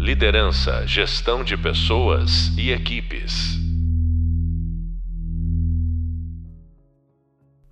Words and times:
Liderança, 0.00 0.86
gestão 0.86 1.44
de 1.44 1.58
pessoas 1.58 2.56
e 2.56 2.70
equipes. 2.70 3.58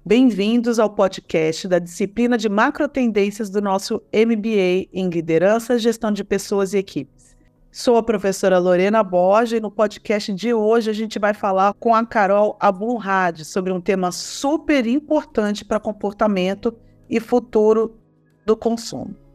Bem-vindos 0.05 0.79
ao 0.79 0.91
podcast 0.91 1.67
da 1.67 1.79
disciplina 1.79 2.37
de 2.37 2.51
macrotendências 2.51 3.49
do 3.49 3.63
nosso 3.63 4.03
MBA 4.13 4.91
em 4.93 5.09
Liderança, 5.09 5.79
Gestão 5.79 6.13
de 6.13 6.23
Pessoas 6.23 6.75
e 6.75 6.77
Equipes. 6.77 7.35
Sou 7.73 7.97
a 7.97 8.03
professora 8.03 8.59
Lorena 8.59 9.03
Borges 9.03 9.57
e 9.57 9.61
no 9.63 9.71
podcast 9.71 10.31
de 10.35 10.53
hoje 10.53 10.91
a 10.91 10.95
gente 10.95 11.19
vai 11.19 11.33
falar 11.33 11.73
com 11.81 11.95
a 11.95 12.05
Carol 12.05 12.59
Abunrad 12.61 13.43
sobre 13.43 13.73
um 13.73 13.81
tema 13.81 14.13
super 14.13 14.87
importante 14.87 15.65
para 15.65 15.81
comportamento 15.81 16.77
e 17.09 17.21
futuro 17.21 17.99
do 18.45 18.55
consumo. 18.55 19.28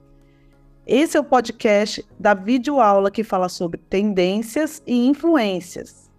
Esse 0.85 1.15
é 1.15 1.19
o 1.19 1.23
podcast 1.23 2.05
da 2.19 2.33
videoaula 2.33 3.09
que 3.09 3.23
fala 3.23 3.47
sobre 3.47 3.79
tendências 3.79 4.83
e 4.85 5.07
influências. 5.07 6.11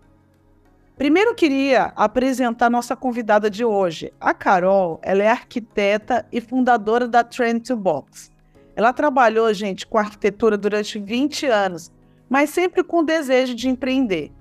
Primeiro 0.96 1.34
queria 1.34 1.92
apresentar 1.94 2.70
nossa 2.70 2.96
convidada 2.96 3.50
de 3.50 3.62
hoje. 3.62 4.10
A 4.18 4.32
Carol, 4.32 4.98
ela 5.02 5.22
é 5.22 5.28
arquiteta 5.28 6.26
e 6.32 6.40
fundadora 6.40 7.06
da 7.06 7.22
Trend 7.22 7.60
to 7.60 7.76
Box. 7.76 8.30
Ela 8.74 8.94
trabalhou, 8.94 9.52
gente, 9.52 9.86
com 9.86 9.98
arquitetura 9.98 10.56
durante 10.56 10.98
20 10.98 11.44
anos, 11.44 11.92
mas 12.26 12.48
sempre 12.48 12.82
com 12.82 13.00
o 13.00 13.04
desejo 13.04 13.54
de 13.54 13.68
empreender. 13.68 14.32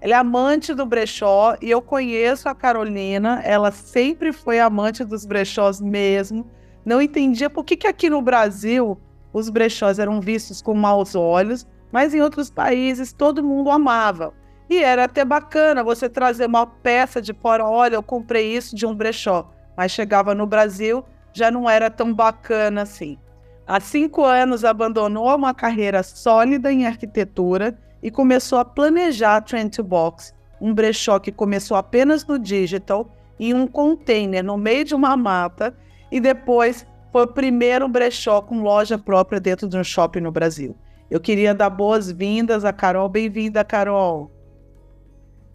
Ela 0.00 0.14
é 0.14 0.16
amante 0.16 0.72
do 0.72 0.86
brechó 0.86 1.58
e 1.60 1.70
eu 1.70 1.82
conheço 1.82 2.48
a 2.48 2.54
Carolina, 2.54 3.42
ela 3.44 3.70
sempre 3.70 4.32
foi 4.32 4.60
amante 4.60 5.04
dos 5.04 5.26
brechós 5.26 5.78
mesmo. 5.78 6.50
Não 6.86 7.02
entendia 7.02 7.50
por 7.50 7.64
que, 7.64 7.76
que 7.76 7.86
aqui 7.86 8.08
no 8.08 8.22
Brasil 8.22 8.98
os 9.32 9.48
brechós 9.48 9.98
eram 9.98 10.20
vistos 10.20 10.62
com 10.62 10.74
maus 10.74 11.14
olhos, 11.14 11.66
mas 11.92 12.14
em 12.14 12.20
outros 12.20 12.50
países 12.50 13.12
todo 13.12 13.42
mundo 13.42 13.70
amava. 13.70 14.32
E 14.68 14.82
era 14.82 15.04
até 15.04 15.24
bacana 15.24 15.82
você 15.82 16.08
trazer 16.08 16.46
uma 16.46 16.66
peça 16.66 17.22
de 17.22 17.32
fora, 17.32 17.64
olha, 17.64 17.94
eu 17.94 18.02
comprei 18.02 18.54
isso 18.54 18.76
de 18.76 18.86
um 18.86 18.94
brechó. 18.94 19.50
Mas 19.76 19.92
chegava 19.92 20.34
no 20.34 20.46
Brasil, 20.46 21.04
já 21.32 21.50
não 21.50 21.68
era 21.68 21.90
tão 21.90 22.12
bacana 22.12 22.82
assim. 22.82 23.18
Há 23.66 23.80
cinco 23.80 24.24
anos 24.24 24.64
abandonou 24.64 25.34
uma 25.34 25.54
carreira 25.54 26.02
sólida 26.02 26.72
em 26.72 26.86
arquitetura 26.86 27.78
e 28.02 28.10
começou 28.10 28.58
a 28.58 28.64
planejar 28.64 29.36
a 29.36 29.40
Trend 29.40 29.76
to 29.76 29.84
Box, 29.84 30.34
um 30.60 30.74
brechó 30.74 31.18
que 31.18 31.32
começou 31.32 31.76
apenas 31.76 32.26
no 32.26 32.38
digital, 32.38 33.14
em 33.38 33.54
um 33.54 33.66
container 33.66 34.42
no 34.42 34.56
meio 34.56 34.84
de 34.84 34.94
uma 34.94 35.16
mata, 35.16 35.76
e 36.10 36.20
depois 36.20 36.86
foi 37.12 37.22
o 37.24 37.28
primeiro 37.28 37.88
brechó 37.88 38.40
com 38.40 38.62
loja 38.62 38.98
própria 38.98 39.40
dentro 39.40 39.68
de 39.68 39.76
um 39.76 39.84
shopping 39.84 40.20
no 40.20 40.32
Brasil. 40.32 40.76
Eu 41.10 41.20
queria 41.20 41.54
dar 41.54 41.70
boas-vindas 41.70 42.64
a 42.64 42.72
Carol. 42.72 43.08
Bem-vinda, 43.08 43.64
Carol. 43.64 44.30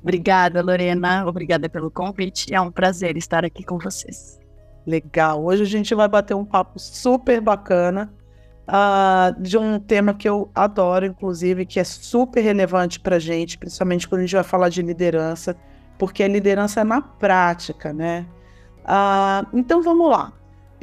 Obrigada, 0.01 0.61
Lorena. 0.61 1.25
Obrigada 1.27 1.69
pelo 1.69 1.91
convite. 1.91 2.53
É 2.53 2.59
um 2.59 2.71
prazer 2.71 3.15
estar 3.15 3.45
aqui 3.45 3.63
com 3.63 3.77
vocês. 3.77 4.39
Legal. 4.85 5.43
Hoje 5.45 5.63
a 5.63 5.67
gente 5.67 5.93
vai 5.93 6.07
bater 6.07 6.33
um 6.33 6.43
papo 6.43 6.79
super 6.79 7.39
bacana 7.39 8.11
uh, 8.67 9.41
de 9.41 9.57
um 9.57 9.79
tema 9.79 10.13
que 10.13 10.27
eu 10.27 10.49
adoro, 10.53 11.05
inclusive, 11.05 11.65
que 11.65 11.79
é 11.79 11.83
super 11.83 12.41
relevante 12.41 12.99
para 12.99 13.19
gente, 13.19 13.57
principalmente 13.57 14.07
quando 14.07 14.19
a 14.19 14.23
gente 14.25 14.35
vai 14.35 14.43
falar 14.43 14.69
de 14.69 14.81
liderança, 14.81 15.55
porque 15.97 16.23
a 16.23 16.27
liderança 16.27 16.81
é 16.81 16.83
na 16.83 17.01
prática, 17.01 17.93
né? 17.93 18.25
Uh, 18.83 19.57
então 19.57 19.81
vamos 19.81 20.09
lá. 20.09 20.33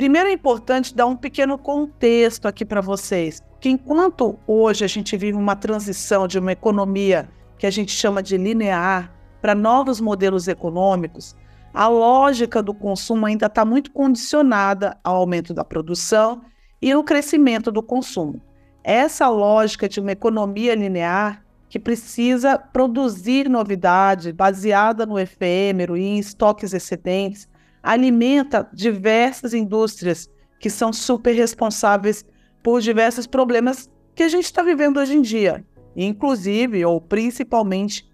Primeiro 0.01 0.31
é 0.31 0.33
importante 0.33 0.95
dar 0.97 1.05
um 1.05 1.15
pequeno 1.15 1.59
contexto 1.59 2.49
aqui 2.49 2.65
para 2.65 2.81
vocês, 2.81 3.43
que 3.61 3.69
enquanto 3.69 4.39
hoje 4.47 4.83
a 4.83 4.89
gente 4.89 5.15
vive 5.15 5.37
uma 5.37 5.55
transição 5.55 6.27
de 6.27 6.39
uma 6.39 6.53
economia 6.53 7.29
que 7.59 7.67
a 7.67 7.71
gente 7.71 7.93
chama 7.93 8.23
de 8.23 8.39
linear 8.39 9.15
para 9.43 9.55
novos 9.55 10.01
modelos 10.01 10.49
econômicos, 10.49 11.37
a 11.75 11.87
lógica 11.87 12.63
do 12.63 12.73
consumo 12.73 13.27
ainda 13.27 13.45
está 13.45 13.63
muito 13.63 13.93
condicionada 13.93 14.99
ao 15.05 15.17
aumento 15.17 15.53
da 15.53 15.67
produção 15.67 16.41
e 16.81 16.95
no 16.95 17.05
crescimento 17.05 17.71
do 17.71 17.83
consumo. 17.83 18.41
Essa 18.83 19.29
lógica 19.29 19.87
de 19.87 20.01
uma 20.01 20.13
economia 20.13 20.75
linear 20.75 21.45
que 21.69 21.79
precisa 21.79 22.57
produzir 22.57 23.51
novidade 23.51 24.33
baseada 24.33 25.05
no 25.05 25.19
efêmero 25.19 25.95
e 25.95 26.03
em 26.03 26.19
estoques 26.19 26.73
excedentes 26.73 27.50
alimenta 27.83 28.69
diversas 28.73 29.55
indústrias 29.55 30.29
que 30.59 30.69
são 30.69 30.93
super 30.93 31.33
responsáveis 31.35 32.25
por 32.63 32.81
diversos 32.81 33.27
problemas 33.27 33.89
que 34.15 34.23
a 34.23 34.29
gente 34.29 34.45
está 34.45 34.63
vivendo 34.63 34.99
hoje 34.99 35.17
em 35.17 35.23
dia, 35.23 35.65
inclusive 35.97 36.85
ou 36.85 37.01
principalmente 37.01 38.09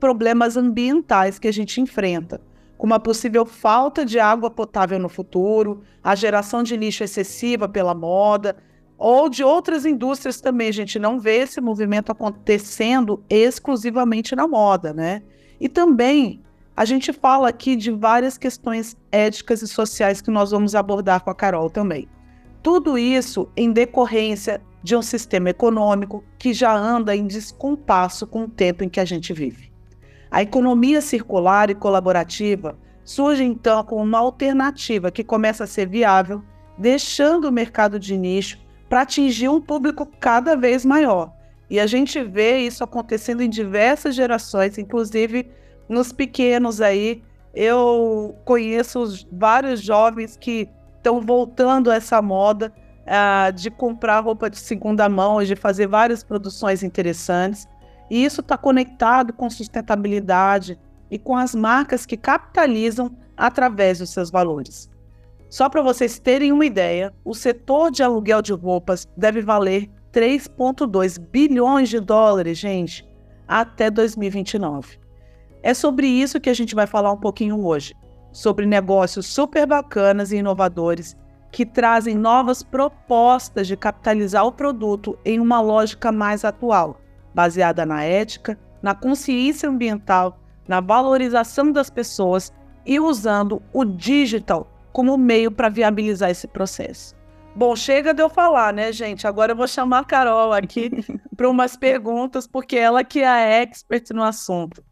problemas 0.00 0.56
ambientais 0.56 1.38
que 1.38 1.46
a 1.46 1.52
gente 1.52 1.80
enfrenta, 1.80 2.40
como 2.76 2.94
a 2.94 2.98
possível 2.98 3.46
falta 3.46 4.04
de 4.04 4.18
água 4.18 4.50
potável 4.50 4.98
no 4.98 5.08
futuro, 5.08 5.82
a 6.02 6.16
geração 6.16 6.64
de 6.64 6.76
lixo 6.76 7.04
excessiva 7.04 7.68
pela 7.68 7.94
moda, 7.94 8.56
ou 8.98 9.28
de 9.28 9.44
outras 9.44 9.86
indústrias 9.86 10.40
também. 10.40 10.68
A 10.68 10.72
gente 10.72 10.98
não 10.98 11.18
vê 11.18 11.38
esse 11.38 11.60
movimento 11.60 12.10
acontecendo 12.10 13.22
exclusivamente 13.28 14.34
na 14.34 14.48
moda, 14.48 14.92
né? 14.92 15.22
E 15.60 15.68
também 15.68 16.42
a 16.82 16.84
gente 16.84 17.12
fala 17.12 17.48
aqui 17.48 17.76
de 17.76 17.92
várias 17.92 18.36
questões 18.36 18.96
éticas 19.12 19.62
e 19.62 19.68
sociais 19.68 20.20
que 20.20 20.32
nós 20.32 20.50
vamos 20.50 20.74
abordar 20.74 21.22
com 21.22 21.30
a 21.30 21.34
Carol 21.34 21.70
também. 21.70 22.08
Tudo 22.60 22.98
isso 22.98 23.48
em 23.56 23.70
decorrência 23.70 24.60
de 24.82 24.96
um 24.96 25.00
sistema 25.00 25.50
econômico 25.50 26.24
que 26.36 26.52
já 26.52 26.76
anda 26.76 27.14
em 27.14 27.24
descompasso 27.24 28.26
com 28.26 28.42
o 28.42 28.48
tempo 28.48 28.82
em 28.82 28.88
que 28.88 28.98
a 28.98 29.04
gente 29.04 29.32
vive. 29.32 29.70
A 30.28 30.42
economia 30.42 31.00
circular 31.00 31.70
e 31.70 31.74
colaborativa 31.76 32.76
surge 33.04 33.44
então 33.44 33.84
como 33.84 34.02
uma 34.02 34.18
alternativa 34.18 35.12
que 35.12 35.22
começa 35.22 35.62
a 35.62 35.68
ser 35.68 35.88
viável, 35.88 36.42
deixando 36.76 37.44
o 37.44 37.52
mercado 37.52 37.96
de 37.96 38.18
nicho 38.18 38.58
para 38.88 39.02
atingir 39.02 39.48
um 39.48 39.60
público 39.60 40.04
cada 40.18 40.56
vez 40.56 40.84
maior. 40.84 41.32
E 41.70 41.78
a 41.78 41.86
gente 41.86 42.20
vê 42.24 42.58
isso 42.58 42.82
acontecendo 42.82 43.40
em 43.40 43.48
diversas 43.48 44.16
gerações, 44.16 44.78
inclusive 44.78 45.48
nos 45.88 46.12
pequenos 46.12 46.80
aí. 46.80 47.22
Eu 47.54 48.36
conheço 48.44 49.26
vários 49.30 49.80
jovens 49.80 50.36
que 50.36 50.68
estão 50.96 51.20
voltando 51.20 51.90
a 51.90 51.96
essa 51.96 52.22
moda 52.22 52.72
uh, 53.02 53.52
de 53.52 53.70
comprar 53.70 54.20
roupa 54.20 54.48
de 54.48 54.58
segunda 54.58 55.08
mão, 55.08 55.42
de 55.42 55.56
fazer 55.56 55.86
várias 55.86 56.22
produções 56.22 56.82
interessantes. 56.82 57.66
E 58.10 58.24
isso 58.24 58.40
está 58.40 58.56
conectado 58.56 59.32
com 59.32 59.48
sustentabilidade 59.50 60.78
e 61.10 61.18
com 61.18 61.36
as 61.36 61.54
marcas 61.54 62.06
que 62.06 62.16
capitalizam 62.16 63.14
através 63.36 63.98
dos 63.98 64.10
seus 64.10 64.30
valores. 64.30 64.90
Só 65.48 65.68
para 65.68 65.82
vocês 65.82 66.18
terem 66.18 66.52
uma 66.52 66.64
ideia, 66.64 67.12
o 67.24 67.34
setor 67.34 67.90
de 67.90 68.02
aluguel 68.02 68.40
de 68.40 68.52
roupas 68.52 69.06
deve 69.16 69.42
valer 69.42 69.90
3,2 70.12 71.18
bilhões 71.18 71.88
de 71.88 72.00
dólares, 72.00 72.56
gente, 72.56 73.06
até 73.46 73.90
2029. 73.90 75.01
É 75.62 75.72
sobre 75.72 76.06
isso 76.06 76.40
que 76.40 76.50
a 76.50 76.54
gente 76.54 76.74
vai 76.74 76.86
falar 76.86 77.12
um 77.12 77.16
pouquinho 77.16 77.64
hoje, 77.64 77.94
sobre 78.32 78.66
negócios 78.66 79.26
super 79.26 79.66
bacanas 79.66 80.32
e 80.32 80.36
inovadores 80.36 81.16
que 81.52 81.66
trazem 81.66 82.16
novas 82.16 82.62
propostas 82.62 83.66
de 83.66 83.76
capitalizar 83.76 84.44
o 84.44 84.52
produto 84.52 85.18
em 85.24 85.38
uma 85.38 85.60
lógica 85.60 86.10
mais 86.10 86.44
atual, 86.44 86.98
baseada 87.34 87.84
na 87.84 88.02
ética, 88.02 88.58
na 88.82 88.94
consciência 88.94 89.68
ambiental, 89.68 90.40
na 90.66 90.80
valorização 90.80 91.70
das 91.70 91.90
pessoas 91.90 92.52
e 92.84 92.98
usando 92.98 93.62
o 93.72 93.84
digital 93.84 94.66
como 94.92 95.16
meio 95.16 95.50
para 95.50 95.68
viabilizar 95.68 96.30
esse 96.30 96.48
processo. 96.48 97.14
Bom, 97.54 97.76
chega 97.76 98.14
de 98.14 98.22
eu 98.22 98.30
falar, 98.30 98.72
né, 98.72 98.90
gente? 98.92 99.26
Agora 99.26 99.52
eu 99.52 99.56
vou 99.56 99.68
chamar 99.68 100.00
a 100.00 100.04
Carol 100.04 100.52
aqui 100.52 100.90
para 101.36 101.48
umas 101.48 101.76
perguntas, 101.76 102.46
porque 102.46 102.76
ela 102.76 103.04
que 103.04 103.20
é 103.20 103.28
a 103.28 103.62
expert 103.62 104.10
no 104.12 104.22
assunto. 104.22 104.82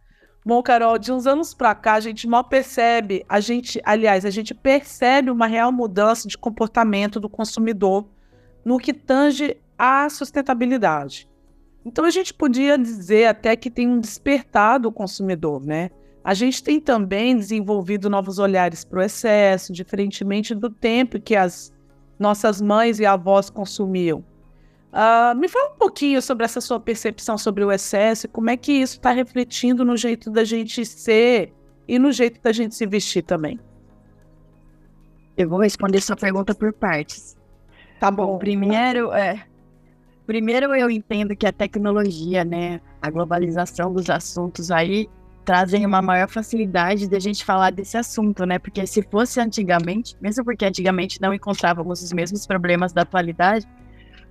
Bom, 0.45 0.63
Carol, 0.63 0.99
de 0.99 1.13
uns 1.13 1.27
anos 1.27 1.53
para 1.53 1.75
cá, 1.75 1.95
a 1.95 2.01
gente 2.01 2.27
mal 2.27 2.43
percebe, 2.45 3.25
a 3.29 3.41
gente, 3.41 3.79
aliás, 3.85 4.25
a 4.25 4.31
gente 4.31 4.55
percebe 4.55 5.31
uma 5.31 5.47
real 5.47 5.71
mudança 5.71 6.27
de 6.27 6.39
comportamento 6.39 7.21
do 7.21 7.29
consumidor 7.29 8.09
no 8.65 8.79
que 8.79 8.95
tange 8.95 9.59
à 9.79 10.09
sustentabilidade. 10.09 11.29
Então 11.85 12.05
a 12.05 12.11
gente 12.11 12.33
podia 12.33 12.79
dizer 12.79 13.27
até 13.27 13.55
que 13.55 13.71
tem 13.71 13.87
um 13.87 14.01
despertar 14.01 14.79
do 14.79 14.91
consumidor, 14.91 15.65
né? 15.65 15.91
A 16.23 16.35
gente 16.35 16.63
tem 16.63 16.81
também 16.81 17.37
desenvolvido 17.37 18.11
novos 18.11 18.39
olhares 18.39 18.85
para 18.85 18.99
o 18.99 19.03
excesso, 19.03 19.73
diferentemente 19.73 20.55
do 20.55 20.69
tempo 20.69 21.21
que 21.21 21.35
as 21.35 21.73
nossas 22.19 22.61
mães 22.61 22.99
e 22.99 23.07
avós 23.07 23.49
consumiam. 23.49 24.23
Uh, 24.93 25.39
me 25.39 25.49
fala 25.49 25.71
um 25.71 25.77
pouquinho 25.77 26.21
sobre 26.21 26.45
essa 26.45 26.61
sua 26.61 26.81
percepção 26.81 27.39
sobre 27.39 27.65
o 27.65 27.71
excesso 27.71 28.29
como 28.29 28.51
é 28.51 28.57
que 28.57 28.73
isso 28.73 28.97
está 28.97 29.13
refletindo 29.13 29.85
no 29.85 29.97
jeito 29.97 30.33
da 30.33 30.43
gente 30.43 30.85
ser 30.85 31.53
e 31.87 31.97
no 31.97 32.11
jeito 32.11 32.41
da 32.43 32.51
gente 32.51 32.75
se 32.75 32.87
vestir 32.87 33.23
também. 33.23 33.59
Eu 35.37 35.49
vou 35.49 35.61
responder 35.61 36.01
sua 36.01 36.17
pergunta 36.17 36.55
por 36.55 36.73
partes. 36.73 37.37
Tá 38.01 38.11
bom. 38.11 38.39
primeiro, 38.39 39.13
é, 39.13 39.45
primeiro 40.27 40.75
eu 40.75 40.91
entendo 40.91 41.37
que 41.37 41.47
a 41.47 41.53
tecnologia, 41.53 42.45
né, 42.45 42.81
a 43.01 43.11
globalização 43.11 43.93
dos 43.93 44.11
assuntos 44.11 44.71
aí 44.71 45.09
trazem 45.45 45.85
uma 45.85 46.01
maior 46.03 46.29
facilidade 46.29 47.07
de 47.07 47.17
a 47.17 47.21
gente 47.21 47.45
falar 47.45 47.71
desse 47.71 47.97
assunto, 47.97 48.45
né? 48.45 48.59
Porque 48.59 48.87
se 48.87 49.03
fosse 49.03 49.41
antigamente, 49.41 50.17
mesmo 50.21 50.45
porque 50.45 50.65
antigamente 50.65 51.21
não 51.21 51.35
encontrávamos 51.35 52.03
os 52.03 52.13
mesmos 52.13 52.47
problemas 52.47 52.93
da 52.93 53.03
atualidade, 53.03 53.67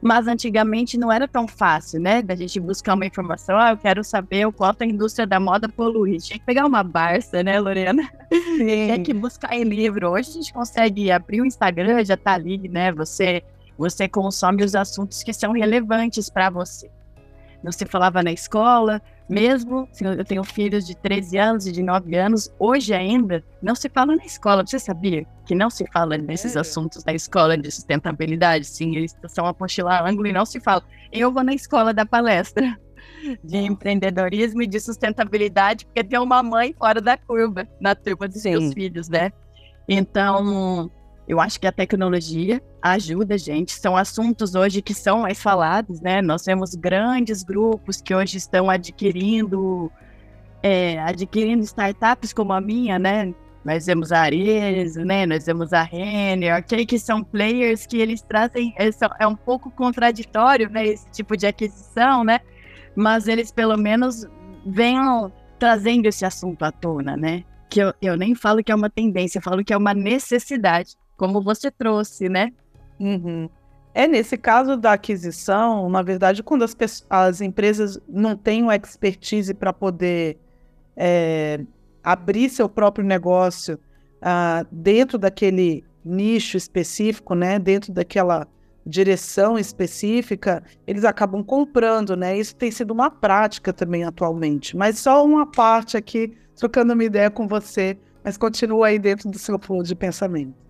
mas 0.01 0.27
antigamente 0.27 0.97
não 0.97 1.11
era 1.11 1.27
tão 1.27 1.47
fácil, 1.47 1.99
né? 1.99 2.21
Da 2.21 2.35
gente 2.35 2.59
buscar 2.59 2.93
uma 2.93 3.05
informação, 3.05 3.57
ah, 3.57 3.71
eu 3.71 3.77
quero 3.77 4.03
saber 4.03 4.45
o 4.45 4.51
quanto 4.51 4.81
a 4.81 4.85
indústria 4.85 5.27
da 5.27 5.39
moda 5.39 5.67
polui. 5.67 6.17
Tinha 6.17 6.39
que 6.39 6.45
pegar 6.45 6.65
uma 6.65 6.83
Barça, 6.83 7.43
né, 7.43 7.59
Lorena? 7.59 8.09
Tinha 8.29 8.99
que 8.99 9.13
buscar 9.13 9.53
em 9.53 9.63
livro. 9.63 10.09
Hoje 10.09 10.29
a 10.29 10.33
gente 10.33 10.53
consegue 10.53 11.11
abrir 11.11 11.41
o 11.41 11.45
Instagram, 11.45 12.03
já 12.05 12.15
tá 12.15 12.33
ali, 12.33 12.69
né? 12.69 12.91
Você, 12.93 13.43
você 13.77 14.07
consome 14.07 14.63
os 14.63 14.75
assuntos 14.75 15.21
que 15.21 15.33
são 15.33 15.51
relevantes 15.51 16.29
para 16.29 16.49
você. 16.49 16.89
Não 17.61 17.71
se 17.71 17.85
falava 17.85 18.23
na 18.23 18.31
escola, 18.31 19.01
mesmo 19.29 19.87
assim, 19.91 20.05
eu 20.05 20.25
tenho 20.25 20.43
filhos 20.43 20.87
de 20.87 20.95
13 20.97 21.37
anos 21.37 21.67
e 21.67 21.71
de 21.71 21.83
9 21.83 22.15
anos, 22.15 22.51
hoje 22.57 22.93
ainda 22.93 23.43
não 23.61 23.75
se 23.75 23.87
fala 23.87 24.15
na 24.15 24.25
escola. 24.25 24.65
Você 24.65 24.79
sabia 24.79 25.25
que 25.45 25.53
não 25.53 25.69
se 25.69 25.85
fala 25.91 26.17
desses 26.17 26.55
é. 26.55 26.59
assuntos 26.59 27.05
na 27.05 27.13
escola 27.13 27.55
de 27.55 27.69
sustentabilidade? 27.69 28.65
Sim, 28.65 28.95
eles 28.95 29.15
são 29.27 29.45
apostilar 29.45 30.05
ângulo 30.05 30.27
e 30.27 30.33
não 30.33 30.45
se 30.45 30.59
fala. 30.59 30.83
Eu 31.11 31.31
vou 31.31 31.43
na 31.43 31.53
escola 31.53 31.93
da 31.93 32.05
palestra 32.05 32.75
de 33.43 33.57
empreendedorismo 33.57 34.63
e 34.63 34.67
de 34.67 34.79
sustentabilidade, 34.79 35.85
porque 35.85 36.03
tem 36.03 36.19
uma 36.19 36.41
mãe 36.41 36.73
fora 36.77 36.99
da 36.99 37.15
curva 37.15 37.67
na 37.79 37.93
turma 37.93 38.27
dos 38.27 38.41
Sim. 38.41 38.53
seus 38.53 38.73
filhos, 38.73 39.09
né? 39.09 39.31
Então, 39.87 40.89
eu 41.29 41.39
acho 41.39 41.59
que 41.59 41.67
a 41.67 41.71
tecnologia 41.71 42.59
ajuda 42.81 43.35
a 43.35 43.37
gente. 43.37 43.73
São 43.73 43.95
assuntos 43.95 44.55
hoje 44.55 44.81
que 44.81 44.95
são 44.95 45.19
mais 45.19 45.39
falados, 45.39 46.01
né? 46.01 46.23
Nós 46.23 46.41
temos 46.41 46.73
grandes 46.73 47.43
grupos 47.43 48.01
que 48.01 48.15
hoje 48.15 48.37
estão 48.37 48.67
adquirindo, 48.67 49.91
é, 50.63 50.97
adquirindo 50.97 51.61
startups 51.63 52.33
como 52.33 52.51
a 52.51 52.59
minha, 52.59 52.97
né? 52.97 53.31
Nós 53.63 53.85
temos 53.85 54.11
a 54.11 54.21
Arezzo, 54.21 55.05
né? 55.05 55.27
Nós 55.27 55.43
temos 55.43 55.71
a 55.71 55.83
Renner, 55.83 56.57
ok? 56.57 56.83
Que 56.83 56.97
são 56.97 57.23
players 57.23 57.85
que 57.85 57.97
eles 57.97 58.23
trazem... 58.23 58.73
É 59.19 59.27
um 59.27 59.35
pouco 59.35 59.69
contraditório, 59.69 60.67
né? 60.67 60.87
Esse 60.87 61.11
tipo 61.11 61.37
de 61.37 61.45
aquisição, 61.45 62.23
né? 62.23 62.39
Mas 62.95 63.27
eles, 63.27 63.51
pelo 63.51 63.77
menos, 63.77 64.25
venham 64.65 65.31
trazendo 65.59 66.07
esse 66.07 66.25
assunto 66.25 66.63
à 66.63 66.71
tona, 66.71 67.15
né? 67.15 67.43
Que 67.69 67.81
eu, 67.81 67.93
eu 68.01 68.17
nem 68.17 68.33
falo 68.33 68.63
que 68.63 68.71
é 68.71 68.75
uma 68.75 68.89
tendência, 68.89 69.37
eu 69.37 69.43
falo 69.43 69.63
que 69.63 69.71
é 69.71 69.77
uma 69.77 69.93
necessidade 69.93 70.97
como 71.19 71.41
você 71.41 71.69
trouxe, 71.69 72.29
né? 72.29 72.53
Uhum. 72.97 73.49
É 73.93 74.07
nesse 74.07 74.37
caso 74.37 74.77
da 74.77 74.93
aquisição, 74.93 75.89
na 75.89 76.01
verdade, 76.01 76.41
quando 76.41 76.63
as, 76.63 76.73
as 77.09 77.41
empresas 77.41 77.99
não 78.07 78.37
têm 78.37 78.63
o 78.63 78.71
expertise 78.71 79.53
para 79.53 79.73
poder 79.73 80.37
é, 80.95 81.59
abrir 82.01 82.49
seu 82.49 82.69
próprio 82.69 83.05
negócio 83.05 83.77
uh, 84.19 84.65
dentro 84.71 85.17
daquele 85.17 85.83
nicho 86.05 86.55
específico, 86.55 87.35
né? 87.35 87.59
Dentro 87.59 87.91
daquela 87.91 88.47
direção 88.85 89.59
específica, 89.59 90.63
eles 90.87 91.03
acabam 91.03 91.43
comprando, 91.43 92.15
né? 92.15 92.37
Isso 92.37 92.55
tem 92.55 92.71
sido 92.71 92.91
uma 92.91 93.11
prática 93.11 93.73
também 93.73 94.05
atualmente. 94.05 94.77
Mas 94.77 94.99
só 94.99 95.25
uma 95.25 95.45
parte 95.45 95.97
aqui, 95.97 96.33
trocando 96.55 96.93
uma 96.93 97.03
ideia 97.03 97.29
com 97.29 97.45
você, 97.45 97.97
mas 98.23 98.37
continua 98.37 98.87
aí 98.87 98.97
dentro 98.97 99.29
do 99.29 99.37
seu 99.37 99.59
flow 99.59 99.83
de 99.83 99.93
pensamento. 99.93 100.68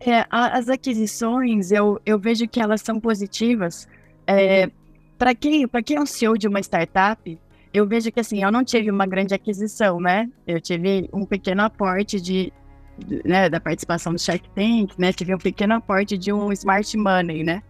É, 0.00 0.26
as 0.30 0.68
aquisições, 0.68 1.70
eu, 1.70 2.00
eu 2.04 2.18
vejo 2.18 2.46
que 2.46 2.60
elas 2.60 2.82
são 2.82 3.00
positivas. 3.00 3.88
É. 4.26 4.70
Para 5.18 5.34
quem, 5.34 5.66
quem 5.84 5.96
é 5.96 6.00
um 6.00 6.06
CEO 6.06 6.36
de 6.36 6.48
uma 6.48 6.60
startup, 6.60 7.38
eu 7.72 7.86
vejo 7.86 8.10
que 8.10 8.20
assim, 8.20 8.42
eu 8.42 8.50
não 8.50 8.64
tive 8.64 8.90
uma 8.90 9.06
grande 9.06 9.34
aquisição, 9.34 10.00
né? 10.00 10.28
Eu 10.46 10.60
tive 10.60 11.08
um 11.12 11.24
pequeno 11.24 11.62
aporte 11.62 12.20
de, 12.20 12.52
de 12.98 13.22
né, 13.24 13.48
da 13.48 13.60
participação 13.60 14.12
do 14.12 14.18
Shark 14.18 14.48
Tank, 14.54 14.98
né? 14.98 15.12
Tive 15.12 15.34
um 15.34 15.38
pequeno 15.38 15.74
aporte 15.74 16.16
de 16.18 16.32
um 16.32 16.50
smart 16.52 16.96
money, 16.96 17.44
né? 17.44 17.62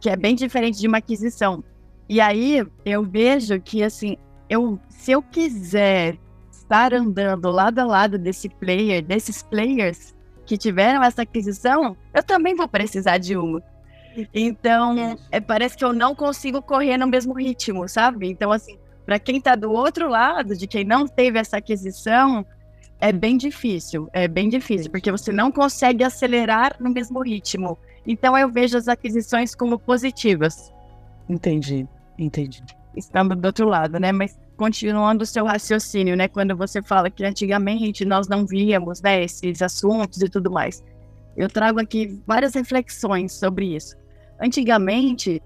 Que 0.00 0.10
é 0.10 0.16
bem 0.16 0.34
diferente 0.34 0.78
de 0.78 0.88
uma 0.88 0.98
aquisição. 0.98 1.64
E 2.08 2.20
aí 2.20 2.66
eu 2.84 3.04
vejo 3.04 3.60
que 3.60 3.82
assim, 3.82 4.16
eu, 4.48 4.78
se 4.88 5.12
eu 5.12 5.22
quiser 5.22 6.18
estar 6.50 6.92
andando 6.92 7.50
lado 7.50 7.78
a 7.78 7.84
lado 7.84 8.18
desse 8.18 8.48
player, 8.48 9.02
desses 9.02 9.42
players, 9.42 10.14
que 10.50 10.58
tiveram 10.58 11.00
essa 11.04 11.22
aquisição, 11.22 11.96
eu 12.12 12.24
também 12.24 12.56
vou 12.56 12.66
precisar 12.66 13.18
de 13.18 13.36
uma. 13.36 13.62
Então, 14.34 15.16
é, 15.30 15.40
parece 15.40 15.76
que 15.76 15.84
eu 15.84 15.92
não 15.92 16.12
consigo 16.12 16.60
correr 16.60 16.98
no 16.98 17.06
mesmo 17.06 17.32
ritmo, 17.34 17.88
sabe? 17.88 18.28
Então, 18.28 18.50
assim, 18.50 18.76
para 19.06 19.20
quem 19.20 19.36
está 19.36 19.54
do 19.54 19.70
outro 19.70 20.08
lado, 20.08 20.56
de 20.56 20.66
quem 20.66 20.82
não 20.82 21.06
teve 21.06 21.38
essa 21.38 21.58
aquisição, 21.58 22.44
é 23.00 23.12
bem 23.12 23.36
difícil, 23.36 24.08
é 24.12 24.26
bem 24.26 24.48
difícil, 24.48 24.90
porque 24.90 25.12
você 25.12 25.30
não 25.30 25.52
consegue 25.52 26.02
acelerar 26.02 26.74
no 26.80 26.90
mesmo 26.90 27.22
ritmo. 27.22 27.78
Então, 28.04 28.36
eu 28.36 28.48
vejo 28.48 28.76
as 28.76 28.88
aquisições 28.88 29.54
como 29.54 29.78
positivas. 29.78 30.74
Entendi, 31.28 31.86
entendi. 32.18 32.60
Estando 32.96 33.36
do 33.36 33.46
outro 33.46 33.68
lado, 33.68 34.00
né? 34.00 34.10
Mas 34.10 34.36
continuando 34.60 35.24
o 35.24 35.26
seu 35.26 35.46
raciocínio, 35.46 36.14
né? 36.14 36.28
Quando 36.28 36.54
você 36.54 36.82
fala 36.82 37.08
que 37.08 37.24
antigamente 37.24 38.04
nós 38.04 38.28
não 38.28 38.44
víamos, 38.44 39.00
né, 39.00 39.24
esses 39.24 39.62
assuntos 39.62 40.20
e 40.20 40.28
tudo 40.28 40.50
mais. 40.50 40.84
Eu 41.34 41.48
trago 41.48 41.80
aqui 41.80 42.20
várias 42.26 42.52
reflexões 42.52 43.32
sobre 43.32 43.74
isso. 43.74 43.96
Antigamente, 44.38 45.40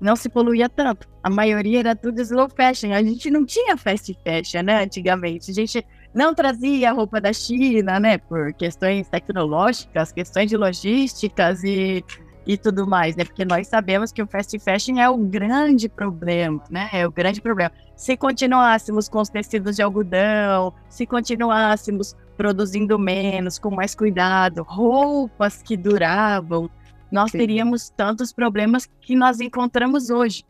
não 0.00 0.16
se 0.16 0.30
poluía 0.30 0.70
tanto. 0.70 1.06
A 1.22 1.28
maioria 1.28 1.80
era 1.80 1.94
tudo 1.94 2.18
slow 2.22 2.48
fashion. 2.48 2.94
A 2.94 3.02
gente 3.02 3.30
não 3.30 3.44
tinha 3.44 3.76
fast 3.76 4.18
fashion, 4.24 4.62
né? 4.62 4.84
Antigamente. 4.84 5.50
A 5.50 5.54
gente 5.54 5.86
não 6.14 6.34
trazia 6.34 6.92
roupa 6.92 7.20
da 7.20 7.34
China, 7.34 8.00
né? 8.00 8.16
Por 8.16 8.54
questões 8.54 9.06
tecnológicas, 9.10 10.12
questões 10.12 10.48
de 10.48 10.56
logísticas 10.56 11.62
e 11.62 12.02
e 12.46 12.56
tudo 12.56 12.86
mais, 12.86 13.16
né? 13.16 13.24
Porque 13.24 13.44
nós 13.44 13.66
sabemos 13.66 14.12
que 14.12 14.22
o 14.22 14.26
fast 14.26 14.56
fashion 14.60 14.98
é 14.98 15.10
o 15.10 15.16
grande 15.16 15.88
problema, 15.88 16.62
né? 16.70 16.88
É 16.92 17.06
o 17.06 17.10
grande 17.10 17.40
problema. 17.40 17.72
Se 17.96 18.16
continuássemos 18.16 19.08
com 19.08 19.20
os 19.20 19.28
tecidos 19.28 19.76
de 19.76 19.82
algodão, 19.82 20.72
se 20.88 21.06
continuássemos 21.06 22.14
produzindo 22.36 22.98
menos, 22.98 23.58
com 23.58 23.74
mais 23.74 23.94
cuidado, 23.94 24.62
roupas 24.62 25.60
que 25.62 25.76
duravam, 25.76 26.70
nós 27.10 27.32
Sim. 27.32 27.38
teríamos 27.38 27.88
tantos 27.90 28.32
problemas 28.32 28.88
que 29.00 29.16
nós 29.16 29.40
encontramos 29.40 30.10
hoje. 30.10 30.44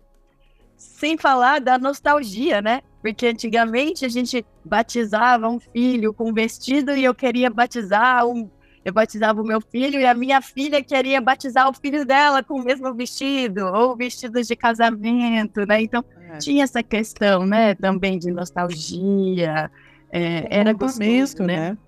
Sem 0.76 1.16
falar 1.16 1.60
da 1.60 1.78
nostalgia, 1.78 2.61
né? 2.61 2.82
Porque 3.00 3.28
antigamente 3.28 4.04
a 4.04 4.09
gente 4.09 4.44
batizava 4.62 5.49
um 5.49 5.59
filho 5.59 6.12
com 6.12 6.32
vestido 6.35 6.92
e 6.92 7.04
eu 7.04 7.14
queria 7.14 7.49
batizar 7.49 8.26
um 8.26 8.50
eu 8.87 8.93
batizava 8.93 9.43
o 9.43 9.45
meu 9.45 9.61
filho 9.61 9.99
e 9.99 10.07
a 10.07 10.14
minha 10.14 10.40
filha 10.40 10.81
queria 10.81 11.21
batizar 11.21 11.69
o 11.69 11.73
filho 11.73 12.07
dela 12.07 12.40
com 12.40 12.55
o 12.55 12.64
mesmo 12.64 12.95
vestido, 12.95 13.66
ou 13.66 13.97
vestidos 13.97 14.47
de 14.47 14.55
casamento, 14.55 15.66
né? 15.66 15.83
Então, 15.83 16.05
é. 16.31 16.38
tinha 16.38 16.62
essa 16.62 16.85
questão, 16.85 17.45
né, 17.45 17.75
também 17.75 18.16
de 18.16 18.31
nostalgia. 18.31 19.69
É, 20.12 20.47
era 20.61 20.73
gostoso, 20.73 21.43
né? 21.43 21.71
né? 21.71 21.78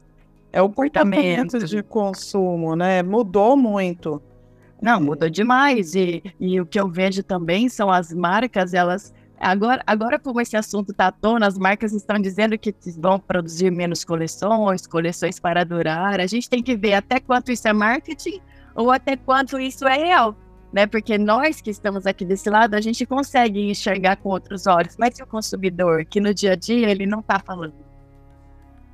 É 0.53 0.61
o 0.61 0.69
comportamento 0.69 1.65
de 1.65 1.85
consumo, 1.85 2.75
né? 2.75 3.01
Mudou 3.01 3.57
muito. 3.57 4.21
Não, 4.83 5.01
mudou 5.01 5.31
demais. 5.31 5.95
E, 5.95 6.21
e 6.41 6.61
o 6.61 6.67
que 6.67 6.81
eu 6.81 6.89
vejo 6.89 7.23
também 7.23 7.69
são 7.69 7.93
as 7.93 8.13
marcas, 8.13 8.75
elas 8.75 9.15
Agora, 9.41 9.83
agora, 9.87 10.19
como 10.19 10.41
esse 10.41 10.57
assunto 10.57 10.91
está 10.91 11.07
à 11.07 11.13
tona, 11.13 11.47
as 11.47 11.57
marcas 11.57 11.93
estão 11.93 12.19
dizendo 12.19 12.59
que 12.59 12.75
vão 12.99 13.21
produzir 13.21 13.71
menos 13.71 14.05
coleções, 14.05 14.87
coleções 14.87 15.39
para 15.39 15.65
durar. 15.65 16.21
A 16.21 16.27
gente 16.27 16.51
tem 16.51 16.63
que 16.63 16.77
ver 16.77 16.95
até 16.95 17.21
quanto 17.21 17.53
isso 17.53 17.69
é 17.69 17.73
marketing 17.73 18.41
ou 18.75 18.91
até 18.91 19.17
quanto 19.17 19.59
isso 19.59 19.87
é 19.87 19.97
real, 19.97 20.37
né? 20.73 20.87
Porque 20.87 21.17
nós 21.17 21.61
que 21.61 21.71
estamos 21.71 22.07
aqui 22.07 22.25
desse 22.25 22.51
lado, 22.51 22.75
a 22.75 22.81
gente 22.81 23.07
consegue 23.07 23.71
enxergar 23.71 24.17
com 24.17 24.29
outros 24.29 24.67
olhos, 24.67 24.97
mas 24.99 25.19
e 25.19 25.23
o 25.23 25.27
consumidor, 25.27 26.05
que 26.05 26.21
no 26.21 26.35
dia 26.35 26.53
a 26.53 26.57
dia 26.57 26.91
ele 26.91 27.07
não 27.07 27.21
está 27.21 27.39
falando? 27.39 27.75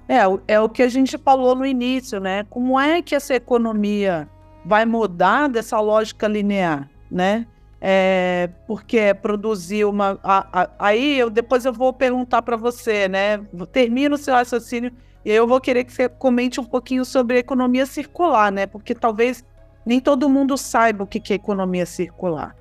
É, 0.06 0.20
é 0.54 0.60
o 0.60 0.68
que 0.68 0.82
a 0.82 0.88
gente 0.88 1.16
falou 1.16 1.54
no 1.54 1.64
início, 1.64 2.20
né? 2.20 2.44
Como 2.44 2.78
é 2.78 3.00
que 3.00 3.14
essa 3.14 3.34
economia 3.34 4.28
vai 4.64 4.84
mudar 4.84 5.48
dessa 5.48 5.80
lógica 5.80 6.28
linear, 6.28 6.90
né? 7.10 7.46
É, 7.86 8.48
porque 8.66 9.12
produzir 9.12 9.84
uma. 9.84 10.18
A, 10.22 10.62
a, 10.62 10.70
aí 10.78 11.18
eu 11.18 11.28
depois 11.28 11.66
eu 11.66 11.72
vou 11.72 11.92
perguntar 11.92 12.40
para 12.40 12.56
você, 12.56 13.06
né? 13.08 13.44
Termina 13.70 14.14
o 14.14 14.18
seu 14.18 14.32
raciocínio 14.32 14.90
e 15.22 15.30
aí 15.30 15.36
eu 15.36 15.46
vou 15.46 15.60
querer 15.60 15.84
que 15.84 15.92
você 15.92 16.08
comente 16.08 16.58
um 16.58 16.64
pouquinho 16.64 17.04
sobre 17.04 17.36
economia 17.36 17.84
circular, 17.84 18.50
né? 18.50 18.64
Porque 18.64 18.94
talvez 18.94 19.44
nem 19.84 20.00
todo 20.00 20.30
mundo 20.30 20.56
saiba 20.56 21.04
o 21.04 21.06
que 21.06 21.30
é 21.30 21.36
economia 21.36 21.84
circular. 21.84 22.56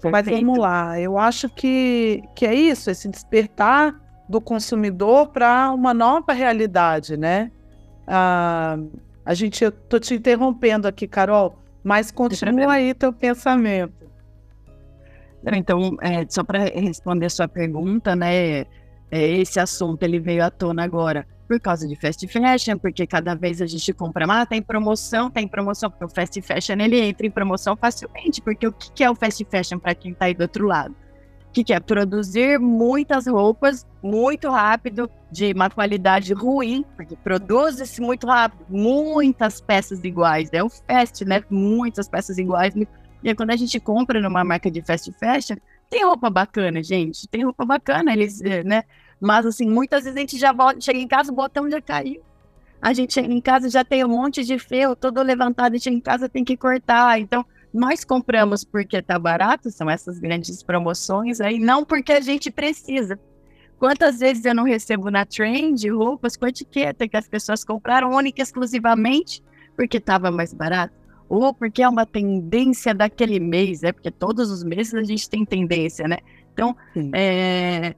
Perfeito. 0.00 0.12
Mas 0.12 0.26
vamos 0.26 0.58
lá, 0.60 1.00
eu 1.00 1.18
acho 1.18 1.48
que, 1.48 2.22
que 2.36 2.46
é 2.46 2.54
isso, 2.54 2.88
esse 2.88 3.08
despertar 3.08 4.00
do 4.28 4.40
consumidor 4.40 5.30
para 5.30 5.72
uma 5.72 5.92
nova 5.92 6.32
realidade, 6.32 7.16
né? 7.16 7.50
Ah, 8.06 8.78
a 9.26 9.34
gente, 9.34 9.64
eu 9.64 9.72
tô 9.72 9.98
te 9.98 10.14
interrompendo 10.14 10.86
aqui, 10.86 11.08
Carol, 11.08 11.58
mas 11.82 12.12
continua 12.12 12.74
aí 12.74 12.94
teu 12.94 13.12
pensamento. 13.12 14.00
Então, 15.46 15.96
é, 16.00 16.26
só 16.28 16.44
para 16.44 16.64
responder 16.64 17.26
a 17.26 17.30
sua 17.30 17.48
pergunta, 17.48 18.14
né? 18.14 18.60
É, 18.60 18.66
esse 19.10 19.58
assunto 19.58 20.02
ele 20.02 20.20
veio 20.20 20.44
à 20.44 20.50
tona 20.50 20.84
agora 20.84 21.26
por 21.48 21.58
causa 21.58 21.88
de 21.88 21.96
fast 21.96 22.24
fashion, 22.28 22.78
porque 22.78 23.04
cada 23.08 23.34
vez 23.34 23.60
a 23.60 23.66
gente 23.66 23.92
compra 23.92 24.24
mais, 24.24 24.46
tem 24.46 24.62
promoção, 24.62 25.28
tem 25.28 25.48
promoção, 25.48 25.90
porque 25.90 26.04
o 26.04 26.08
fast 26.08 26.40
fashion 26.42 26.76
ele 26.78 27.00
entra 27.00 27.26
em 27.26 27.30
promoção 27.30 27.76
facilmente, 27.76 28.40
porque 28.40 28.68
o 28.68 28.72
que 28.72 29.02
é 29.02 29.10
o 29.10 29.16
fast 29.16 29.44
fashion 29.50 29.80
para 29.80 29.92
quem 29.92 30.12
está 30.12 30.26
aí 30.26 30.34
do 30.34 30.42
outro 30.42 30.64
lado? 30.64 30.94
O 31.48 31.52
que 31.52 31.72
é 31.72 31.80
produzir 31.80 32.60
muitas 32.60 33.26
roupas 33.26 33.84
muito 34.00 34.48
rápido, 34.48 35.10
de 35.28 35.52
uma 35.52 35.68
qualidade 35.68 36.32
ruim, 36.32 36.84
porque 36.94 37.16
produz-se 37.16 38.00
muito 38.00 38.28
rápido, 38.28 38.64
muitas 38.68 39.60
peças 39.60 40.04
iguais, 40.04 40.50
é 40.52 40.62
o 40.62 40.70
fast, 40.70 41.24
né? 41.24 41.42
Muitas 41.50 42.08
peças 42.08 42.38
iguais. 42.38 42.74
E 43.22 43.28
aí, 43.28 43.34
quando 43.34 43.50
a 43.50 43.56
gente 43.56 43.78
compra 43.78 44.20
numa 44.20 44.44
marca 44.44 44.70
de 44.70 44.82
fast 44.82 45.12
fashion, 45.12 45.56
tem 45.88 46.04
roupa 46.04 46.30
bacana, 46.30 46.82
gente, 46.82 47.28
tem 47.28 47.44
roupa 47.44 47.64
bacana, 47.64 48.12
eles, 48.12 48.40
eh, 48.40 48.62
né? 48.64 48.84
Mas, 49.20 49.44
assim, 49.44 49.68
muitas 49.68 50.04
vezes 50.04 50.16
a 50.16 50.20
gente 50.20 50.38
já 50.38 50.52
volta, 50.52 50.80
chega 50.80 50.98
em 50.98 51.08
casa, 51.08 51.30
o 51.30 51.34
botão 51.34 51.68
já 51.70 51.80
caiu. 51.80 52.22
A 52.80 52.94
gente 52.94 53.12
chega 53.12 53.30
em 53.30 53.40
casa, 53.40 53.68
já 53.68 53.84
tem 53.84 54.02
um 54.04 54.08
monte 54.08 54.42
de 54.42 54.58
fio, 54.58 54.96
todo 54.96 55.22
levantado, 55.22 55.72
a 55.72 55.76
gente 55.76 55.84
chega 55.84 55.96
em 55.96 56.00
casa, 56.00 56.28
tem 56.28 56.44
que 56.44 56.56
cortar. 56.56 57.20
Então, 57.20 57.44
nós 57.72 58.04
compramos 58.04 58.64
porque 58.64 59.02
tá 59.02 59.18
barato, 59.18 59.70
são 59.70 59.90
essas 59.90 60.18
grandes 60.18 60.62
promoções 60.62 61.40
aí, 61.40 61.58
não 61.58 61.84
porque 61.84 62.12
a 62.12 62.20
gente 62.20 62.50
precisa. 62.50 63.18
Quantas 63.78 64.18
vezes 64.18 64.44
eu 64.44 64.54
não 64.54 64.64
recebo 64.64 65.10
na 65.10 65.24
trend 65.24 65.88
roupas 65.88 66.36
com 66.36 66.46
etiqueta 66.46 67.08
que 67.08 67.16
as 67.16 67.28
pessoas 67.28 67.64
compraram 67.64 68.10
única 68.10 68.40
e 68.40 68.42
exclusivamente 68.42 69.42
porque 69.76 69.96
estava 69.96 70.30
mais 70.30 70.52
barato? 70.52 70.99
Ou 71.30 71.54
porque 71.54 71.80
é 71.80 71.88
uma 71.88 72.04
tendência 72.04 72.92
daquele 72.92 73.38
mês, 73.38 73.82
né? 73.82 73.92
Porque 73.92 74.10
todos 74.10 74.50
os 74.50 74.64
meses 74.64 74.92
a 74.94 75.04
gente 75.04 75.30
tem 75.30 75.44
tendência, 75.44 76.08
né? 76.08 76.18
Então, 76.52 76.76
é, 77.14 77.94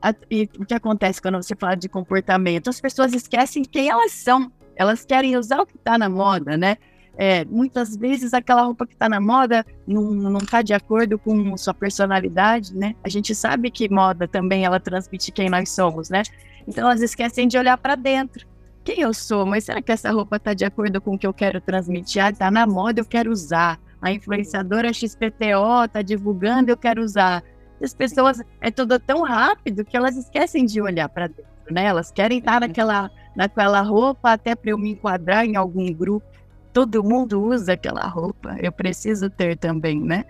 a, 0.00 0.14
e 0.30 0.48
o 0.56 0.64
que 0.64 0.72
acontece 0.72 1.20
quando 1.20 1.42
você 1.42 1.56
fala 1.56 1.74
de 1.74 1.88
comportamento? 1.88 2.70
As 2.70 2.80
pessoas 2.80 3.12
esquecem 3.12 3.64
quem 3.64 3.90
elas 3.90 4.12
são. 4.12 4.52
Elas 4.76 5.04
querem 5.04 5.36
usar 5.36 5.60
o 5.60 5.66
que 5.66 5.76
está 5.76 5.98
na 5.98 6.08
moda, 6.08 6.56
né? 6.56 6.76
É, 7.18 7.44
muitas 7.46 7.96
vezes 7.96 8.32
aquela 8.32 8.62
roupa 8.62 8.86
que 8.86 8.92
está 8.92 9.08
na 9.08 9.20
moda 9.20 9.66
não 9.84 10.38
está 10.38 10.62
de 10.62 10.72
acordo 10.72 11.18
com 11.18 11.56
sua 11.56 11.74
personalidade, 11.74 12.72
né? 12.72 12.94
A 13.02 13.08
gente 13.08 13.34
sabe 13.34 13.68
que 13.68 13.92
moda 13.92 14.28
também 14.28 14.64
ela 14.64 14.78
transmite 14.78 15.32
quem 15.32 15.50
nós 15.50 15.70
somos, 15.70 16.08
né? 16.08 16.22
Então 16.68 16.84
elas 16.84 17.02
esquecem 17.02 17.48
de 17.48 17.58
olhar 17.58 17.76
para 17.78 17.96
dentro. 17.96 18.46
Quem 18.86 19.00
eu 19.00 19.12
sou? 19.12 19.44
Mas 19.44 19.64
será 19.64 19.82
que 19.82 19.90
essa 19.90 20.12
roupa 20.12 20.36
está 20.36 20.54
de 20.54 20.64
acordo 20.64 21.00
com 21.00 21.16
o 21.16 21.18
que 21.18 21.26
eu 21.26 21.34
quero 21.34 21.60
transmitir? 21.60 22.24
Ah, 22.24 22.32
tá 22.32 22.52
na 22.52 22.64
moda, 22.64 23.00
eu 23.00 23.04
quero 23.04 23.32
usar. 23.32 23.80
A 24.00 24.12
influenciadora 24.12 24.92
XPTO 24.92 25.84
está 25.84 26.02
divulgando, 26.02 26.70
eu 26.70 26.76
quero 26.76 27.02
usar 27.02 27.42
as 27.82 27.92
pessoas 27.92 28.40
é 28.60 28.70
tudo 28.70 28.98
tão 29.00 29.22
rápido 29.22 29.84
que 29.84 29.96
elas 29.96 30.16
esquecem 30.16 30.64
de 30.64 30.80
olhar 30.80 31.08
para 31.08 31.26
dentro, 31.26 31.44
né? 31.68 31.84
Elas 31.86 32.12
querem 32.12 32.38
estar 32.38 32.60
naquela, 32.60 33.10
naquela 33.34 33.80
roupa 33.82 34.32
até 34.32 34.54
para 34.54 34.70
eu 34.70 34.78
me 34.78 34.92
enquadrar 34.92 35.44
em 35.44 35.56
algum 35.56 35.92
grupo. 35.92 36.24
Todo 36.72 37.02
mundo 37.02 37.42
usa 37.42 37.72
aquela 37.72 38.06
roupa, 38.06 38.56
eu 38.62 38.70
preciso 38.70 39.28
ter 39.28 39.58
também, 39.58 40.00
né? 40.00 40.24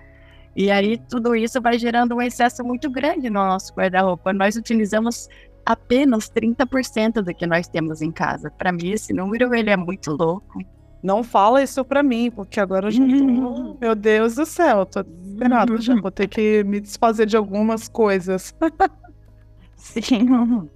E 0.57 0.71
aí 0.71 0.97
tudo 0.97 1.37
isso 1.37 1.61
vai 1.61 1.79
gerando 1.79 2.15
um 2.15 2.23
excesso 2.23 2.65
muito 2.65 2.89
grande 2.91 3.29
no 3.29 3.41
nosso 3.41 3.75
guarda-roupa. 3.75 4.33
Nós 4.33 4.57
utilizamos 4.57 5.29
apenas 5.67 6.31
30% 6.31 7.23
do 7.23 7.35
que 7.35 7.47
nós 7.47 7.67
temos 7.67 8.01
em 8.01 8.13
casa. 8.13 8.51
Para 8.51 8.71
mim 8.71 8.91
esse 8.91 9.13
número 9.13 9.53
ele 9.55 9.71
é 9.71 9.77
muito 9.77 10.13
louco. 10.13 10.61
Não 11.03 11.23
fala 11.23 11.63
isso 11.63 11.85
pra 11.85 12.03
mim, 12.03 12.31
porque 12.31 12.59
agora 12.59 12.87
eu 12.87 12.91
já 12.91 13.05
tô... 13.05 13.77
Meu 13.81 13.95
Deus 13.95 14.37
do 14.37 14.47
céu, 14.47 14.87
tô 14.87 15.03
desesperada. 15.03 15.77
Já 15.79 15.95
vou 16.01 16.11
ter 16.11 16.29
que 16.29 16.65
me 16.65 16.81
desfazer 16.81 17.27
de 17.27 17.37
algumas 17.37 17.89
coisas. 17.89 18.55
Sim. 19.77 20.69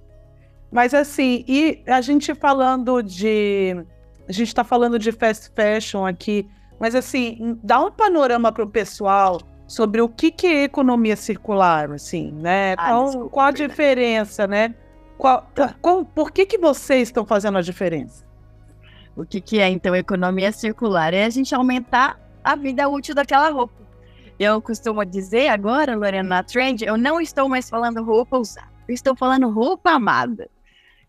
Mas 0.71 0.93
assim, 0.93 1.43
e 1.47 1.81
a 1.87 1.99
gente 1.99 2.33
falando 2.33 3.01
de. 3.01 3.83
A 4.27 4.31
gente 4.31 4.55
tá 4.55 4.63
falando 4.63 4.97
de 4.97 5.11
fast 5.11 5.51
fashion 5.53 6.05
aqui, 6.05 6.47
mas 6.79 6.95
assim, 6.95 7.59
dá 7.61 7.83
um 7.83 7.91
panorama 7.91 8.51
pro 8.51 8.67
pessoal 8.67 9.41
sobre 9.67 10.01
o 10.01 10.07
que, 10.07 10.31
que 10.31 10.47
é 10.47 10.63
economia 10.63 11.15
circular, 11.15 11.91
assim, 11.91 12.31
né? 12.31 12.73
Ah, 12.77 12.89
qual, 12.89 13.05
desculpa, 13.05 13.29
qual 13.29 13.45
a 13.47 13.51
diferença, 13.51 14.47
né? 14.47 14.75
Qual, 15.21 15.47
qual, 15.79 16.03
por 16.03 16.31
que, 16.31 16.47
que 16.47 16.57
vocês 16.57 17.09
estão 17.09 17.23
fazendo 17.23 17.55
a 17.55 17.61
diferença? 17.61 18.25
O 19.15 19.23
que, 19.23 19.39
que 19.39 19.59
é, 19.59 19.69
então, 19.69 19.95
economia 19.95 20.51
circular? 20.51 21.13
É 21.13 21.25
a 21.25 21.29
gente 21.29 21.53
aumentar 21.53 22.19
a 22.43 22.55
vida 22.55 22.89
útil 22.89 23.13
daquela 23.13 23.51
roupa. 23.51 23.75
Eu 24.39 24.59
costumo 24.59 25.05
dizer 25.05 25.49
agora, 25.49 25.95
Lorena, 25.95 26.27
na 26.27 26.43
trend, 26.43 26.83
eu 26.83 26.97
não 26.97 27.21
estou 27.21 27.47
mais 27.47 27.69
falando 27.69 28.03
roupa 28.03 28.39
usada, 28.39 28.67
eu 28.87 28.95
estou 28.95 29.15
falando 29.15 29.47
roupa 29.51 29.91
amada. 29.91 30.49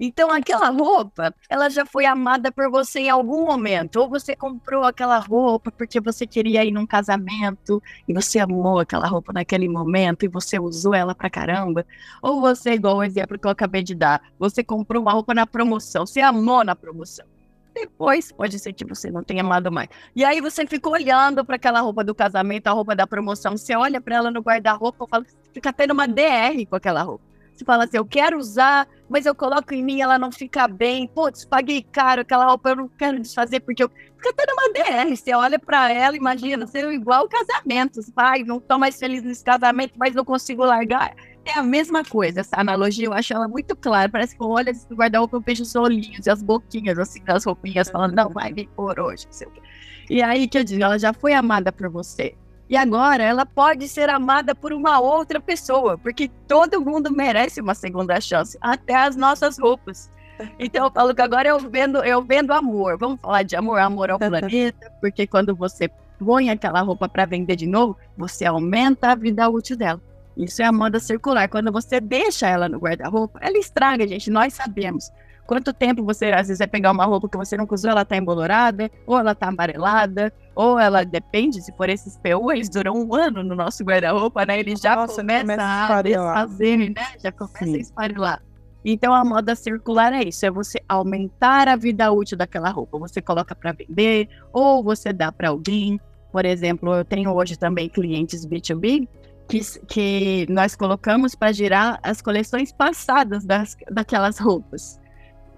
Então, 0.04 0.32
aquela 0.32 0.68
roupa, 0.68 1.32
ela 1.48 1.70
já 1.70 1.86
foi 1.86 2.04
amada 2.04 2.50
por 2.50 2.68
você 2.68 3.02
em 3.02 3.08
algum 3.08 3.44
momento. 3.46 4.00
Ou 4.00 4.08
você 4.08 4.34
comprou 4.34 4.82
aquela 4.82 5.16
roupa 5.20 5.70
porque 5.70 6.00
você 6.00 6.26
queria 6.26 6.64
ir 6.64 6.72
num 6.72 6.84
casamento 6.84 7.80
e 8.08 8.12
você 8.12 8.40
amou 8.40 8.80
aquela 8.80 9.06
roupa 9.06 9.32
naquele 9.32 9.68
momento 9.68 10.24
e 10.24 10.28
você 10.28 10.58
usou 10.58 10.92
ela 10.92 11.14
pra 11.14 11.30
caramba. 11.30 11.86
Ou 12.20 12.40
você, 12.40 12.72
igual 12.72 12.96
o 12.96 13.04
exemplo 13.04 13.38
que 13.38 13.46
eu 13.46 13.50
acabei 13.52 13.80
de 13.80 13.94
dar, 13.94 14.20
você 14.40 14.64
comprou 14.64 15.02
uma 15.02 15.12
roupa 15.12 15.32
na 15.34 15.46
promoção, 15.46 16.04
você 16.04 16.20
amou 16.20 16.64
na 16.64 16.74
promoção. 16.74 17.24
Depois 17.72 18.32
pode 18.32 18.58
ser 18.58 18.72
que 18.72 18.84
você 18.84 19.08
não 19.08 19.22
tenha 19.22 19.44
amado 19.44 19.70
mais. 19.70 19.88
E 20.16 20.24
aí 20.24 20.40
você 20.40 20.66
fica 20.66 20.90
olhando 20.90 21.44
para 21.44 21.54
aquela 21.54 21.80
roupa 21.80 22.02
do 22.02 22.12
casamento, 22.12 22.66
a 22.66 22.72
roupa 22.72 22.96
da 22.96 23.06
promoção. 23.06 23.56
Você 23.56 23.76
olha 23.76 24.00
para 24.00 24.16
ela 24.16 24.32
no 24.32 24.40
guarda-roupa, 24.40 25.06
fica 25.54 25.72
tendo 25.72 25.92
uma 25.92 26.08
DR 26.08 26.66
com 26.68 26.74
aquela 26.74 27.04
roupa. 27.04 27.31
Você 27.62 27.64
fala 27.64 27.84
assim, 27.84 27.96
eu 27.96 28.04
quero 28.04 28.38
usar, 28.38 28.88
mas 29.08 29.24
eu 29.24 29.34
coloco 29.34 29.72
em 29.72 29.84
mim, 29.84 30.00
ela 30.00 30.18
não 30.18 30.32
fica 30.32 30.66
bem. 30.66 31.06
Putz, 31.06 31.44
paguei 31.44 31.80
caro 31.80 32.22
aquela 32.22 32.44
roupa, 32.44 32.70
eu 32.70 32.76
não 32.76 32.88
quero 32.88 33.20
desfazer 33.20 33.60
porque 33.60 33.84
eu 33.84 33.88
fica 33.88 34.32
tendo 34.36 34.52
uma 34.52 34.72
DR. 34.72 35.14
Você 35.14 35.32
olha 35.32 35.60
para 35.60 35.92
ela, 35.92 36.16
imagina, 36.16 36.66
ser 36.66 36.90
igual 36.92 37.28
casamento. 37.28 38.00
Pai, 38.12 38.42
não 38.42 38.58
tô 38.58 38.78
mais 38.78 38.98
feliz 38.98 39.22
nesse 39.22 39.44
casamento, 39.44 39.94
mas 39.96 40.12
não 40.12 40.24
consigo 40.24 40.64
largar. 40.64 41.14
É 41.44 41.56
a 41.56 41.62
mesma 41.62 42.04
coisa, 42.04 42.40
essa 42.40 42.60
analogia, 42.60 43.06
eu 43.06 43.12
acho 43.12 43.32
ela 43.32 43.46
muito 43.46 43.76
clara. 43.76 44.08
Parece 44.08 44.36
que 44.36 44.42
eu 44.42 44.48
olho 44.48 44.70
esse 44.70 44.92
guarda-roupa, 44.92 45.36
eu 45.36 45.40
vejo 45.40 45.62
os 45.62 45.74
olhinhos 45.76 46.26
e 46.26 46.30
as 46.30 46.42
boquinhas, 46.42 46.98
assim, 46.98 47.22
das 47.22 47.44
roupinhas, 47.44 47.90
falando, 47.90 48.14
não, 48.14 48.28
vai 48.28 48.52
vir 48.52 48.68
por 48.74 48.98
hoje, 48.98 49.26
não 49.26 49.32
sei 49.32 49.46
o 49.46 49.50
quê. 49.52 49.60
E 50.10 50.20
aí 50.20 50.48
que 50.48 50.58
eu 50.58 50.64
digo, 50.64 50.82
ela 50.82 50.98
já 50.98 51.12
foi 51.12 51.32
amada 51.32 51.70
por 51.70 51.88
você. 51.88 52.34
E 52.72 52.76
agora 52.78 53.22
ela 53.22 53.44
pode 53.44 53.86
ser 53.86 54.08
amada 54.08 54.54
por 54.54 54.72
uma 54.72 54.98
outra 54.98 55.38
pessoa, 55.38 55.98
porque 55.98 56.30
todo 56.48 56.80
mundo 56.80 57.12
merece 57.12 57.60
uma 57.60 57.74
segunda 57.74 58.18
chance, 58.18 58.56
até 58.62 58.94
as 58.94 59.14
nossas 59.14 59.58
roupas. 59.58 60.10
Então 60.58 60.86
eu 60.86 60.90
falo 60.90 61.14
que 61.14 61.20
agora 61.20 61.46
eu 61.50 61.58
vendo, 61.58 62.02
eu 62.02 62.22
vendo 62.22 62.50
amor. 62.50 62.96
Vamos 62.96 63.20
falar 63.20 63.42
de 63.42 63.54
amor, 63.54 63.78
amor 63.78 64.10
ao 64.10 64.18
planeta, 64.18 64.90
porque 65.02 65.26
quando 65.26 65.54
você 65.54 65.86
põe 66.18 66.48
aquela 66.48 66.80
roupa 66.80 67.10
para 67.10 67.26
vender 67.26 67.56
de 67.56 67.66
novo, 67.66 67.94
você 68.16 68.46
aumenta 68.46 69.10
a 69.10 69.14
vida 69.14 69.46
útil 69.50 69.76
dela. 69.76 70.00
Isso 70.34 70.62
é 70.62 70.64
a 70.64 70.72
moda 70.72 70.98
circular. 70.98 71.50
Quando 71.50 71.70
você 71.70 72.00
deixa 72.00 72.48
ela 72.48 72.70
no 72.70 72.78
guarda-roupa, 72.78 73.38
ela 73.42 73.58
estraga, 73.58 74.08
gente. 74.08 74.30
Nós 74.30 74.54
sabemos. 74.54 75.10
Quanto 75.52 75.70
tempo 75.70 76.02
você, 76.02 76.32
às 76.32 76.48
vezes, 76.48 76.60
vai 76.60 76.66
pegar 76.66 76.90
uma 76.92 77.04
roupa 77.04 77.28
que 77.28 77.36
você 77.36 77.58
não 77.58 77.68
usou, 77.70 77.90
ela 77.90 78.06
tá 78.06 78.16
embolorada, 78.16 78.90
ou 79.06 79.18
ela 79.18 79.34
tá 79.34 79.48
amarelada, 79.48 80.32
ou 80.54 80.78
ela 80.78 81.04
depende, 81.04 81.60
se 81.60 81.70
for 81.76 81.90
esses 81.90 82.16
PU, 82.16 82.50
eles 82.50 82.70
duram 82.70 82.94
um 82.94 83.14
ano 83.14 83.44
no 83.44 83.54
nosso 83.54 83.84
guarda-roupa, 83.84 84.46
né? 84.46 84.60
Ele 84.60 84.74
já 84.74 84.96
Nossa, 84.96 85.16
começa, 85.16 85.42
começa 85.42 85.62
a 85.62 86.00
desfazer, 86.00 86.78
né? 86.78 86.94
Já 87.22 87.30
começa 87.30 87.66
Sim. 87.66 87.74
a 87.74 87.78
esfarelar. 87.78 88.42
Então 88.82 89.12
a 89.12 89.22
moda 89.22 89.54
circular 89.54 90.14
é 90.14 90.26
isso, 90.26 90.46
é 90.46 90.50
você 90.50 90.80
aumentar 90.88 91.68
a 91.68 91.76
vida 91.76 92.10
útil 92.10 92.38
daquela 92.38 92.70
roupa. 92.70 92.98
Você 93.00 93.20
coloca 93.20 93.54
para 93.54 93.72
vender 93.72 94.30
ou 94.54 94.82
você 94.82 95.12
dá 95.12 95.30
para 95.30 95.50
alguém. 95.50 96.00
Por 96.32 96.46
exemplo, 96.46 96.94
eu 96.94 97.04
tenho 97.04 97.30
hoje 97.30 97.58
também 97.58 97.90
clientes 97.90 98.46
B2B 98.46 99.06
que, 99.46 99.60
que 99.86 100.46
nós 100.48 100.74
colocamos 100.74 101.34
para 101.34 101.52
girar 101.52 102.00
as 102.02 102.22
coleções 102.22 102.72
passadas 102.72 103.44
das, 103.44 103.76
daquelas 103.90 104.38
roupas. 104.38 105.01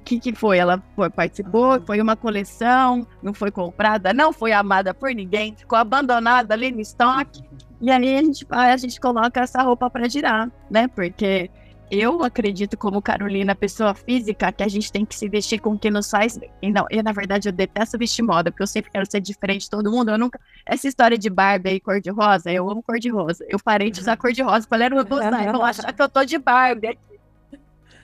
O 0.04 0.06
que, 0.06 0.20
que 0.20 0.34
foi? 0.34 0.58
Ela 0.58 0.82
foi, 0.94 1.08
participou, 1.08 1.80
foi 1.80 1.99
uma 1.99 2.14
coleção, 2.14 3.06
não 3.23 3.32
foi 3.32 3.50
comprada, 3.50 4.12
não 4.12 4.34
foi 4.34 4.52
amada 4.52 4.92
por 4.92 5.14
ninguém, 5.14 5.56
ficou 5.56 5.78
abandonada 5.78 6.52
ali 6.52 6.70
no 6.70 6.78
estoque. 6.78 7.42
E 7.80 7.90
aí 7.90 8.18
a 8.18 8.23
gente, 8.23 8.46
a 8.50 8.76
gente 8.76 9.00
coloca 9.00 9.40
essa 9.40 9.62
roupa 9.62 9.88
para 9.88 10.06
girar, 10.06 10.52
né? 10.70 10.88
Porque 10.88 11.50
eu 11.90 12.23
acredito, 12.23 12.76
como 12.76 13.00
Carolina, 13.00 13.54
pessoa 13.54 13.94
física, 13.94 14.52
que 14.52 14.62
a 14.62 14.68
gente 14.68 14.92
tem 14.92 15.06
que 15.06 15.14
se 15.14 15.26
vestir 15.26 15.58
com 15.58 15.70
o 15.70 15.78
que 15.78 15.90
nos 15.90 16.11
faz 16.11 16.37
bem. 16.37 16.50
E 16.61 16.70
não, 16.70 16.84
eu, 16.90 17.02
na 17.02 17.12
verdade, 17.12 17.49
eu 17.49 17.52
detesto 17.52 17.96
vestir 17.96 18.23
moda, 18.23 18.50
porque 18.50 18.62
eu 18.62 18.66
sempre 18.66 18.90
quero 18.90 19.11
ser 19.11 19.23
diferente 19.23 19.62
de 19.62 19.70
todo 19.70 19.90
mundo. 19.90 20.11
Eu 20.11 20.18
nunca. 20.18 20.38
Essa 20.66 20.87
história 20.87 21.16
de 21.16 21.30
Barbie 21.30 21.70
e 21.70 21.80
cor-de-rosa, 21.80 22.50
eu 22.52 22.68
amo 22.70 22.82
cor-de-rosa. 22.82 23.42
Eu 23.49 23.58
parei 23.58 23.90
de 23.90 24.00
usar 24.00 24.18
cor-de-rosa. 24.18 24.66
Falei, 24.68 24.90
não 24.90 25.02
vou 25.02 25.18
usar, 25.18 25.50
vão 25.50 25.64
achar 25.64 25.90
que 25.94 26.02
eu 26.02 26.11
tô 26.11 26.23
de 26.26 26.37
Barbie. 26.37 26.99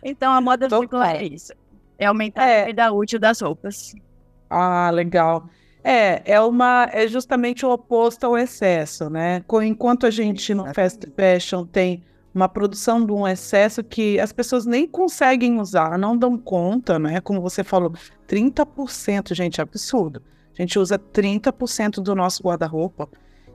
Então, 0.03 0.33
a 0.33 0.41
moda 0.41 0.67
circular 0.67 1.17
é 1.17 1.25
isso. 1.25 1.53
É 2.01 2.07
aumentar 2.07 2.47
é. 2.47 2.63
a 2.63 2.67
vida 2.67 2.93
útil 2.93 3.21
das 3.21 3.41
roupas. 3.41 3.95
Ah, 4.49 4.91
legal. 4.91 5.45
É, 5.85 6.23
é 6.33 6.41
uma 6.41 6.89
é 6.93 7.07
justamente 7.07 7.65
o 7.65 7.71
oposto 7.71 8.25
ao 8.25 8.37
excesso, 8.37 9.09
né? 9.09 9.45
Enquanto 9.63 10.07
a 10.07 10.11
gente 10.11 10.53
no 10.53 10.73
fast 10.75 11.07
fashion 11.15 11.65
tem 11.65 12.03
uma 12.35 12.49
produção 12.49 13.05
de 13.05 13.13
um 13.13 13.27
excesso 13.27 13.83
que 13.85 14.19
as 14.19 14.33
pessoas 14.33 14.65
nem 14.65 14.87
conseguem 14.87 15.61
usar, 15.61 15.99
não 15.99 16.17
dão 16.17 16.39
conta, 16.39 16.99
né? 16.99 17.21
Como 17.21 17.41
você 17.41 17.63
falou, 17.63 17.93
30%, 18.27 19.35
gente, 19.35 19.61
é 19.61 19.63
absurdo. 19.63 20.23
A 20.57 20.63
gente 20.63 20.79
usa 20.79 20.99
30% 20.99 22.03
do 22.03 22.15
nosso 22.15 22.43
guarda-roupa. 22.43 23.09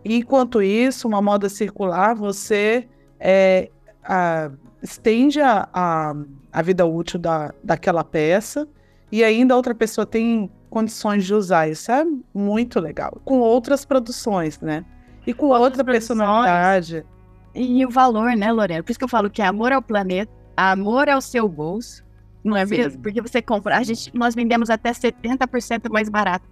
E 0.04 0.18
enquanto 0.18 0.62
isso, 0.62 1.08
uma 1.08 1.22
moda 1.22 1.50
circular, 1.50 2.14
você 2.14 2.88
é, 3.20 3.70
a, 4.04 4.52
estende 4.82 5.42
a, 5.42 5.68
a, 5.74 6.16
a 6.56 6.62
vida 6.62 6.86
útil 6.86 7.20
da, 7.20 7.54
daquela 7.62 8.02
peça 8.02 8.66
e 9.12 9.26
ainda 9.26 9.58
outra 9.58 9.76
pessoa 9.76 10.06
tem 10.06 10.50
condições 10.70 11.26
de 11.26 11.34
usar. 11.34 11.68
Isso 11.68 11.92
é 11.92 12.06
muito 12.34 12.80
legal. 12.80 13.22
Com 13.26 13.40
outras 13.40 13.84
produções, 13.84 14.58
né? 14.62 14.86
E 15.28 15.34
com 15.34 15.48
outras 15.48 15.64
outra 15.64 15.84
personalidade. 15.84 17.06
E 17.54 17.86
o 17.86 17.90
valor, 17.90 18.38
né, 18.38 18.54
Lorena? 18.54 18.82
Por 18.82 18.90
isso 18.90 18.98
que 18.98 19.04
eu 19.04 19.10
falo 19.10 19.30
que 19.30 19.42
é 19.42 19.46
amor 19.46 19.74
ao 19.74 19.82
planeta, 19.82 20.32
amor 20.56 21.10
ao 21.10 21.20
seu 21.20 21.50
bolso, 21.50 22.06
não 22.42 22.56
é 22.56 22.66
Sim. 22.66 22.78
mesmo? 22.78 23.02
Porque 23.02 23.22
você 23.22 23.42
compra, 23.42 23.76
a 23.76 23.84
gente, 23.84 24.10
nós 24.16 24.34
vendemos 24.34 24.70
até 24.70 24.92
70% 24.94 25.92
mais 25.92 26.08
barato. 26.08 26.48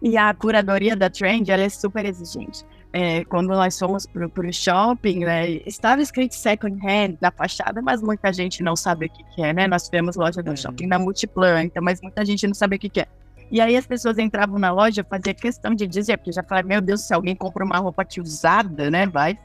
E 0.00 0.16
a 0.16 0.32
curadoria 0.34 0.94
da 0.94 1.10
Trend, 1.10 1.50
ela 1.50 1.64
é 1.64 1.68
super 1.68 2.04
exigente. 2.04 2.64
É, 2.92 3.22
quando 3.26 3.48
nós 3.48 3.78
fomos 3.78 4.06
para 4.06 4.26
o 4.26 4.52
shopping, 4.52 5.20
né, 5.20 5.50
estava 5.66 6.00
escrito 6.00 6.34
second 6.34 6.80
hand 6.86 7.16
na 7.20 7.30
fachada, 7.30 7.82
mas 7.82 8.00
muita 8.00 8.32
gente 8.32 8.62
não 8.62 8.74
sabe 8.74 9.06
o 9.06 9.10
que, 9.10 9.22
que 9.24 9.42
é, 9.42 9.52
né? 9.52 9.68
Nós 9.68 9.84
tivemos 9.84 10.16
loja 10.16 10.42
no 10.42 10.52
é. 10.52 10.56
shopping 10.56 10.88
da 10.88 10.98
Multiplan, 10.98 11.64
então, 11.64 11.82
mas 11.82 12.00
muita 12.00 12.24
gente 12.24 12.46
não 12.46 12.54
sabe 12.54 12.76
o 12.76 12.78
que, 12.78 12.88
que 12.88 13.00
é. 13.00 13.06
E 13.50 13.60
aí 13.60 13.76
as 13.76 13.86
pessoas 13.86 14.18
entravam 14.18 14.58
na 14.58 14.70
loja, 14.70 15.04
fazia 15.04 15.34
questão 15.34 15.74
de 15.74 15.86
dizer, 15.86 16.16
porque 16.16 16.32
já 16.32 16.42
falei, 16.42 16.64
meu 16.64 16.80
Deus, 16.80 17.02
se 17.02 17.12
alguém 17.12 17.36
compra 17.36 17.64
uma 17.64 17.78
roupa 17.78 18.02
aqui 18.02 18.20
usada, 18.20 18.90
né, 18.90 19.06
vai. 19.06 19.38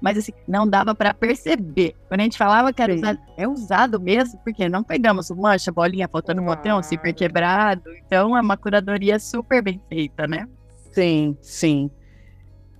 Mas 0.00 0.18
assim, 0.18 0.32
não 0.46 0.68
dava 0.68 0.94
para 0.94 1.14
perceber. 1.14 1.94
Quando 2.08 2.20
a 2.20 2.24
gente 2.24 2.36
falava 2.36 2.72
que 2.72 2.82
era 2.82 2.94
usado, 2.94 3.18
é 3.36 3.48
usado 3.48 4.00
mesmo, 4.00 4.38
porque 4.44 4.68
não 4.68 4.82
pegamos 4.82 5.30
mancha, 5.30 5.72
bolinha 5.72 6.08
faltando 6.08 6.42
um 6.42 6.44
botão, 6.44 6.82
zíper 6.82 7.14
quebrado. 7.14 7.90
Então 8.06 8.36
é 8.36 8.40
uma 8.40 8.56
curadoria 8.56 9.18
super 9.18 9.62
bem 9.62 9.80
feita, 9.88 10.26
né? 10.26 10.46
Sim, 10.92 11.36
sim. 11.40 11.90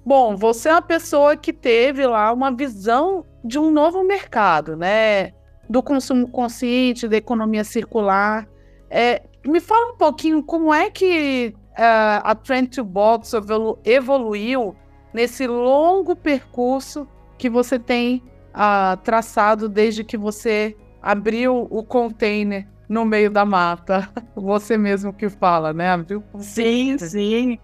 Bom, 0.09 0.37
você 0.37 0.71
é 0.71 0.73
uma 0.73 0.81
pessoa 0.81 1.37
que 1.37 1.53
teve 1.53 2.07
lá 2.07 2.33
uma 2.33 2.51
visão 2.51 3.27
de 3.45 3.59
um 3.59 3.71
novo 3.71 4.03
mercado, 4.03 4.75
né? 4.75 5.33
Do 5.69 5.83
consumo 5.83 6.27
consciente, 6.27 7.07
da 7.07 7.19
economia 7.19 7.63
circular. 7.63 8.49
É, 8.89 9.21
me 9.47 9.61
fala 9.61 9.93
um 9.93 9.99
pouquinho 9.99 10.43
como 10.43 10.73
é 10.73 10.89
que 10.89 11.55
uh, 11.73 12.25
a 12.25 12.35
Trend 12.35 12.69
to 12.69 12.85
Box 12.85 13.35
evolu 13.35 13.79
evoluiu 13.85 14.75
nesse 15.13 15.47
longo 15.47 16.17
percurso 16.17 17.07
que 17.37 17.51
você 17.51 17.79
tem 17.79 18.23
uh, 18.55 18.97
traçado 19.05 19.69
desde 19.69 20.03
que 20.03 20.17
você 20.17 20.75
abriu 21.03 21.69
o 21.71 21.83
container 21.83 22.67
no 22.89 23.05
meio 23.05 23.31
da 23.31 23.45
mata. 23.45 24.09
Você 24.35 24.79
mesmo 24.79 25.13
que 25.13 25.29
fala, 25.29 25.75
né? 25.75 25.91
Abriu 25.91 26.25
sim, 26.39 26.97
sim. 26.97 27.59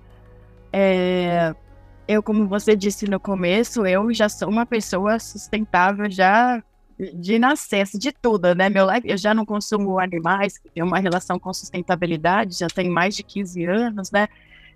É, 0.71 1.55
eu, 2.07 2.23
como 2.23 2.47
você 2.47 2.77
disse 2.77 3.09
no 3.09 3.19
começo, 3.19 3.87
eu 3.87 4.13
já 4.13 4.29
sou 4.29 4.49
uma 4.49 4.67
pessoa 4.67 5.19
sustentável 5.19 6.11
já 6.11 6.63
de 7.15 7.39
nascença, 7.39 7.99
de 7.99 8.13
tudo, 8.13 8.55
né? 8.55 8.69
Meu 8.69 8.87
eu 9.05 9.19
já 9.19 9.35
não 9.35 9.45
consumo 9.45 9.99
animais, 9.99 10.61
tenho 10.73 10.87
uma 10.87 10.99
relação 10.99 11.39
com 11.39 11.53
sustentabilidade, 11.53 12.59
já 12.59 12.69
tem 12.69 12.89
mais 12.89 13.17
de 13.17 13.23
15 13.23 13.65
anos, 13.65 14.11
né? 14.13 14.29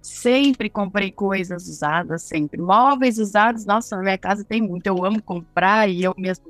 Sempre 0.03 0.71
comprei 0.71 1.13
coisas 1.13 1.69
usadas, 1.69 2.23
sempre. 2.23 2.61
Móveis 2.61 3.19
usados, 3.19 3.65
nossa, 3.65 3.97
na 3.97 4.03
minha 4.03 4.19
casa 4.19 4.45
tem 4.45 4.61
muito. 4.61 4.87
Eu 4.87 5.05
amo 5.05 5.23
comprar 5.23 5.89
e 5.89 6.03
eu 6.03 6.15
mesmo 6.17 6.47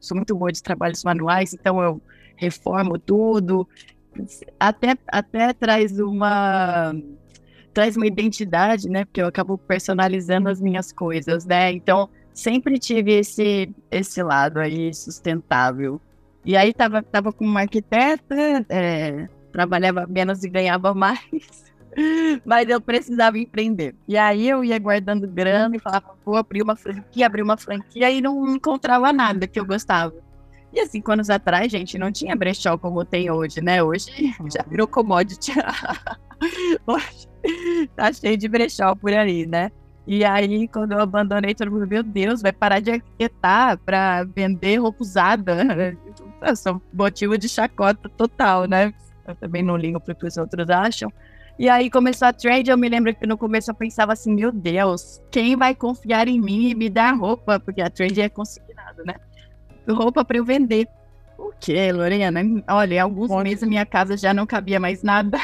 sou 0.00 0.16
muito 0.16 0.34
boa 0.34 0.50
de 0.52 0.62
trabalhos 0.62 1.04
manuais, 1.04 1.54
então 1.54 1.80
eu 1.82 2.00
reformo 2.36 2.98
tudo. 2.98 3.68
Até, 4.58 4.96
até 5.08 5.52
traz 5.52 5.98
uma 5.98 6.94
traz 7.72 7.96
uma 7.96 8.06
identidade, 8.06 8.88
né? 8.88 9.04
Porque 9.04 9.22
eu 9.22 9.26
acabo 9.26 9.58
personalizando 9.58 10.48
as 10.48 10.60
minhas 10.60 10.92
coisas, 10.92 11.44
né? 11.44 11.72
Então, 11.72 12.08
sempre 12.32 12.78
tive 12.78 13.12
esse, 13.18 13.74
esse 13.90 14.22
lado 14.22 14.58
aí 14.58 14.92
sustentável. 14.94 16.00
E 16.44 16.56
aí 16.56 16.72
tava, 16.72 17.02
tava 17.02 17.32
com 17.32 17.44
uma 17.44 17.60
arquiteta, 17.60 18.34
é, 18.68 19.28
trabalhava 19.52 20.06
menos 20.06 20.42
e 20.42 20.48
ganhava 20.48 20.92
mais, 20.92 21.72
mas 22.44 22.68
eu 22.68 22.80
precisava 22.80 23.38
empreender. 23.38 23.94
E 24.08 24.16
aí 24.16 24.48
eu 24.48 24.64
ia 24.64 24.78
guardando 24.78 25.28
grana 25.28 25.76
e 25.76 25.78
falava, 25.78 26.14
vou 26.24 26.36
abrir 26.36 26.62
uma 26.62 26.74
franquia, 26.74 27.26
abrir 27.26 27.42
uma 27.42 27.56
franquia, 27.56 28.10
e 28.10 28.20
não 28.20 28.48
encontrava 28.48 29.12
nada 29.12 29.46
que 29.46 29.58
eu 29.58 29.64
gostava. 29.64 30.14
E 30.72 30.80
assim, 30.80 31.02
anos 31.06 31.28
atrás, 31.28 31.70
gente, 31.70 31.98
não 31.98 32.10
tinha 32.10 32.34
brechó 32.34 32.78
como 32.78 33.04
tem 33.04 33.30
hoje, 33.30 33.60
né? 33.60 33.82
Hoje 33.82 34.34
já 34.50 34.64
virou 34.66 34.88
commodity. 34.88 35.52
hoje 36.86 37.31
tá 37.96 38.12
cheio 38.12 38.36
de 38.36 38.48
brechó 38.48 38.94
por 38.94 39.12
aí, 39.12 39.46
né? 39.46 39.70
E 40.06 40.24
aí, 40.24 40.66
quando 40.66 40.92
eu 40.92 41.00
abandonei, 41.00 41.54
todo 41.54 41.70
mundo, 41.70 41.86
meu 41.86 42.02
Deus, 42.02 42.42
vai 42.42 42.52
parar 42.52 42.80
de 42.80 42.90
arquitetar 42.90 43.78
para 43.78 44.24
vender 44.24 44.78
roupa 44.78 44.98
usada. 45.00 45.96
São 46.56 46.82
motivo 46.92 47.38
de 47.38 47.48
chacota 47.48 48.08
total, 48.08 48.66
né? 48.66 48.92
Eu 49.26 49.36
também 49.36 49.62
não 49.62 49.76
ligo 49.76 50.00
para 50.00 50.12
o 50.12 50.16
que 50.16 50.26
os 50.26 50.36
outros 50.36 50.68
acham. 50.68 51.12
E 51.58 51.68
aí 51.68 51.88
começou 51.88 52.26
a 52.26 52.32
trade, 52.32 52.70
eu 52.70 52.78
me 52.78 52.88
lembro 52.88 53.14
que 53.14 53.26
no 53.26 53.38
começo 53.38 53.70
eu 53.70 53.74
pensava 53.74 54.12
assim, 54.12 54.34
meu 54.34 54.50
Deus, 54.50 55.22
quem 55.30 55.54
vai 55.54 55.74
confiar 55.74 56.26
em 56.26 56.40
mim 56.40 56.70
e 56.70 56.74
me 56.74 56.90
dar 56.90 57.12
roupa? 57.12 57.60
Porque 57.60 57.80
a 57.80 57.90
trade 57.90 58.20
é 58.20 58.28
consignado, 58.28 59.04
né? 59.04 59.14
Roupa 59.88 60.24
para 60.24 60.38
eu 60.38 60.44
vender. 60.44 60.88
O 61.38 61.52
que, 61.60 61.92
Lorena? 61.92 62.40
Olha, 62.68 62.94
em 62.94 62.98
alguns 62.98 63.28
Pode. 63.28 63.48
meses 63.48 63.68
minha 63.68 63.86
casa 63.86 64.16
já 64.16 64.34
não 64.34 64.46
cabia 64.46 64.80
mais 64.80 65.02
nada. 65.02 65.38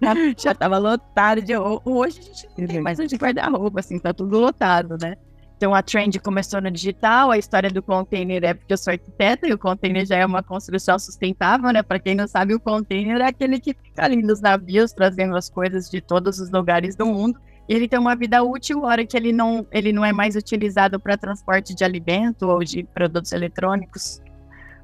já 0.38 0.54
tava 0.54 0.78
lotado 0.78 1.42
de 1.42 1.54
roupa. 1.54 1.88
Hoje 1.88 2.20
a 2.20 2.22
gente 2.22 2.48
não 2.58 2.66
tem 2.66 2.80
mais 2.80 2.98
onde 2.98 3.16
guardar 3.16 3.50
roupa, 3.50 3.80
assim, 3.80 3.98
tá 3.98 4.12
tudo 4.12 4.38
lotado, 4.38 4.96
né? 5.00 5.16
Então 5.56 5.74
a 5.74 5.82
trend 5.82 6.18
começou 6.20 6.60
no 6.60 6.70
digital, 6.70 7.30
a 7.30 7.38
história 7.38 7.70
do 7.70 7.82
container 7.82 8.44
é 8.44 8.52
porque 8.52 8.74
eu 8.74 8.76
sou 8.76 8.92
arquiteta 8.92 9.48
e 9.48 9.54
o 9.54 9.58
container 9.58 10.04
já 10.04 10.16
é 10.16 10.26
uma 10.26 10.42
construção 10.42 10.98
sustentável, 10.98 11.72
né? 11.72 11.82
Para 11.82 11.98
quem 11.98 12.14
não 12.14 12.28
sabe, 12.28 12.54
o 12.54 12.60
container 12.60 13.20
é 13.22 13.28
aquele 13.28 13.58
que 13.58 13.72
fica 13.72 14.04
ali 14.04 14.22
nos 14.22 14.40
navios 14.40 14.92
trazendo 14.92 15.34
as 15.34 15.48
coisas 15.48 15.88
de 15.88 16.02
todos 16.02 16.38
os 16.38 16.50
lugares 16.50 16.94
do 16.94 17.06
mundo. 17.06 17.40
E 17.68 17.74
ele 17.74 17.88
tem 17.88 17.98
uma 17.98 18.14
vida 18.14 18.42
útil, 18.44 18.82
hora 18.82 19.04
que 19.04 19.16
ele 19.16 19.32
não, 19.32 19.66
ele 19.72 19.92
não 19.92 20.04
é 20.04 20.12
mais 20.12 20.36
utilizado 20.36 21.00
para 21.00 21.16
transporte 21.16 21.74
de 21.74 21.82
alimento 21.82 22.48
ou 22.48 22.62
de 22.62 22.84
produtos 22.84 23.32
eletrônicos 23.32 24.20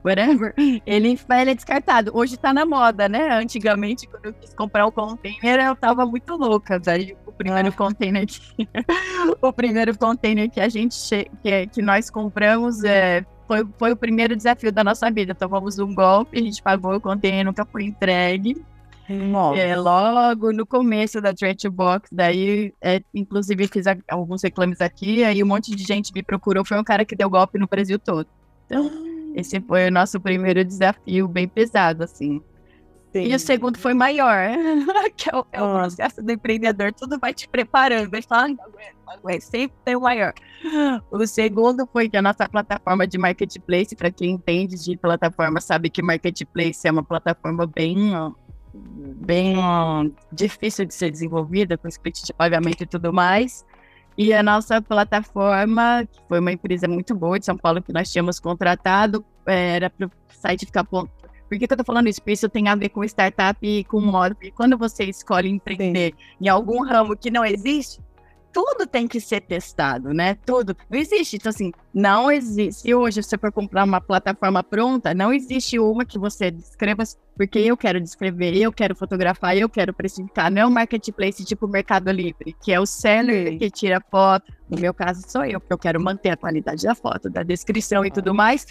whatever, 0.04 0.54
ele, 0.86 1.18
ele 1.18 1.50
é 1.50 1.54
descartado. 1.54 2.10
Hoje 2.14 2.36
tá 2.36 2.52
na 2.52 2.66
moda, 2.66 3.08
né? 3.08 3.30
Antigamente, 3.32 4.06
quando 4.06 4.26
eu 4.26 4.32
quis 4.34 4.54
comprar 4.54 4.86
um 4.86 4.90
container, 4.90 5.60
eu 5.60 5.76
tava 5.76 6.04
muito 6.04 6.36
louca. 6.36 6.78
Daí 6.78 7.16
o 7.26 7.32
primeiro 7.32 7.68
ah. 7.68 7.72
container 7.72 8.26
que, 8.26 8.68
o 9.40 9.52
primeiro 9.52 9.96
container 9.96 10.50
que 10.50 10.60
a 10.60 10.68
gente 10.68 10.96
que, 11.42 11.66
que 11.68 11.82
nós 11.82 12.10
compramos 12.10 12.84
é, 12.84 13.24
foi, 13.46 13.66
foi 13.78 13.92
o 13.92 13.96
primeiro 13.96 14.36
desafio 14.36 14.72
da 14.72 14.84
nossa 14.84 15.10
vida. 15.10 15.34
Tomamos 15.34 15.78
um 15.78 15.94
golpe, 15.94 16.38
a 16.38 16.42
gente 16.42 16.62
pagou 16.62 16.94
o 16.94 17.00
container, 17.00 17.44
nunca 17.44 17.64
foi 17.64 17.84
entregue. 17.84 18.62
Nossa. 19.08 19.60
É, 19.60 19.76
logo 19.76 20.52
no 20.52 20.64
começo 20.64 21.20
da 21.20 21.34
Trade 21.34 21.68
Box, 21.68 22.08
daí, 22.10 22.72
é, 22.80 23.02
inclusive, 23.12 23.66
fiz 23.66 23.86
a, 23.86 23.96
alguns 24.08 24.42
reclames 24.42 24.80
aqui, 24.80 25.24
aí 25.24 25.42
um 25.42 25.46
monte 25.46 25.74
de 25.74 25.82
gente 25.82 26.12
me 26.14 26.22
procurou. 26.22 26.64
Foi 26.64 26.78
um 26.78 26.84
cara 26.84 27.04
que 27.04 27.16
deu 27.16 27.28
golpe 27.28 27.58
no 27.58 27.66
Brasil 27.66 27.98
todo. 27.98 28.26
Então, 28.66 28.90
esse 29.34 29.60
foi 29.60 29.88
o 29.88 29.90
nosso 29.90 30.20
primeiro 30.20 30.64
desafio, 30.64 31.28
bem 31.28 31.48
pesado, 31.48 32.04
assim. 32.04 32.42
Sim. 33.12 33.24
E 33.24 33.34
o 33.34 33.38
segundo 33.38 33.78
foi 33.78 33.92
maior, 33.92 34.48
que 35.16 35.28
é 35.28 35.36
o, 35.36 35.46
é 35.52 35.62
o 35.62 35.74
processo 35.74 36.22
do 36.22 36.32
empreendedor, 36.32 36.94
tudo 36.94 37.18
vai 37.18 37.34
te 37.34 37.46
preparando, 37.46 38.10
vai 38.10 38.22
falar, 38.22 38.48
não 38.48 38.64
aguento, 38.64 38.96
não 39.06 39.12
aguento, 39.12 39.42
sempre 39.42 39.76
tem 39.84 39.94
o 39.94 40.00
maior. 40.00 40.32
O 41.10 41.26
segundo 41.26 41.86
foi 41.92 42.08
que 42.08 42.16
a 42.16 42.22
nossa 42.22 42.48
plataforma 42.48 43.06
de 43.06 43.18
marketplace, 43.18 43.94
para 43.94 44.10
quem 44.10 44.30
entende 44.30 44.82
de 44.82 44.96
plataforma, 44.96 45.60
sabe 45.60 45.90
que 45.90 46.00
marketplace 46.00 46.88
é 46.88 46.90
uma 46.90 47.04
plataforma 47.04 47.66
bem, 47.66 48.14
bem 48.72 49.56
difícil 50.32 50.86
de 50.86 50.94
ser 50.94 51.10
desenvolvida, 51.10 51.76
com 51.76 51.88
split 51.88 52.24
de 52.24 52.32
pagamento 52.32 52.82
e 52.82 52.86
tudo 52.86 53.12
mais. 53.12 53.62
E 54.16 54.32
a 54.32 54.42
nossa 54.42 54.80
plataforma, 54.82 56.06
que 56.10 56.20
foi 56.28 56.40
uma 56.40 56.52
empresa 56.52 56.86
muito 56.86 57.14
boa 57.14 57.38
de 57.38 57.46
São 57.46 57.56
Paulo 57.56 57.82
que 57.82 57.92
nós 57.92 58.10
tínhamos 58.10 58.38
contratado, 58.38 59.24
era 59.46 59.88
para 59.88 60.06
o 60.06 60.10
site 60.28 60.66
ficar 60.66 60.84
pronto. 60.84 61.10
Por 61.48 61.58
que, 61.58 61.66
que 61.66 61.72
eu 61.72 61.76
estou 61.76 61.84
falando 61.84 62.08
isso? 62.08 62.20
Porque 62.20 62.32
isso 62.32 62.48
tem 62.48 62.68
a 62.68 62.74
ver 62.74 62.88
com 62.88 63.04
startup 63.04 63.58
e 63.62 63.84
com 63.84 64.00
modo. 64.00 64.34
Porque 64.34 64.50
quando 64.50 64.78
você 64.78 65.04
escolhe 65.04 65.50
empreender 65.50 66.12
Sim. 66.12 66.36
em 66.40 66.48
algum 66.48 66.82
ramo 66.82 67.14
que 67.14 67.30
não 67.30 67.44
existe, 67.44 68.00
tudo 68.52 68.86
tem 68.86 69.08
que 69.08 69.20
ser 69.20 69.40
testado, 69.40 70.12
né? 70.12 70.36
Tudo. 70.46 70.76
Não 70.88 70.98
existe. 70.98 71.36
Então, 71.36 71.50
assim, 71.50 71.72
não 71.92 72.30
existe. 72.30 72.82
Se 72.82 72.94
hoje 72.94 73.22
você 73.22 73.38
for 73.38 73.50
comprar 73.50 73.84
uma 73.84 74.00
plataforma 74.00 74.62
pronta, 74.62 75.14
não 75.14 75.32
existe 75.32 75.78
uma 75.78 76.04
que 76.04 76.18
você 76.18 76.50
descreva. 76.50 77.02
Porque 77.42 77.58
eu 77.58 77.76
quero 77.76 78.00
descrever, 78.00 78.56
eu 78.56 78.72
quero 78.72 78.94
fotografar, 78.94 79.56
eu 79.56 79.68
quero 79.68 79.92
precificar. 79.92 80.48
Não 80.48 80.62
é 80.62 80.64
um 80.64 80.70
marketplace 80.70 81.44
tipo 81.44 81.66
Mercado 81.66 82.08
Livre, 82.12 82.54
que 82.62 82.70
é 82.70 82.78
o 82.78 82.86
seller 82.86 83.58
que 83.58 83.68
tira 83.68 84.00
foto. 84.00 84.52
No 84.70 84.78
meu 84.78 84.94
caso, 84.94 85.28
sou 85.28 85.44
eu, 85.44 85.58
porque 85.58 85.74
eu 85.74 85.78
quero 85.78 86.00
manter 86.00 86.30
a 86.30 86.36
qualidade 86.36 86.84
da 86.84 86.94
foto, 86.94 87.28
da 87.28 87.42
descrição 87.42 88.06
e 88.06 88.12
tudo 88.12 88.32
mais. 88.32 88.64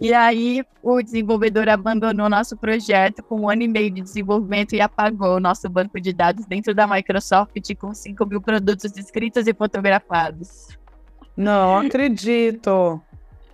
E 0.00 0.14
aí, 0.14 0.64
o 0.84 1.02
desenvolvedor 1.02 1.68
abandonou 1.68 2.28
nosso 2.28 2.56
projeto 2.56 3.24
com 3.24 3.40
um 3.40 3.50
ano 3.50 3.62
e 3.62 3.68
meio 3.68 3.90
de 3.90 4.02
desenvolvimento 4.02 4.76
e 4.76 4.80
apagou 4.80 5.38
o 5.38 5.40
nosso 5.40 5.68
banco 5.68 6.00
de 6.00 6.12
dados 6.12 6.46
dentro 6.46 6.72
da 6.76 6.86
Microsoft 6.86 7.74
com 7.74 7.92
5 7.92 8.24
mil 8.24 8.40
produtos 8.40 8.96
escritos 8.96 9.48
e 9.48 9.52
fotografados. 9.52 10.68
Não 11.36 11.78
acredito. 11.78 13.02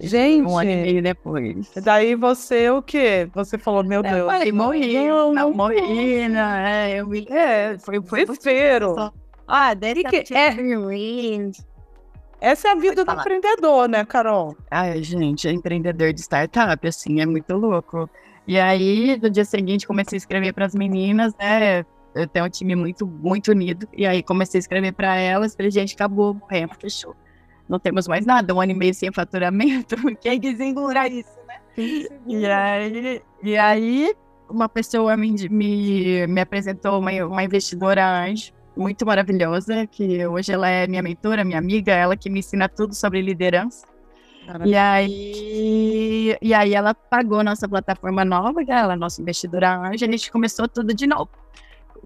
Gente, 0.02 0.44
um 0.44 0.58
ano 0.58 0.70
e 0.70 0.76
meio 0.76 1.02
depois. 1.02 1.70
Daí 1.76 2.16
você 2.16 2.68
o 2.68 2.82
quê? 2.82 3.30
Você 3.34 3.56
falou, 3.56 3.84
meu 3.84 4.02
Deus. 4.02 4.16
Eu 4.16 4.26
falei, 4.26 4.50
morri, 4.50 5.06
não, 5.06 5.32
não 5.32 5.52
morri, 5.52 6.28
não, 6.28 6.50
é, 6.54 7.00
eu 7.00 7.06
me... 7.06 7.24
É, 7.30 7.78
foi, 7.78 8.02
foi 8.02 8.24
desespero. 8.24 9.12
Ah, 9.46 9.74
desde 9.74 10.02
que 10.02 10.34
é... 10.34 10.56
Essa 12.40 12.68
é 12.68 12.70
a 12.72 12.74
vida 12.74 13.04
do 13.04 13.12
empreendedor, 13.12 13.88
né, 13.88 14.04
Carol? 14.04 14.56
Ai, 14.68 15.00
gente, 15.04 15.46
é 15.46 15.52
empreendedor 15.52 16.12
de 16.12 16.20
startup, 16.20 16.88
assim, 16.88 17.20
é 17.20 17.26
muito 17.26 17.54
louco. 17.54 18.10
E 18.44 18.58
aí, 18.58 19.16
no 19.22 19.30
dia 19.30 19.44
seguinte, 19.44 19.86
comecei 19.86 20.16
a 20.16 20.18
escrever 20.18 20.52
para 20.52 20.66
as 20.66 20.74
meninas, 20.74 21.32
né? 21.38 21.86
Eu 22.12 22.26
tenho 22.26 22.44
um 22.44 22.50
time 22.50 22.74
muito, 22.74 23.06
muito 23.06 23.52
unido. 23.52 23.86
E 23.92 24.04
aí, 24.04 24.20
comecei 24.20 24.58
a 24.58 24.62
escrever 24.62 24.92
para 24.92 25.14
elas. 25.14 25.54
Falei, 25.54 25.70
gente, 25.70 25.94
acabou, 25.94 26.34
morremos, 26.34 26.76
fechou 26.80 27.14
não 27.68 27.78
temos 27.78 28.06
mais 28.06 28.26
nada, 28.26 28.54
um 28.54 28.60
ano 28.60 28.72
e 28.72 28.74
meio 28.74 28.94
sem 28.94 29.12
faturamento, 29.12 29.96
quem 30.20 30.40
que 30.40 30.56
segurar 30.56 31.10
isso, 31.10 31.38
né? 31.46 31.60
E 32.26 32.46
aí, 32.46 33.22
e 33.42 33.56
aí 33.56 34.14
uma 34.48 34.68
pessoa 34.68 35.16
me, 35.16 35.48
me, 35.48 36.26
me 36.26 36.40
apresentou 36.40 36.98
uma, 36.98 37.10
uma 37.24 37.42
investidora 37.42 38.06
anjo, 38.24 38.52
muito 38.76 39.04
maravilhosa, 39.06 39.86
que 39.86 40.26
hoje 40.26 40.52
ela 40.52 40.68
é 40.68 40.86
minha 40.86 41.02
mentora, 41.02 41.44
minha 41.44 41.58
amiga, 41.58 41.92
ela 41.92 42.16
que 42.16 42.28
me 42.28 42.40
ensina 42.40 42.68
tudo 42.68 42.94
sobre 42.94 43.22
liderança. 43.22 43.86
E 44.64 44.74
aí, 44.74 46.36
e 46.42 46.52
aí 46.52 46.74
ela 46.74 46.92
pagou 46.92 47.44
nossa 47.44 47.68
plataforma 47.68 48.24
nova, 48.24 48.60
ela 48.66 48.94
é 48.94 48.96
nossa 48.96 49.22
investidora 49.22 49.76
anjo, 49.76 50.04
a 50.04 50.10
gente 50.10 50.30
começou 50.32 50.68
tudo 50.68 50.92
de 50.92 51.06
novo 51.06 51.30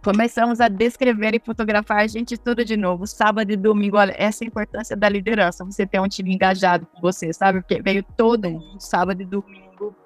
começamos 0.07 0.61
a 0.61 0.69
descrever 0.69 1.35
e 1.35 1.41
fotografar 1.41 1.99
a 1.99 2.07
gente 2.07 2.39
tudo 2.39 2.65
de 2.65 2.77
novo, 2.77 3.09
sábado 3.09 3.51
e 3.51 3.57
domingo. 3.57 3.97
Olha, 3.97 4.15
essa 4.17 4.45
é 4.45 4.47
a 4.47 4.47
importância 4.47 4.97
da 4.97 5.09
liderança, 5.09 5.65
você 5.65 5.85
ter 5.85 6.01
um 6.01 6.07
time 6.07 6.33
engajado 6.33 6.87
com 6.87 7.01
você, 7.01 7.33
sabe? 7.33 7.61
Porque 7.61 7.83
veio 7.83 8.05
todo 8.17 8.63
sábado 8.79 9.21
e 9.21 9.25
domingo. 9.25 9.97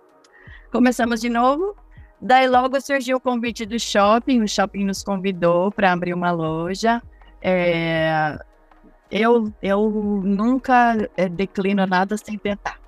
Começamos 0.72 1.20
de 1.20 1.28
novo. 1.28 1.76
Daí 2.18 2.48
logo 2.48 2.80
surgiu 2.80 3.18
o 3.18 3.20
convite 3.20 3.66
do 3.66 3.78
shopping, 3.78 4.40
o 4.40 4.48
shopping 4.48 4.86
nos 4.86 5.02
convidou 5.02 5.70
para 5.70 5.92
abrir 5.92 6.14
uma 6.14 6.30
loja. 6.30 7.02
É, 7.42 8.38
eu, 9.10 9.52
eu 9.62 9.90
nunca 10.24 10.96
é, 11.14 11.28
declino 11.28 11.86
nada 11.86 12.16
sem 12.16 12.38
tentar. 12.38 12.80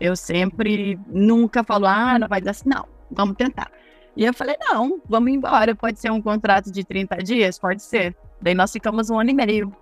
Eu 0.00 0.16
sempre, 0.16 0.98
nunca 1.06 1.62
falo, 1.62 1.86
ah, 1.86 2.18
não 2.18 2.26
vai 2.26 2.40
dar 2.40 2.50
assim, 2.50 2.68
não, 2.68 2.84
vamos 3.12 3.36
tentar. 3.36 3.70
E 4.18 4.24
eu 4.24 4.34
falei, 4.34 4.56
não, 4.60 5.00
vamos 5.08 5.30
embora. 5.30 5.76
Pode 5.76 6.00
ser 6.00 6.10
um 6.10 6.20
contrato 6.20 6.72
de 6.72 6.82
30 6.82 7.18
dias? 7.18 7.56
Pode 7.56 7.80
ser. 7.80 8.16
Daí 8.42 8.52
nós 8.52 8.72
ficamos 8.72 9.10
um 9.10 9.20
ano 9.20 9.30
e 9.30 9.32
meio. 9.32 9.72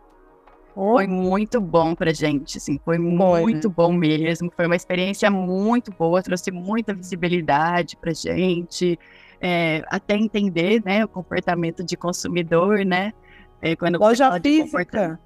Oh. 0.74 0.92
Foi 0.92 1.06
muito 1.06 1.58
bom 1.58 1.94
pra 1.94 2.12
gente, 2.12 2.58
assim, 2.58 2.78
foi, 2.84 2.98
foi 2.98 3.06
muito 3.06 3.68
né? 3.68 3.74
bom 3.74 3.90
mesmo. 3.94 4.52
Foi 4.54 4.66
uma 4.66 4.76
experiência 4.76 5.30
muito 5.30 5.90
boa, 5.90 6.22
trouxe 6.22 6.50
muita 6.50 6.92
visibilidade 6.92 7.96
pra 7.96 8.12
gente, 8.12 8.98
é, 9.40 9.82
até 9.86 10.14
entender, 10.14 10.82
né, 10.84 11.02
o 11.02 11.08
comportamento 11.08 11.82
de 11.82 11.96
consumidor, 11.96 12.84
né? 12.84 13.14
É, 13.62 13.74
quando 13.74 13.98
loja 13.98 14.38
física. 14.38 15.18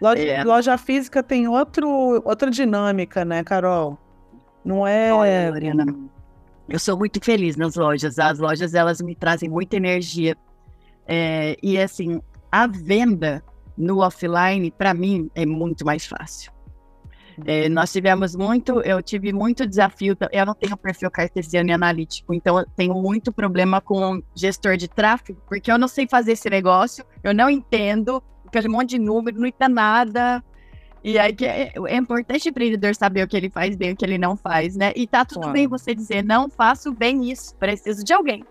Loja, 0.00 0.22
é. 0.24 0.42
loja 0.42 0.76
física 0.76 1.22
tem 1.22 1.46
outro, 1.46 1.88
outra 2.24 2.50
dinâmica, 2.50 3.24
né, 3.24 3.44
Carol? 3.44 3.96
Não 4.64 4.84
é. 4.84 5.12
Olha, 5.12 5.50
Lorena, 5.52 5.86
eu 6.70 6.78
sou 6.78 6.96
muito 6.96 7.22
feliz 7.22 7.56
nas 7.56 7.74
lojas. 7.74 8.18
As 8.18 8.38
lojas 8.38 8.74
elas 8.74 9.00
me 9.00 9.14
trazem 9.14 9.48
muita 9.48 9.76
energia. 9.76 10.36
É, 11.06 11.56
e 11.60 11.76
assim, 11.76 12.20
a 12.50 12.66
venda 12.66 13.42
no 13.76 13.98
offline 13.98 14.70
para 14.70 14.94
mim 14.94 15.28
é 15.34 15.44
muito 15.44 15.84
mais 15.84 16.06
fácil. 16.06 16.52
É, 17.46 17.68
nós 17.68 17.90
tivemos 17.90 18.36
muito, 18.36 18.80
eu 18.82 19.02
tive 19.02 19.32
muito 19.32 19.66
desafio. 19.66 20.16
Eu 20.30 20.46
não 20.46 20.54
tenho 20.54 20.76
perfil 20.76 21.10
cartesiano 21.10 21.70
e 21.70 21.72
analítico, 21.72 22.32
então 22.32 22.58
eu 22.58 22.66
tenho 22.76 22.94
muito 22.94 23.32
problema 23.32 23.80
com 23.80 24.22
gestor 24.34 24.76
de 24.76 24.88
tráfego, 24.88 25.40
porque 25.48 25.72
eu 25.72 25.78
não 25.78 25.88
sei 25.88 26.06
fazer 26.06 26.32
esse 26.32 26.48
negócio, 26.48 27.04
eu 27.24 27.34
não 27.34 27.50
entendo, 27.50 28.22
porque 28.44 28.66
um 28.68 28.72
monte 28.72 28.90
de 28.90 28.98
número, 28.98 29.40
não 29.40 29.46
entendo 29.46 29.74
nada. 29.74 30.44
E 31.02 31.18
aí 31.18 31.32
que 31.32 31.46
é, 31.46 31.72
é 31.86 31.96
importante 31.96 32.48
o 32.48 32.50
empreendedor 32.50 32.94
saber 32.94 33.24
o 33.24 33.28
que 33.28 33.36
ele 33.36 33.48
faz 33.48 33.74
bem, 33.74 33.92
o 33.92 33.96
que 33.96 34.04
ele 34.04 34.18
não 34.18 34.36
faz, 34.36 34.76
né? 34.76 34.92
E 34.94 35.06
tá 35.06 35.24
tudo 35.24 35.40
claro. 35.40 35.52
bem 35.52 35.66
você 35.66 35.94
dizer, 35.94 36.22
não 36.22 36.50
faço 36.50 36.92
bem 36.92 37.30
isso, 37.30 37.54
preciso 37.56 38.04
de 38.04 38.12
alguém. 38.12 38.44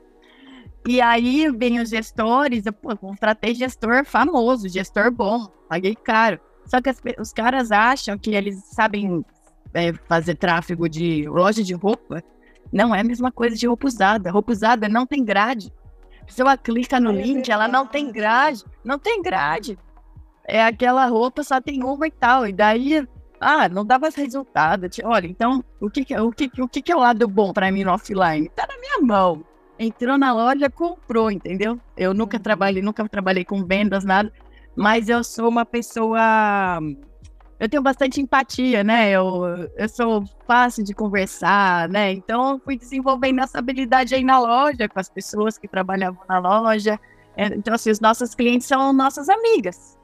E 0.87 0.99
aí 1.01 1.49
vem 1.51 1.79
os 1.79 1.89
gestores, 1.89 2.65
eu 2.65 2.73
pô, 2.73 2.95
contratei 2.97 3.53
gestor 3.53 4.03
famoso, 4.05 4.67
gestor 4.67 5.11
bom, 5.11 5.45
paguei 5.67 5.95
caro. 5.95 6.39
Só 6.65 6.81
que 6.81 6.89
as, 6.89 6.99
os 7.19 7.31
caras 7.31 7.71
acham 7.71 8.17
que 8.17 8.31
eles 8.31 8.63
sabem 8.73 9.23
é, 9.73 9.93
fazer 10.07 10.35
tráfego 10.35 10.89
de 10.89 11.27
loja 11.27 11.63
de 11.63 11.73
roupa. 11.73 12.23
Não 12.71 12.93
é 12.95 13.01
a 13.01 13.03
mesma 13.03 13.31
coisa 13.31 13.55
de 13.55 13.67
roupa 13.67 13.87
usada. 13.87 14.31
Roupa 14.31 14.51
usada 14.51 14.89
não 14.89 15.05
tem 15.05 15.23
grade. 15.23 15.71
A 16.21 16.25
pessoa 16.25 16.57
clica 16.57 16.99
no 16.99 17.11
link, 17.11 17.49
ela 17.51 17.67
não 17.67 17.85
tem 17.85 18.11
grade. 18.11 18.63
Não 18.83 18.97
tem 18.97 19.21
grade 19.21 19.77
é 20.49 20.63
aquela 20.63 21.05
roupa 21.05 21.43
só 21.43 21.61
tem 21.61 21.83
uma 21.83 22.07
e 22.07 22.11
tal. 22.11 22.47
E 22.47 22.51
daí, 22.51 23.07
ah, 23.39 23.69
não 23.69 23.85
dava 23.85 24.09
resultado. 24.09 24.87
Olha, 25.03 25.27
então, 25.27 25.63
o 25.79 25.89
que, 25.89 26.01
o 26.19 26.31
que, 26.31 26.61
o 26.61 26.67
que, 26.67 26.91
é 26.91 26.95
o 26.95 26.99
lado 26.99 27.27
bom 27.27 27.53
para 27.53 27.71
mim 27.71 27.83
no 27.83 27.91
offline? 27.91 28.49
Tá 28.49 28.67
na 28.67 28.77
minha 28.79 28.99
mão. 29.01 29.45
Entrou 29.77 30.17
na 30.17 30.33
loja, 30.33 30.69
comprou, 30.69 31.31
entendeu? 31.31 31.79
Eu 31.95 32.13
nunca 32.13 32.37
uhum. 32.37 32.43
trabalhei, 32.43 32.81
nunca 32.81 33.07
trabalhei 33.07 33.45
com 33.45 33.63
vendas, 33.63 34.03
nada. 34.03 34.31
Mas 34.75 35.07
eu 35.07 35.23
sou 35.23 35.47
uma 35.47 35.65
pessoa. 35.65 36.79
Eu 37.59 37.69
tenho 37.69 37.83
bastante 37.83 38.21
empatia, 38.21 38.83
né? 38.83 39.11
Eu, 39.11 39.69
eu 39.77 39.89
sou 39.89 40.23
fácil 40.47 40.83
de 40.83 40.93
conversar, 40.93 41.87
né? 41.89 42.11
Então, 42.11 42.59
fui 42.63 42.77
desenvolvendo 42.77 43.41
essa 43.41 43.59
habilidade 43.59 44.15
aí 44.15 44.23
na 44.23 44.39
loja, 44.39 44.87
com 44.87 44.99
as 44.99 45.09
pessoas 45.09 45.57
que 45.57 45.67
trabalhavam 45.67 46.21
na 46.27 46.39
loja. 46.39 46.99
É, 47.37 47.47
então, 47.47 47.73
assim, 47.73 47.89
os 47.89 47.99
nossos 47.99 48.35
clientes 48.35 48.67
são 48.67 48.91
nossas 48.91 49.29
amigas. 49.29 49.98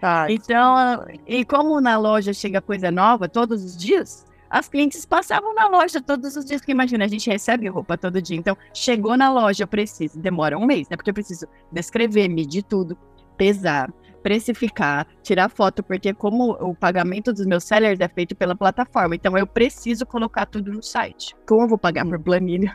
Tá, 0.00 0.26
então, 0.30 1.06
e 1.26 1.44
como 1.44 1.80
na 1.80 1.98
loja 1.98 2.32
chega 2.32 2.60
coisa 2.60 2.90
nova 2.90 3.28
todos 3.28 3.64
os 3.64 3.76
dias, 3.76 4.26
as 4.50 4.68
clientes 4.68 5.04
passavam 5.04 5.54
na 5.54 5.68
loja 5.68 6.00
todos 6.00 6.36
os 6.36 6.44
dias, 6.44 6.60
porque 6.60 6.72
imagina, 6.72 7.04
a 7.04 7.08
gente 7.08 7.28
recebe 7.28 7.68
roupa 7.68 7.96
todo 7.96 8.20
dia. 8.20 8.36
Então, 8.36 8.56
chegou 8.72 9.16
na 9.16 9.30
loja, 9.30 9.64
eu 9.64 9.68
preciso, 9.68 10.18
demora 10.18 10.56
um 10.58 10.66
mês, 10.66 10.88
né? 10.88 10.96
Porque 10.96 11.10
eu 11.10 11.14
preciso 11.14 11.46
descrever, 11.72 12.28
medir 12.28 12.62
tudo, 12.62 12.96
pesar, 13.36 13.92
precificar, 14.22 15.06
tirar 15.22 15.48
foto, 15.48 15.82
porque 15.82 16.12
como 16.12 16.52
o 16.60 16.74
pagamento 16.74 17.32
dos 17.32 17.46
meus 17.46 17.64
sellers 17.64 18.00
é 18.00 18.08
feito 18.08 18.34
pela 18.34 18.56
plataforma, 18.56 19.14
então 19.14 19.36
eu 19.36 19.46
preciso 19.46 20.04
colocar 20.04 20.46
tudo 20.46 20.72
no 20.72 20.82
site. 20.82 21.34
Como 21.46 21.62
eu 21.62 21.68
vou 21.68 21.78
pagar 21.78 22.04
por 22.04 22.18
planilha? 22.20 22.74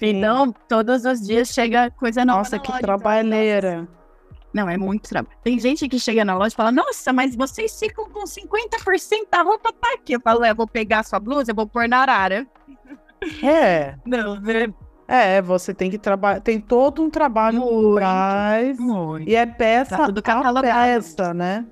Então, 0.00 0.52
todos 0.68 1.04
os 1.04 1.20
dias 1.20 1.48
chega 1.48 1.90
coisa 1.90 2.24
nova. 2.24 2.38
Nossa, 2.38 2.58
que 2.58 2.70
loja, 2.70 2.82
trabalheira. 2.82 3.86
Então, 3.86 4.03
não, 4.54 4.70
é 4.70 4.76
muito 4.76 5.08
trabalho. 5.08 5.36
Tem 5.42 5.58
gente 5.58 5.88
que 5.88 5.98
chega 5.98 6.24
na 6.24 6.36
loja 6.36 6.54
e 6.54 6.56
fala: 6.56 6.70
Nossa, 6.70 7.12
mas 7.12 7.34
vocês 7.34 7.76
ficam 7.76 8.08
com 8.08 8.22
50% 8.22 9.26
da 9.28 9.42
roupa 9.42 9.72
tá 9.72 9.92
aqui. 9.94 10.12
Eu 10.12 10.20
falo: 10.20 10.44
É, 10.44 10.54
vou 10.54 10.68
pegar 10.68 11.02
sua 11.02 11.18
blusa, 11.18 11.50
eu 11.50 11.56
vou 11.56 11.66
pôr 11.66 11.88
na 11.88 11.98
arara. 11.98 12.46
É. 13.42 13.96
Não, 14.06 14.40
né? 14.40 14.72
É, 15.08 15.42
você 15.42 15.74
tem 15.74 15.90
que 15.90 15.98
trabalhar. 15.98 16.40
Tem 16.40 16.60
todo 16.60 17.02
um 17.02 17.10
trabalho 17.10 17.60
muito, 17.60 17.96
trás. 17.96 18.78
Muito. 18.78 19.28
E 19.28 19.34
é 19.34 19.44
peça 19.44 19.96
tá 19.96 20.06
tudo 20.06 20.22
a 20.24 20.62
peça, 20.62 21.34
né? 21.34 21.66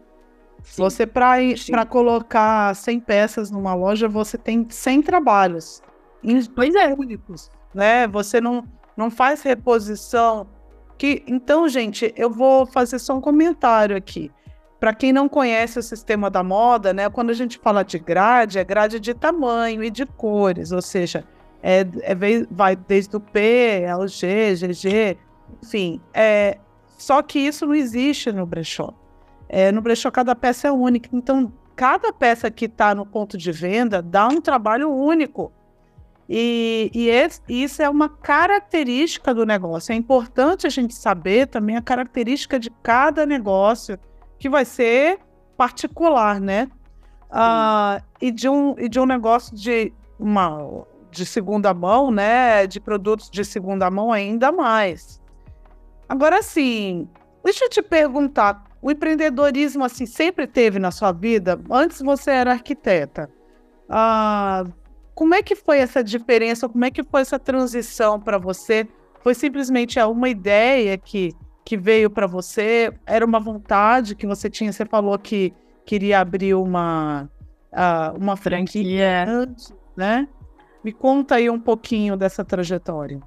Sim. 0.65 0.83
Você, 0.83 1.07
para 1.07 1.87
colocar 1.89 2.75
100 2.75 3.01
peças 3.01 3.51
numa 3.51 3.75
loja, 3.75 4.09
você 4.09 4.37
tem 4.37 4.67
100 4.69 5.03
trabalhos. 5.03 5.83
Pois 6.55 6.75
é, 6.75 6.93
únicos. 6.93 7.51
Né? 7.73 8.07
Você 8.09 8.41
não, 8.41 8.65
não 8.97 9.11
faz 9.11 9.43
reposição 9.43 10.47
que, 10.97 11.23
então, 11.27 11.69
gente, 11.69 12.13
eu 12.17 12.31
vou 12.31 12.67
fazer 12.67 12.99
só 12.99 13.17
um 13.17 13.21
comentário 13.21 13.97
aqui. 13.97 14.31
Para 14.79 14.95
quem 14.95 15.13
não 15.13 15.29
conhece 15.29 15.79
o 15.79 15.83
sistema 15.83 16.29
da 16.29 16.43
moda, 16.43 16.93
né, 16.93 17.09
quando 17.09 17.31
a 17.31 17.35
gente 17.35 17.59
fala 17.59 17.85
de 17.85 17.99
grade, 17.99 18.59
é 18.59 18.65
grade 18.65 18.99
de 18.99 19.15
tamanho 19.15 19.83
e 19.85 19.91
de 19.91 20.05
cores, 20.05 20.73
ou 20.73 20.83
seja, 20.83 21.25
é, 21.63 21.87
é 22.03 22.15
vai 22.51 22.75
desde 22.75 23.17
o 23.17 23.21
P 23.21 23.87
ao 23.89 24.09
G, 24.09 24.55
GG, 24.55 25.17
enfim. 25.63 26.01
É, 26.13 26.59
só 26.99 27.23
que 27.23 27.39
isso 27.39 27.67
não 27.67 27.75
existe 27.75 28.33
no 28.33 28.45
brechó. 28.45 28.93
É, 29.49 29.71
no 29.71 29.81
brechó, 29.81 30.11
cada 30.11 30.35
peça 30.35 30.69
é 30.69 30.73
única. 30.73 31.09
Então, 31.13 31.53
cada 31.77 32.13
peça 32.13 32.51
que 32.51 32.65
está 32.65 32.95
no 32.95 33.07
ponto 33.07 33.37
de 33.37 33.53
venda 33.53 34.03
dá 34.03 34.27
um 34.29 34.41
trabalho 34.41 34.91
único. 34.91 35.53
E, 36.35 36.91
e 36.95 37.11
esse, 37.11 37.43
isso 37.47 37.83
é 37.83 37.91
uma 37.91 38.09
característica 38.09 39.35
do 39.35 39.45
negócio. 39.45 39.93
É 39.93 39.95
importante 39.95 40.67
a 40.67 40.71
gente 40.71 40.95
saber 40.95 41.47
também 41.47 41.77
a 41.77 41.83
característica 41.83 42.59
de 42.59 42.71
cada 42.83 43.27
negócio, 43.27 43.99
que 44.39 44.49
vai 44.49 44.65
ser 44.65 45.19
particular, 45.59 46.41
né? 46.41 46.71
Uh, 47.31 48.03
e, 48.19 48.31
de 48.31 48.49
um, 48.49 48.75
e 48.79 48.89
de 48.89 48.99
um 48.99 49.05
negócio 49.05 49.55
de 49.55 49.93
uma 50.19 50.87
de 51.11 51.27
segunda 51.27 51.75
mão, 51.75 52.11
né? 52.11 52.67
De 52.67 52.81
produtos 52.81 53.29
de 53.31 53.45
segunda 53.45 53.91
mão 53.91 54.11
ainda 54.11 54.51
mais. 54.51 55.21
Agora, 56.09 56.43
sim, 56.43 57.07
deixa 57.45 57.67
eu 57.67 57.69
te 57.69 57.83
perguntar, 57.83 58.65
o 58.81 58.91
empreendedorismo 58.91 59.85
assim 59.85 60.07
sempre 60.07 60.47
teve 60.47 60.79
na 60.79 60.91
sua 60.91 61.13
vida? 61.13 61.61
Antes 61.71 62.01
você 62.01 62.31
era 62.31 62.53
arquiteta. 62.53 63.31
Ah, 63.87 64.65
como 65.23 65.37
é 65.37 65.41
que 65.41 65.55
foi 65.55 65.79
essa 65.79 66.03
diferença? 66.03 66.69
Como 66.69 66.85
é 66.85 66.91
que 66.91 67.05
foi 67.05 67.21
essa 67.21 67.39
transição 67.39 68.19
para 68.19 68.39
você? 68.39 68.89
Foi 69.21 69.35
simplesmente 69.35 69.97
uma 70.01 70.29
ideia 70.29 70.99
que, 70.99 71.33
que 71.65 71.77
veio 71.77 72.11
para 72.11 72.27
você? 72.27 72.93
Era 73.07 73.25
uma 73.25 73.39
vontade 73.39 74.17
que 74.17 74.27
você 74.27 74.51
tinha? 74.51 74.73
Você 74.73 74.85
falou 74.85 75.17
que 75.17 75.53
queria 75.87 76.19
abrir 76.19 76.55
uma, 76.55 77.31
uh, 77.73 78.19
uma 78.19 78.37
franquia, 78.37 79.25
né? 79.97 80.27
Me 80.83 80.91
conta 80.91 81.37
aí 81.37 81.49
um 81.49 81.61
pouquinho 81.61 82.17
dessa 82.17 82.45
trajetória. 82.45 83.21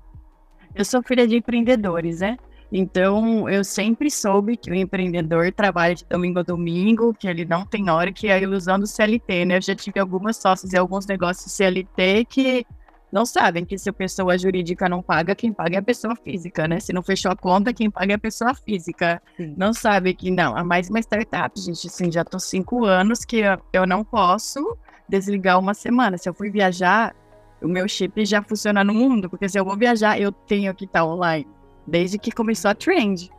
Eu 0.76 0.84
sou 0.84 1.02
filha 1.02 1.26
de 1.26 1.38
empreendedores, 1.38 2.20
né? 2.20 2.36
Então, 2.72 3.50
eu 3.50 3.64
sempre 3.64 4.10
soube 4.10 4.58
que 4.58 4.72
o 4.72 4.76
empreendedor 4.76 5.52
trabalha 5.52 5.96
de 5.96 6.06
domingo 6.06 6.40
a 6.40 6.44
domingo, 6.44 7.14
que 7.14 7.28
ele 7.28 7.46
não 7.46 7.66
tem 7.66 7.90
hora, 7.90 8.12
que 8.12 8.28
é 8.28 8.34
a 8.34 8.40
ilusão 8.40 8.80
do 8.80 8.88
CLT, 8.88 9.46
né? 9.46 9.58
Eu 9.58 9.62
já 9.62 9.76
tive 9.76 10.00
algumas 10.00 10.38
sócias 10.38 10.74
e 10.74 10.78
alguns 10.78 11.06
negócios 11.06 11.52
CLT 11.52 12.26
que 12.26 12.66
não 13.12 13.26
sabem 13.26 13.64
que 13.64 13.78
se 13.78 13.90
a 13.90 13.94
pessoa 13.94 14.38
jurídica 14.38 14.90
não 14.90 15.02
paga, 15.02 15.36
quem 15.36 15.54
paga 15.54 15.78
é 15.78 15.80
a 15.80 15.82
pessoa 15.82 16.16
física, 16.18 16.68
né? 16.68 16.80
Se 16.80 16.92
não 16.92 17.02
fechou 17.02 17.32
a 17.32 17.36
conta, 17.36 17.74
quem 17.74 17.90
paga 17.90 18.14
é 18.14 18.16
a 18.16 18.20
pessoa 18.20 18.54
física. 18.54 19.22
Sim. 19.38 19.54
Não 19.56 19.72
sabe 19.74 20.14
que 20.14 20.30
não, 20.30 20.58
é 20.58 20.64
mais 20.64 20.90
uma 20.90 21.00
startup, 21.00 21.58
gente. 21.58 21.88
Assim, 21.88 22.12
já 22.12 22.26
tô 22.26 22.40
cinco 22.40 22.84
anos 22.84 23.24
que 23.24 23.42
eu 23.72 23.88
não 23.88 24.04
posso 24.04 24.78
desligar 25.08 25.58
uma 25.60 25.74
semana. 25.74 26.18
Se 26.18 26.28
eu 26.28 26.34
fui 26.34 26.50
viajar, 26.50 27.16
o 27.62 27.68
meu 27.68 27.88
chip 27.88 28.26
já 28.26 28.42
funciona 28.42 28.84
no 28.84 28.94
mundo, 28.94 29.30
porque 29.30 29.48
se 29.48 29.58
eu 29.58 29.64
vou 29.64 29.78
viajar, 29.78 30.20
eu 30.20 30.32
tenho 30.32 30.74
que 30.76 30.86
estar 30.86 31.06
online, 31.06 31.48
desde 31.86 32.18
que 32.18 32.32
começou 32.32 32.72
a 32.72 32.76
trend. 32.76 33.30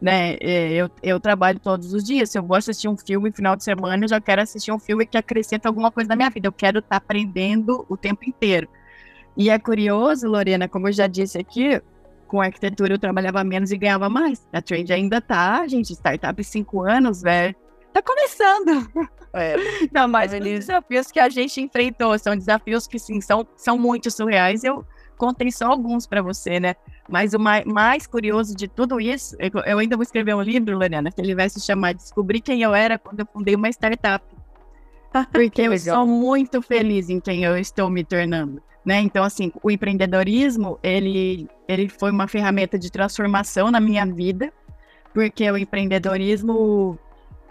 Né? 0.00 0.36
É, 0.40 0.72
eu, 0.72 0.90
eu 1.02 1.20
trabalho 1.20 1.60
todos 1.60 1.92
os 1.94 2.02
dias. 2.02 2.30
Se 2.30 2.38
eu 2.38 2.42
vou 2.42 2.56
assistir 2.56 2.88
um 2.88 2.96
filme 2.96 3.30
no 3.30 3.36
final 3.36 3.54
de 3.54 3.62
semana, 3.62 4.04
eu 4.04 4.08
já 4.08 4.20
quero 4.20 4.42
assistir 4.42 4.72
um 4.72 4.78
filme 4.78 5.06
que 5.06 5.16
acrescenta 5.16 5.68
alguma 5.68 5.90
coisa 5.90 6.08
na 6.08 6.16
minha 6.16 6.30
vida. 6.30 6.48
Eu 6.48 6.52
quero 6.52 6.80
estar 6.80 6.96
aprendendo 6.96 7.86
o 7.88 7.96
tempo 7.96 8.24
inteiro. 8.28 8.68
E 9.36 9.48
é 9.48 9.58
curioso, 9.58 10.28
Lorena, 10.28 10.68
como 10.68 10.88
eu 10.88 10.92
já 10.92 11.06
disse 11.06 11.38
aqui, 11.38 11.80
com 12.26 12.40
arquitetura 12.40 12.94
eu 12.94 12.98
trabalhava 12.98 13.44
menos 13.44 13.70
e 13.70 13.76
ganhava 13.76 14.08
mais. 14.08 14.46
A 14.52 14.60
trend 14.60 14.92
ainda 14.92 15.20
tá, 15.20 15.66
gente, 15.68 15.92
startup 15.92 16.42
cinco 16.42 16.82
anos, 16.82 17.22
velho. 17.22 17.54
Tá 17.92 18.02
começando. 18.02 18.90
É, 19.34 19.56
Não, 19.90 20.06
mas 20.06 20.30
os 20.30 20.40
desafios 20.40 21.10
que 21.10 21.18
a 21.18 21.26
gente 21.30 21.58
enfrentou 21.58 22.18
são 22.18 22.36
desafios 22.36 22.86
que, 22.86 22.98
sim, 22.98 23.18
são, 23.22 23.46
são 23.56 23.78
muito 23.78 24.10
surreais. 24.10 24.62
Eu 24.62 24.84
contei 25.16 25.50
só 25.50 25.68
alguns 25.68 26.06
para 26.06 26.20
você, 26.20 26.60
né? 26.60 26.74
Mas 27.12 27.34
o 27.34 27.38
mais, 27.38 27.62
mais, 27.66 28.06
curioso 28.06 28.56
de 28.56 28.66
tudo 28.66 28.98
isso, 28.98 29.36
eu, 29.66 29.78
ainda 29.78 29.96
vou 29.96 30.02
escrever 30.02 30.34
um 30.34 30.40
livro, 30.40 30.78
Lorena, 30.78 31.12
que 31.12 31.20
ele 31.20 31.34
vai 31.34 31.46
se 31.50 31.60
chamar 31.60 31.92
Descobrir 31.92 32.40
Quem 32.40 32.62
Eu 32.62 32.74
Era 32.74 32.98
Quando 32.98 33.20
Eu 33.20 33.26
Fundei 33.26 33.54
Uma 33.54 33.68
Startup. 33.68 34.24
Porque 35.30 35.60
eu 35.60 35.78
sou 35.78 36.06
muito 36.06 36.62
feliz 36.62 37.10
em 37.10 37.20
quem 37.20 37.44
eu 37.44 37.58
estou 37.58 37.90
me 37.90 38.02
tornando. 38.02 38.62
Né? 38.82 38.98
Então, 39.00 39.22
assim, 39.22 39.52
o 39.62 39.70
empreendedorismo, 39.70 40.78
ele, 40.82 41.46
ele 41.68 41.86
foi 41.86 42.10
uma 42.10 42.26
ferramenta 42.26 42.78
de 42.78 42.90
transformação 42.90 43.70
na 43.70 43.78
minha 43.78 44.06
vida, 44.06 44.50
porque 45.12 45.50
o 45.50 45.58
empreendedorismo 45.58 46.98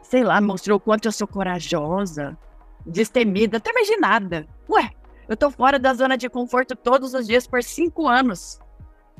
sei 0.01 0.23
lá, 0.23 0.41
mostrou 0.41 0.77
o 0.77 0.79
quanto 0.79 1.05
eu 1.05 1.11
sou 1.11 1.27
corajosa, 1.27 2.37
destemida, 2.85 3.57
até 3.57 3.71
mais 3.71 3.87
de 3.87 3.97
nada. 3.97 4.47
Ué, 4.67 4.89
eu 5.29 5.37
tô 5.37 5.49
fora 5.51 5.79
da 5.79 5.93
zona 5.93 6.17
de 6.17 6.27
conforto 6.27 6.75
todos 6.75 7.13
os 7.13 7.27
dias 7.27 7.47
por 7.47 7.63
cinco 7.63 8.07
anos. 8.07 8.59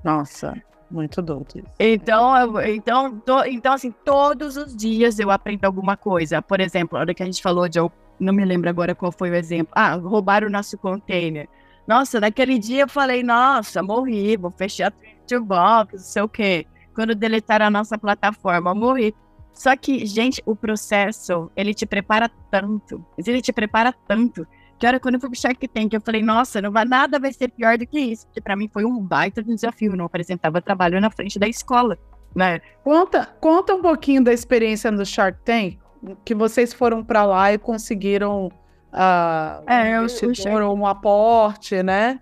Nossa, 0.03 0.61
muito 0.89 1.21
doido. 1.21 1.63
Então, 1.79 2.61
então, 2.61 3.19
to, 3.19 3.45
então, 3.45 3.73
assim, 3.73 3.91
todos 4.03 4.57
os 4.57 4.75
dias 4.75 5.19
eu 5.19 5.31
aprendo 5.31 5.65
alguma 5.65 5.95
coisa. 5.95 6.41
Por 6.41 6.59
exemplo, 6.59 6.97
a 6.97 7.01
hora 7.01 7.13
que 7.13 7.23
a 7.23 7.25
gente 7.25 7.41
falou 7.41 7.67
de. 7.67 7.79
Não 8.19 8.33
me 8.33 8.45
lembro 8.45 8.69
agora 8.69 8.93
qual 8.93 9.11
foi 9.11 9.31
o 9.31 9.35
exemplo. 9.35 9.73
Ah, 9.75 9.95
roubaram 9.95 10.47
o 10.47 10.51
nosso 10.51 10.77
container. 10.77 11.47
Nossa, 11.87 12.19
naquele 12.19 12.59
dia 12.59 12.83
eu 12.83 12.87
falei, 12.87 13.23
nossa, 13.23 13.81
morri, 13.81 14.37
vou 14.37 14.51
fechar 14.51 14.93
a 14.93 15.39
box, 15.39 15.93
não 15.93 15.99
sei 15.99 16.21
o 16.21 16.29
quê. 16.29 16.67
Quando 16.93 17.15
deletaram 17.15 17.65
a 17.65 17.69
nossa 17.69 17.97
plataforma, 17.97 18.75
morri. 18.75 19.15
Só 19.53 19.75
que, 19.75 20.05
gente, 20.05 20.41
o 20.45 20.55
processo, 20.55 21.51
ele 21.55 21.73
te 21.73 21.85
prepara 21.85 22.29
tanto, 22.49 23.03
ele 23.17 23.41
te 23.41 23.51
prepara 23.51 23.93
tanto, 24.07 24.47
que 24.81 24.87
hora 24.87 24.99
quando 24.99 25.13
eu 25.13 25.21
fui 25.21 25.29
pro 25.29 25.39
Shark 25.39 25.67
Tank, 25.67 25.93
eu 25.93 26.01
falei, 26.01 26.23
nossa, 26.23 26.59
não 26.59 26.71
vai, 26.71 26.83
nada 26.85 27.19
vai 27.19 27.31
ser 27.31 27.49
pior 27.49 27.77
do 27.77 27.85
que 27.85 27.99
isso, 27.99 28.25
porque 28.25 28.41
para 28.41 28.55
mim 28.55 28.67
foi 28.67 28.83
um 28.83 28.99
baita 28.99 29.43
desafio, 29.43 29.95
não 29.95 30.05
apresentava 30.05 30.59
trabalho 30.59 30.99
na 30.99 31.11
frente 31.11 31.37
da 31.37 31.47
escola, 31.47 31.99
né? 32.35 32.59
Conta, 32.83 33.27
conta 33.39 33.75
um 33.75 33.81
pouquinho 33.81 34.23
da 34.23 34.33
experiência 34.33 34.89
no 34.89 35.05
Shark 35.05 35.37
Tank, 35.45 35.77
que 36.25 36.33
vocês 36.33 36.73
foram 36.73 37.03
para 37.03 37.23
lá 37.23 37.53
e 37.53 37.59
conseguiram 37.59 38.47
uh, 38.47 39.69
é, 39.69 40.01
um, 40.01 40.09
Shark... 40.09 40.49
um 40.49 40.87
aporte, 40.87 41.83
né? 41.83 42.19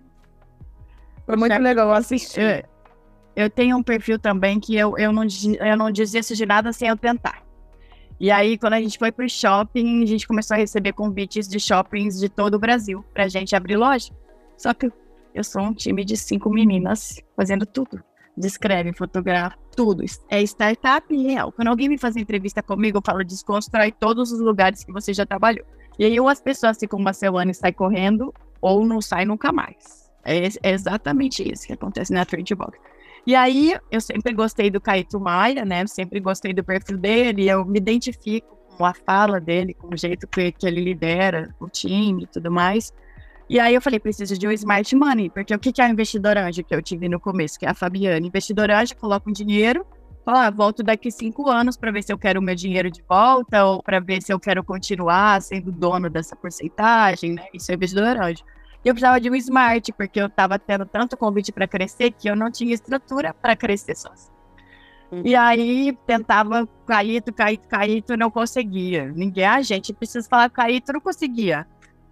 Foi 1.24 1.36
muito 1.36 1.52
Shark 1.52 1.64
legal 1.64 1.90
assistir. 1.94 2.40
É, 2.40 2.64
eu 3.34 3.48
tenho 3.48 3.78
um 3.78 3.82
perfil 3.82 4.18
também 4.18 4.60
que 4.60 4.76
eu, 4.76 4.98
eu, 4.98 5.10
não, 5.14 5.24
eu 5.60 5.76
não 5.78 5.90
desisto 5.90 6.34
de 6.34 6.44
nada 6.44 6.74
sem 6.74 6.88
eu 6.88 6.96
tentar. 6.96 7.42
E 8.20 8.30
aí, 8.30 8.58
quando 8.58 8.74
a 8.74 8.80
gente 8.80 8.98
foi 8.98 9.10
pro 9.10 9.26
shopping, 9.26 10.02
a 10.02 10.06
gente 10.06 10.28
começou 10.28 10.54
a 10.54 10.58
receber 10.58 10.92
convites 10.92 11.48
de 11.48 11.58
shoppings 11.58 12.20
de 12.20 12.28
todo 12.28 12.54
o 12.54 12.58
Brasil 12.58 13.02
pra 13.14 13.26
gente 13.28 13.56
abrir 13.56 13.78
loja. 13.78 14.12
Só 14.58 14.74
que 14.74 14.92
eu 15.34 15.42
sou 15.42 15.62
um 15.62 15.72
time 15.72 16.04
de 16.04 16.18
cinco 16.18 16.50
meninas 16.50 17.18
fazendo 17.34 17.64
tudo. 17.64 18.02
Descreve, 18.36 18.92
fotografa, 18.92 19.56
tudo. 19.74 20.04
É 20.28 20.42
startup 20.42 21.16
real. 21.16 21.50
Quando 21.50 21.68
alguém 21.68 21.88
me 21.88 21.96
faz 21.96 22.14
entrevista 22.14 22.62
comigo, 22.62 22.98
eu 22.98 23.02
falo, 23.02 23.24
desconstrói 23.24 23.90
todos 23.90 24.30
os 24.30 24.40
lugares 24.40 24.84
que 24.84 24.92
você 24.92 25.14
já 25.14 25.24
trabalhou. 25.24 25.64
E 25.98 26.04
aí, 26.04 26.20
ou 26.20 26.28
as 26.28 26.42
pessoas 26.42 26.78
ficam 26.78 26.98
uma 26.98 27.14
semana 27.14 27.50
e 27.50 27.54
saem 27.54 27.72
correndo, 27.72 28.34
ou 28.60 28.84
não 28.84 29.00
sai 29.00 29.24
nunca 29.24 29.50
mais. 29.50 30.10
É, 30.22 30.46
é 30.62 30.72
exatamente 30.72 31.42
isso 31.50 31.66
que 31.66 31.72
acontece 31.72 32.12
na 32.12 32.26
Trendbox. 32.26 32.78
E 33.26 33.34
aí, 33.34 33.76
eu 33.90 34.00
sempre 34.00 34.32
gostei 34.32 34.70
do 34.70 34.80
Caíto 34.80 35.20
Maia, 35.20 35.64
né? 35.64 35.86
sempre 35.86 36.20
gostei 36.20 36.52
do 36.52 36.64
perfil 36.64 36.96
dele, 36.96 37.48
eu 37.48 37.64
me 37.64 37.78
identifico 37.78 38.58
com 38.76 38.84
a 38.86 38.94
fala 38.94 39.38
dele, 39.38 39.74
com 39.74 39.92
o 39.92 39.96
jeito 39.96 40.26
que, 40.26 40.52
que 40.52 40.66
ele 40.66 40.80
lidera 40.80 41.54
o 41.60 41.68
time 41.68 42.24
e 42.24 42.26
tudo 42.26 42.50
mais. 42.50 42.94
E 43.48 43.58
aí 43.60 43.74
eu 43.74 43.82
falei, 43.82 44.00
preciso 44.00 44.38
de 44.38 44.46
um 44.46 44.52
smart 44.52 44.94
money, 44.94 45.28
porque 45.28 45.54
o 45.54 45.58
que, 45.58 45.72
que 45.72 45.82
é 45.82 45.86
o 45.86 45.90
investidor 45.90 46.38
anjo 46.38 46.64
que 46.64 46.74
eu 46.74 46.80
tive 46.80 47.08
no 47.08 47.20
começo, 47.20 47.58
que 47.58 47.66
é 47.66 47.68
a 47.68 47.74
Fabiana. 47.74 48.26
Investidor 48.26 48.70
anjo, 48.70 48.96
coloca 48.96 49.28
um 49.28 49.32
dinheiro, 49.32 49.84
fala, 50.24 50.46
ah, 50.46 50.50
volto 50.50 50.82
daqui 50.82 51.10
cinco 51.10 51.50
anos 51.50 51.76
para 51.76 51.90
ver 51.90 52.02
se 52.02 52.12
eu 52.12 52.16
quero 52.16 52.40
o 52.40 52.42
meu 52.42 52.54
dinheiro 52.54 52.90
de 52.90 53.02
volta, 53.06 53.64
ou 53.64 53.82
para 53.82 54.00
ver 54.00 54.22
se 54.22 54.32
eu 54.32 54.40
quero 54.40 54.64
continuar 54.64 55.42
sendo 55.42 55.70
dono 55.70 56.08
dessa 56.08 56.34
porcentagem, 56.36 57.34
né? 57.34 57.44
Isso 57.52 57.70
é 57.70 57.74
investidor 57.74 58.16
anjo 58.16 58.44
eu 58.88 58.94
precisava 58.94 59.20
de 59.20 59.30
um 59.30 59.34
smart, 59.34 59.92
porque 59.92 60.20
eu 60.20 60.26
estava 60.26 60.58
tendo 60.58 60.86
tanto 60.86 61.16
convite 61.16 61.52
para 61.52 61.68
crescer 61.68 62.10
que 62.12 62.28
eu 62.28 62.34
não 62.34 62.50
tinha 62.50 62.72
estrutura 62.72 63.34
para 63.34 63.54
crescer 63.54 63.94
sozinha. 63.94 64.32
Uhum. 65.10 65.22
E 65.24 65.34
aí 65.34 65.96
tentava 66.06 66.68
Caíto, 66.86 67.32
Caíto, 67.32 67.68
Caíto, 67.68 68.16
não 68.16 68.30
conseguia. 68.30 69.10
Ninguém, 69.14 69.44
a 69.44 69.54
ah, 69.54 69.62
gente 69.62 69.92
precisa 69.92 70.26
falar 70.28 70.48
Caíto, 70.48 70.92
não 70.92 71.00
conseguia. 71.00 71.66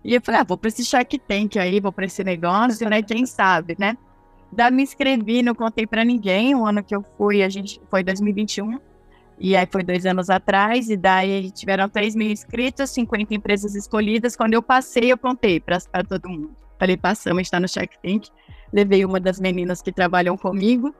E 0.05 0.15
eu 0.15 0.21
falei, 0.21 0.41
ah, 0.41 0.45
vou 0.45 0.57
para 0.57 0.69
esse 0.69 0.85
Shark 0.85 1.19
Tank 1.19 1.59
aí, 1.59 1.81
vou 1.81 1.93
para 1.93 2.07
esse 2.07 2.23
negócio, 2.25 2.89
né? 2.89 3.03
Quem 3.03 3.25
sabe, 3.25 3.77
né? 3.79 3.97
Daí 4.51 4.71
me 4.71 4.83
inscrevi, 4.83 5.43
não 5.43 5.55
contei 5.55 5.87
para 5.87 6.05
ninguém. 6.05 6.55
O 6.55 6.67
ano 6.67 6.83
que 6.83 6.95
eu 6.95 7.05
fui, 7.17 7.43
a 7.43 7.49
gente 7.49 7.81
foi 7.91 8.03
2021. 8.03 8.79
E 9.41 9.57
aí 9.57 9.67
foi 9.71 9.85
dois 9.85 10.05
anos 10.05 10.29
atrás, 10.31 10.91
e 10.91 10.97
daí 10.97 11.51
tiveram 11.51 11.89
3 11.89 12.17
mil 12.17 12.31
inscritos, 12.31 12.91
50 12.91 13.35
empresas 13.35 13.75
escolhidas. 13.75 14.35
Quando 14.35 14.55
eu 14.55 14.63
passei, 14.63 15.13
eu 15.13 15.19
contei 15.19 15.61
para 15.61 15.79
todo 16.09 16.29
mundo. 16.29 16.51
Falei, 16.79 16.97
passamos, 16.97 17.43
está 17.43 17.61
no 17.61 17.69
Shark 17.69 17.97
Tank. 18.03 18.29
Levei 18.73 19.05
uma 19.05 19.21
das 19.21 19.41
meninas 19.41 19.81
que 19.81 19.93
trabalham 19.93 20.37
comigo 20.37 20.95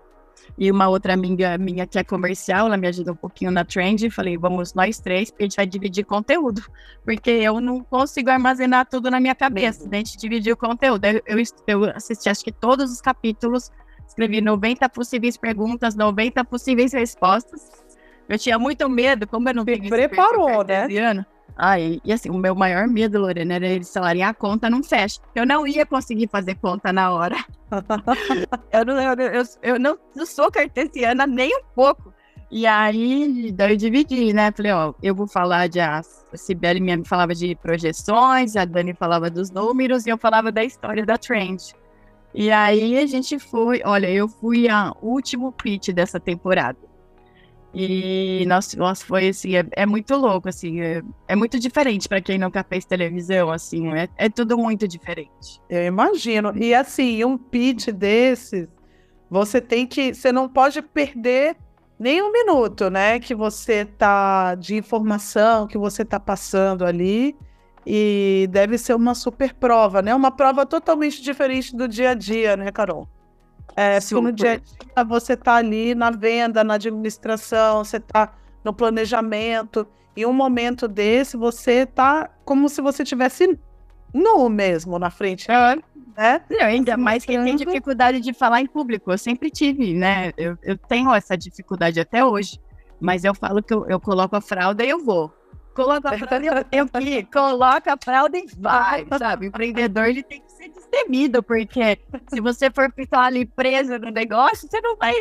e 0.57 0.71
uma 0.71 0.89
outra 0.89 1.15
amiga 1.15 1.59
minha 1.59 1.87
que 1.87 1.99
é 1.99 2.05
comercial, 2.05 2.67
ela 2.67 2.77
me 2.77 2.87
ajuda 2.87 3.13
um 3.13 3.17
pouquinho 3.17 3.51
na 3.51 3.65
trend. 3.65 4.09
Falei, 4.11 4.39
vamos 4.39 4.73
nós 4.73 4.99
três, 5.01 5.31
porque 5.31 5.45
a 5.45 5.47
gente 5.47 5.57
vai 5.57 5.67
dividir 5.67 6.05
conteúdo, 6.05 6.63
porque 7.05 7.31
eu 7.31 7.61
não 7.61 7.81
consigo 7.81 8.31
armazenar 8.31 8.87
tudo 8.87 9.11
na 9.11 9.21
minha 9.21 9.35
cabeça. 9.35 9.89
Daí 9.89 10.01
a 10.01 10.05
gente 10.05 10.17
dividiu 10.17 10.55
o 10.55 10.57
conteúdo. 10.57 11.05
Eu, 11.05 11.23
eu, 11.27 11.45
eu 11.67 11.85
assisti 11.95 12.29
acho 12.29 12.45
que 12.45 12.53
todos 12.53 12.91
os 12.93 13.01
capítulos, 13.01 13.71
escrevi 14.07 14.41
90 14.41 14.89
possíveis 14.89 15.37
perguntas, 15.37 15.95
90 15.95 16.45
possíveis 16.45 16.93
respostas 16.93 17.88
eu 18.29 18.39
tinha 18.39 18.59
muito 18.59 18.89
medo, 18.89 19.27
como 19.27 19.49
eu 19.49 19.55
não 19.55 19.65
tenho 19.65 19.89
preparou, 19.89 20.65
né? 20.65 20.87
Ah, 21.57 21.81
e, 21.81 22.01
assim, 22.13 22.31
o 22.31 22.39
meu 22.39 22.55
maior 22.55 22.87
medo, 22.87 23.19
Lorena, 23.19 23.55
era 23.55 23.67
eles 23.67 23.93
falarem 23.93 24.23
a 24.23 24.33
conta 24.33 24.71
não 24.71 24.81
fecha. 24.81 25.21
Eu 25.35 25.45
não 25.45 25.67
ia 25.67 25.85
conseguir 25.85 26.29
fazer 26.29 26.55
conta 26.55 26.93
na 26.93 27.11
hora. 27.11 27.37
eu, 28.73 28.85
não, 28.85 29.01
eu, 29.01 29.15
eu, 29.33 29.43
eu, 29.63 29.79
não 29.79 29.99
sou 30.25 30.53
cartesiana 30.53 31.27
nem 31.27 31.51
um 31.57 31.65
pouco. 31.75 32.15
E 32.49 32.65
aí, 32.65 33.51
daí 33.53 33.73
eu 33.73 33.77
dividi, 33.77 34.33
né? 34.33 34.53
Falei, 34.53 34.71
ó, 34.71 34.95
eu 35.03 35.15
vou 35.15 35.27
falar 35.27 35.69
de. 35.69 35.81
A, 35.81 35.99
a 35.99 36.37
Sibeli 36.37 36.81
me 36.81 37.05
falava 37.05 37.35
de 37.35 37.57
projeções, 37.57 38.55
a 38.55 38.65
Dani 38.65 38.95
falava 38.95 39.29
dos 39.29 39.51
números 39.51 40.07
e 40.07 40.11
eu 40.11 40.17
falava 40.17 40.53
da 40.53 40.63
história 40.63 41.05
da 41.05 41.19
trend. 41.19 41.75
E 42.33 42.53
aí 42.53 42.97
a 42.99 43.07
gente 43.07 43.39
foi, 43.39 43.83
olha, 43.85 44.09
eu 44.09 44.29
fui 44.29 44.69
a 44.69 44.95
último 45.03 45.51
pitch 45.51 45.89
dessa 45.89 46.21
temporada. 46.21 46.79
E 47.75 48.45
nossa, 48.47 48.77
nossa 48.79 49.05
foi 49.05 49.29
assim, 49.29 49.57
é, 49.57 49.65
é 49.73 49.87
muito 49.87 50.17
louco, 50.17 50.49
assim, 50.49 50.81
é, 50.81 51.03
é 51.29 51.37
muito 51.37 51.59
diferente 51.61 52.09
para 52.09 52.21
quem 52.21 52.39
nunca 52.39 52.65
fez 52.65 52.85
televisão, 52.85 53.51
assim, 53.51 53.93
é, 53.93 54.09
é 54.17 54.29
tudo 54.29 54.57
muito 54.57 54.89
diferente. 54.89 55.61
Eu 55.69 55.85
imagino. 55.85 56.53
E 56.57 56.75
assim, 56.75 57.23
um 57.25 57.37
pitch 57.37 57.89
desses, 57.89 58.67
você 59.31 59.61
tem 59.61 59.87
que, 59.87 60.15
você 60.15 60.33
não 60.33 60.49
pode 60.49 60.81
perder 60.83 61.57
nem 61.99 62.23
um 62.23 62.33
minuto, 62.33 62.89
né? 62.91 63.19
Que 63.21 63.35
você 63.35 63.85
tá 63.85 64.55
de 64.55 64.77
informação 64.77 65.67
que 65.67 65.77
você 65.77 66.05
tá 66.05 66.21
passando 66.21 66.85
ali. 66.85 67.37
E 67.87 68.47
deve 68.51 68.77
ser 68.77 68.95
uma 68.95 69.15
super 69.15 69.55
prova, 69.55 70.03
né? 70.03 70.15
Uma 70.15 70.31
prova 70.31 70.67
totalmente 70.67 71.23
diferente 71.23 71.75
do 71.75 71.89
dia 71.89 72.11
a 72.11 72.15
dia, 72.15 72.57
né, 72.57 72.71
Carol? 72.71 73.09
É, 73.77 74.01
porque 74.01 74.15
no 74.15 74.33
dia 74.33 74.53
a 74.53 74.57
dia 74.57 75.05
você 75.05 75.37
tá 75.37 75.55
ali 75.55 75.95
na 75.95 76.11
venda, 76.11 76.65
na 76.65 76.75
administração, 76.75 77.85
você 77.85 78.01
tá 78.01 78.35
no 78.65 78.73
planejamento. 78.73 79.87
Em 80.17 80.27
um 80.27 80.33
momento 80.33 80.89
desse, 80.89 81.37
você 81.37 81.87
tá 81.87 82.29
como 82.45 82.69
se 82.69 82.81
você 82.81 83.05
tivesse 83.05 83.59
nu 84.13 84.49
mesmo 84.49 84.99
na 84.99 85.11
frente. 85.11 85.51
É. 85.51 85.77
Né? 86.17 86.41
Não, 86.51 86.67
ainda 86.67 86.97
mais 86.97 87.25
que 87.25 87.39
tem 87.39 87.55
dificuldade 87.55 88.21
de 88.21 88.33
falar 88.33 88.61
em 88.61 88.67
público. 88.67 89.13
Eu 89.13 89.19
sempre 89.19 89.51
tive, 89.51 89.95
né? 89.95 90.33
Eu, 90.37 90.59
eu 90.63 90.77
tenho 90.77 91.15
essa 91.15 91.37
dificuldade 91.37 92.01
até 92.01 92.25
hoje. 92.25 92.61
Mas 93.01 93.23
eu 93.23 93.35
falo 93.35 93.63
que 93.63 93.73
eu, 93.73 93.87
eu 93.87 94.01
coloco 94.01 94.35
a 94.35 94.41
fralda 94.41 94.85
e 94.85 94.89
eu 94.89 95.05
vou. 95.05 95.33
Coloco 95.75 96.09
a 96.09 96.19
fralda 96.19 96.45
e 96.45 96.49
eu, 96.49 96.55
eu 96.73 96.89
que 96.89 97.23
coloca 97.25 97.93
a 97.93 97.97
fralda 98.03 98.37
e 98.37 98.47
vai, 98.59 99.07
sabe? 99.17 99.47
O 99.47 99.49
empreendedor 99.49 100.07
ele 100.07 100.25
tem 100.25 100.41
que 100.41 100.48
ser 100.89 101.09
destemido, 101.09 101.43
porque 101.43 101.99
se 102.29 102.41
você 102.41 102.71
for 102.71 102.93
ficar 102.93 103.25
ali 103.25 103.47
preso 103.47 103.99
no 103.99 104.11
negócio, 104.11 104.69
você 104.69 104.81
não 104.81 104.97
vai, 104.97 105.13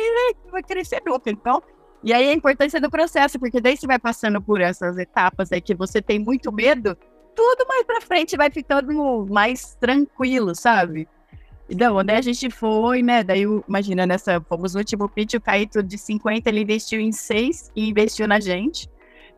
não 0.44 0.52
vai 0.52 0.62
crescer 0.62 1.02
nunca. 1.06 1.30
Então, 1.30 1.62
e 2.02 2.12
aí 2.12 2.28
a 2.28 2.32
importância 2.32 2.80
do 2.80 2.90
processo, 2.90 3.38
porque 3.38 3.60
daí 3.60 3.76
você 3.76 3.86
vai 3.86 3.98
passando 3.98 4.40
por 4.40 4.60
essas 4.60 4.96
etapas 4.98 5.52
aí 5.52 5.60
que 5.60 5.74
você 5.74 6.00
tem 6.00 6.18
muito 6.18 6.52
medo, 6.52 6.96
tudo 7.34 7.66
mais 7.68 7.84
pra 7.84 8.00
frente 8.00 8.36
vai 8.36 8.50
ficando 8.50 9.26
mais 9.28 9.74
tranquilo, 9.76 10.54
sabe? 10.54 11.08
Então, 11.70 11.96
onde 11.96 12.12
a 12.12 12.22
gente 12.22 12.50
foi, 12.50 13.02
né? 13.02 13.22
Daí, 13.22 13.42
imagina, 13.68 14.06
nessa, 14.06 14.40
fomos 14.40 14.72
no 14.72 14.80
último 14.80 15.08
pitch, 15.08 15.34
o 15.34 15.40
Caíto 15.40 15.82
de 15.82 15.98
50, 15.98 16.48
ele 16.48 16.62
investiu 16.62 16.98
em 16.98 17.12
6 17.12 17.72
e 17.76 17.90
investiu 17.90 18.26
na 18.26 18.40
gente. 18.40 18.88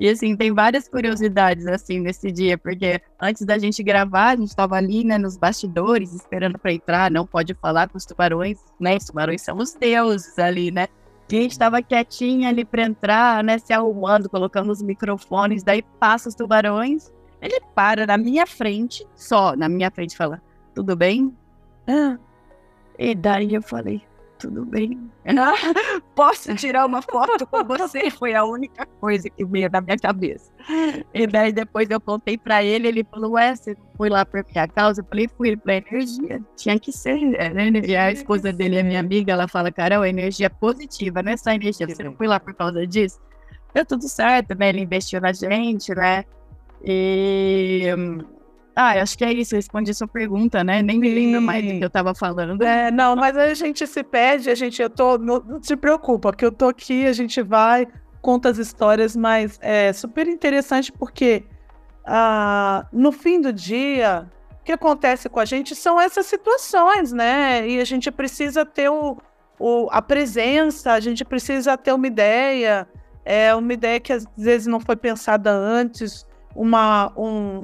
E 0.00 0.08
assim, 0.08 0.34
tem 0.34 0.50
várias 0.50 0.88
curiosidades 0.88 1.66
assim 1.66 2.00
nesse 2.00 2.32
dia, 2.32 2.56
porque 2.56 3.02
antes 3.20 3.44
da 3.44 3.58
gente 3.58 3.82
gravar, 3.82 4.28
a 4.30 4.36
gente 4.36 4.48
estava 4.48 4.76
ali, 4.76 5.04
né, 5.04 5.18
nos 5.18 5.36
bastidores, 5.36 6.14
esperando 6.14 6.58
para 6.58 6.72
entrar, 6.72 7.10
não 7.10 7.26
pode 7.26 7.52
falar 7.52 7.86
com 7.86 7.98
os 7.98 8.06
tubarões, 8.06 8.58
né? 8.80 8.96
Os 8.96 9.04
tubarões 9.04 9.42
são 9.42 9.58
os 9.58 9.74
deuses 9.74 10.38
ali, 10.38 10.70
né? 10.70 10.88
E 11.30 11.36
a 11.36 11.42
gente 11.42 11.52
estava 11.52 11.82
quietinha 11.82 12.48
ali 12.48 12.64
para 12.64 12.82
entrar, 12.82 13.44
né, 13.44 13.58
se 13.58 13.74
arrumando, 13.74 14.30
colocando 14.30 14.72
os 14.72 14.80
microfones, 14.80 15.62
daí 15.62 15.82
passa 16.00 16.30
os 16.30 16.34
tubarões, 16.34 17.12
ele 17.42 17.60
para 17.74 18.06
na 18.06 18.16
minha 18.16 18.46
frente, 18.46 19.06
só 19.14 19.54
na 19.54 19.68
minha 19.68 19.90
frente, 19.90 20.16
fala: 20.16 20.40
Tudo 20.74 20.96
bem? 20.96 21.36
Ah. 21.86 22.16
E 22.98 23.14
daí 23.14 23.52
eu 23.52 23.62
falei: 23.62 24.02
Tudo 24.40 24.64
bem. 24.64 24.98
Posso 26.16 26.54
tirar 26.54 26.86
uma 26.86 27.02
foto 27.02 27.46
com 27.46 27.62
você? 27.64 28.10
Foi 28.10 28.34
a 28.34 28.44
única 28.44 28.86
coisa 29.00 29.28
que 29.28 29.44
veio 29.44 29.70
na 29.70 29.80
minha 29.80 29.98
cabeça. 29.98 30.50
E 31.12 31.26
daí 31.26 31.52
depois 31.52 31.90
eu 31.90 32.00
contei 32.00 32.38
pra 32.38 32.64
ele, 32.64 32.88
ele 32.88 33.04
falou: 33.04 33.32
Ué, 33.32 33.54
você 33.54 33.76
foi 33.96 34.08
lá 34.08 34.24
por 34.24 34.44
minha 34.52 34.66
causa? 34.66 35.02
Eu 35.02 35.04
falei: 35.04 35.28
Fui 35.36 35.56
pra 35.56 35.76
energia. 35.76 36.40
Tinha 36.56 36.78
que 36.78 36.90
ser, 36.90 37.20
né? 37.20 37.70
E 37.84 37.94
a 37.94 38.10
esposa 38.10 38.52
dele 38.52 38.76
é 38.76 38.82
minha 38.82 39.00
amiga, 39.00 39.32
ela 39.32 39.46
fala: 39.46 39.70
Carol, 39.70 40.04
energia 40.04 40.48
positiva, 40.48 41.22
não 41.22 41.32
é 41.32 41.36
só 41.36 41.50
energia. 41.50 41.86
Você 41.86 42.02
não 42.02 42.14
foi 42.14 42.26
lá 42.26 42.40
por 42.40 42.54
causa 42.54 42.86
disso? 42.86 43.20
Deu 43.74 43.84
tudo 43.84 44.08
certo, 44.08 44.56
né? 44.56 44.70
Ele 44.70 44.80
investiu 44.80 45.20
na 45.20 45.32
gente, 45.32 45.94
né? 45.94 46.24
E. 46.82 47.84
Ah, 48.82 49.02
acho 49.02 49.18
que 49.18 49.22
é 49.22 49.30
isso, 49.30 49.54
respondi 49.54 49.90
a 49.90 49.94
sua 49.94 50.08
pergunta, 50.08 50.64
né? 50.64 50.80
Nem 50.80 50.98
me 50.98 51.12
lembro 51.12 51.42
mais 51.42 51.62
do 51.62 51.78
que 51.78 51.84
eu 51.84 51.90
tava 51.90 52.14
falando. 52.14 52.62
É, 52.62 52.90
não, 52.90 53.14
mas 53.14 53.36
a 53.36 53.52
gente 53.52 53.86
se 53.86 54.02
pede, 54.02 54.48
a 54.48 54.54
gente, 54.54 54.80
eu 54.80 54.88
tô, 54.88 55.18
não, 55.18 55.38
não 55.40 55.62
se 55.62 55.76
preocupa, 55.76 56.32
que 56.32 56.42
eu 56.42 56.50
tô 56.50 56.68
aqui, 56.68 57.04
a 57.04 57.12
gente 57.12 57.42
vai, 57.42 57.86
conta 58.22 58.48
as 58.48 58.56
histórias, 58.56 59.14
mas 59.14 59.58
é 59.60 59.92
super 59.92 60.26
interessante 60.26 60.90
porque 60.90 61.44
ah, 62.06 62.86
no 62.90 63.12
fim 63.12 63.38
do 63.38 63.52
dia, 63.52 64.26
o 64.62 64.64
que 64.64 64.72
acontece 64.72 65.28
com 65.28 65.40
a 65.40 65.44
gente 65.44 65.76
são 65.76 66.00
essas 66.00 66.24
situações, 66.24 67.12
né? 67.12 67.68
E 67.68 67.80
a 67.80 67.84
gente 67.84 68.10
precisa 68.10 68.64
ter 68.64 68.88
o, 68.88 69.18
o, 69.58 69.88
a 69.90 70.00
presença, 70.00 70.92
a 70.92 71.00
gente 71.00 71.22
precisa 71.22 71.76
ter 71.76 71.92
uma 71.92 72.06
ideia, 72.06 72.88
é 73.26 73.54
uma 73.54 73.74
ideia 73.74 74.00
que 74.00 74.14
às 74.14 74.26
vezes 74.38 74.66
não 74.66 74.80
foi 74.80 74.96
pensada 74.96 75.50
antes, 75.50 76.26
uma, 76.56 77.12
um, 77.14 77.62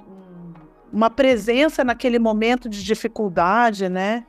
uma 0.97 1.11
presença 1.11 1.85
naquele 1.85 2.19
momento 2.19 2.71
de 2.71 2.83
dificuldade, 2.83 3.87
né? 3.87 4.25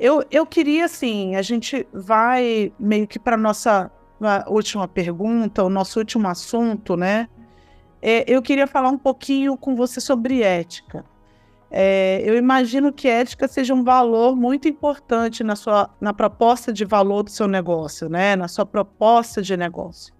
Eu, 0.00 0.24
eu 0.30 0.46
queria, 0.46 0.86
assim, 0.86 1.36
a 1.36 1.42
gente 1.42 1.86
vai 1.92 2.72
meio 2.80 3.06
que 3.06 3.18
para 3.18 3.36
nossa 3.36 3.90
última 4.46 4.88
pergunta, 4.88 5.62
o 5.62 5.68
nosso 5.68 5.98
último 5.98 6.26
assunto, 6.26 6.96
né? 6.96 7.28
É, 8.00 8.24
eu 8.26 8.40
queria 8.40 8.66
falar 8.66 8.88
um 8.88 8.96
pouquinho 8.96 9.54
com 9.58 9.76
você 9.76 10.00
sobre 10.00 10.40
ética. 10.42 11.04
É, 11.70 12.22
eu 12.24 12.38
imagino 12.38 12.90
que 12.90 13.06
ética 13.06 13.46
seja 13.46 13.74
um 13.74 13.84
valor 13.84 14.34
muito 14.34 14.66
importante 14.66 15.44
na 15.44 15.54
sua 15.54 15.90
na 16.00 16.14
proposta 16.14 16.72
de 16.72 16.86
valor 16.86 17.22
do 17.22 17.30
seu 17.30 17.46
negócio, 17.46 18.08
né? 18.08 18.34
Na 18.34 18.48
sua 18.48 18.64
proposta 18.64 19.42
de 19.42 19.58
negócio. 19.58 20.14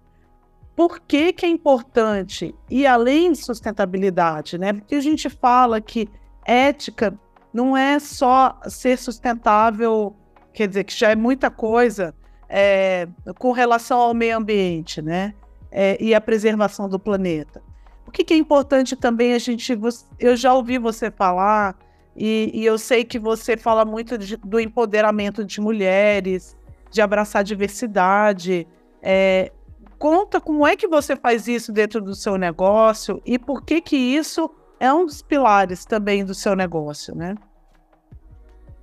Por 0.79 1.01
que, 1.01 1.33
que 1.33 1.45
é 1.45 1.49
importante? 1.49 2.55
E 2.69 2.87
além 2.87 3.33
de 3.33 3.39
sustentabilidade, 3.39 4.57
né? 4.57 4.71
Porque 4.71 4.95
a 4.95 5.01
gente 5.01 5.29
fala 5.29 5.81
que 5.81 6.07
ética 6.45 7.19
não 7.53 7.75
é 7.75 7.99
só 7.99 8.57
ser 8.65 8.97
sustentável, 8.97 10.15
quer 10.53 10.69
dizer, 10.69 10.85
que 10.85 10.97
já 10.97 11.11
é 11.11 11.17
muita 11.17 11.51
coisa 11.51 12.15
é, 12.47 13.09
com 13.37 13.51
relação 13.51 13.99
ao 13.99 14.13
meio 14.13 14.37
ambiente, 14.37 15.01
né? 15.01 15.33
É, 15.69 16.01
e 16.01 16.15
a 16.15 16.21
preservação 16.21 16.87
do 16.87 16.97
planeta. 16.97 17.61
O 18.07 18.11
que, 18.11 18.23
que, 18.23 18.33
é 18.33 18.37
importante 18.37 18.95
também 18.95 19.33
a 19.33 19.37
gente. 19.37 19.77
Eu 20.17 20.37
já 20.37 20.53
ouvi 20.53 20.77
você 20.77 21.11
falar, 21.11 21.77
e, 22.15 22.51
e 22.53 22.65
eu 22.65 22.77
sei 22.77 23.03
que 23.03 23.19
você 23.19 23.57
fala 23.57 23.83
muito 23.83 24.17
de, 24.17 24.37
do 24.37 24.57
empoderamento 24.57 25.43
de 25.43 25.59
mulheres, 25.59 26.55
de 26.89 27.01
abraçar 27.01 27.41
a 27.41 27.43
diversidade. 27.43 28.65
É, 29.01 29.51
conta 29.99 30.39
como 30.39 30.65
é 30.65 30.77
que 30.77 30.87
você 30.87 31.15
faz 31.15 31.47
isso 31.47 31.73
dentro 31.73 32.01
do 32.01 32.15
seu 32.15 32.37
negócio 32.37 33.21
e 33.25 33.37
por 33.37 33.63
que 33.63 33.81
que 33.81 33.97
isso 33.97 34.49
é 34.79 34.91
um 34.91 35.05
dos 35.05 35.21
pilares 35.21 35.83
também 35.83 36.23
do 36.23 36.33
seu 36.33 36.55
negócio, 36.55 37.13
né? 37.13 37.35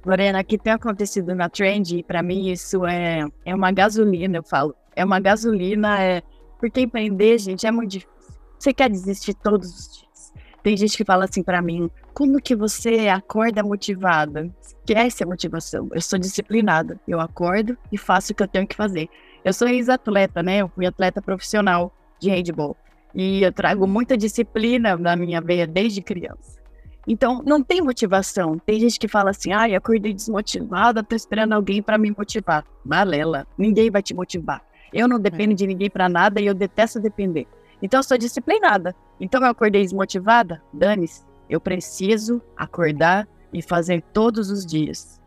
Lorena, 0.04 0.40
o 0.40 0.44
que 0.44 0.58
tem 0.58 0.74
acontecido 0.74 1.34
na 1.34 1.48
Trend, 1.48 2.04
para 2.04 2.22
mim 2.22 2.50
isso 2.50 2.86
é, 2.86 3.26
é 3.44 3.54
uma 3.54 3.72
gasolina, 3.72 4.36
eu 4.36 4.42
falo. 4.44 4.76
É 4.94 5.04
uma 5.04 5.18
gasolina, 5.18 6.00
é, 6.00 6.22
porque 6.60 6.82
empreender, 6.82 7.38
gente, 7.38 7.66
é 7.66 7.70
muito 7.72 7.92
difícil. 7.92 8.14
Você 8.58 8.72
quer 8.72 8.88
desistir 8.88 9.34
todos 9.34 9.68
os 9.68 9.98
dias. 9.98 10.32
Tem 10.62 10.76
gente 10.76 10.96
que 10.96 11.04
fala 11.04 11.24
assim 11.24 11.42
para 11.42 11.60
mim, 11.60 11.90
como 12.14 12.40
que 12.40 12.54
você 12.54 13.08
acorda 13.08 13.62
motivada? 13.62 14.50
Esquece 14.60 15.24
a 15.24 15.26
motivação. 15.26 15.88
Eu 15.92 16.00
sou 16.00 16.18
disciplinada. 16.18 17.00
Eu 17.06 17.20
acordo 17.20 17.76
e 17.90 17.98
faço 17.98 18.32
o 18.32 18.34
que 18.34 18.42
eu 18.42 18.48
tenho 18.48 18.66
que 18.66 18.76
fazer. 18.76 19.08
Eu 19.46 19.52
sou 19.52 19.68
ex-atleta, 19.68 20.42
né? 20.42 20.56
Eu 20.56 20.68
fui 20.68 20.86
atleta 20.86 21.22
profissional 21.22 21.92
de 22.18 22.28
handball. 22.28 22.76
E 23.14 23.44
eu 23.44 23.52
trago 23.52 23.86
muita 23.86 24.16
disciplina 24.16 24.96
na 24.96 25.14
minha 25.14 25.40
veia 25.40 25.68
desde 25.68 26.02
criança. 26.02 26.58
Então, 27.06 27.44
não 27.46 27.62
tem 27.62 27.80
motivação. 27.80 28.58
Tem 28.58 28.80
gente 28.80 28.98
que 28.98 29.06
fala 29.06 29.30
assim: 29.30 29.52
ah, 29.52 29.66
acordei 29.76 30.12
desmotivada, 30.12 31.04
tô 31.04 31.14
esperando 31.14 31.52
alguém 31.52 31.80
para 31.80 31.96
me 31.96 32.10
motivar. 32.10 32.64
Balela, 32.84 33.46
ninguém 33.56 33.88
vai 33.88 34.02
te 34.02 34.12
motivar. 34.12 34.64
Eu 34.92 35.06
não 35.06 35.20
dependo 35.20 35.54
de 35.54 35.64
ninguém 35.64 35.88
para 35.90 36.08
nada 36.08 36.40
e 36.40 36.46
eu 36.46 36.52
detesto 36.54 36.98
depender. 36.98 37.46
Então, 37.80 38.00
eu 38.00 38.04
sou 38.04 38.18
disciplinada. 38.18 38.96
Então, 39.20 39.40
eu 39.40 39.48
acordei 39.48 39.82
desmotivada? 39.82 40.60
Dane-se. 40.72 41.24
Eu 41.48 41.60
preciso 41.60 42.42
acordar 42.56 43.28
e 43.52 43.62
fazer 43.62 44.02
todos 44.12 44.50
os 44.50 44.66
dias. 44.66 45.22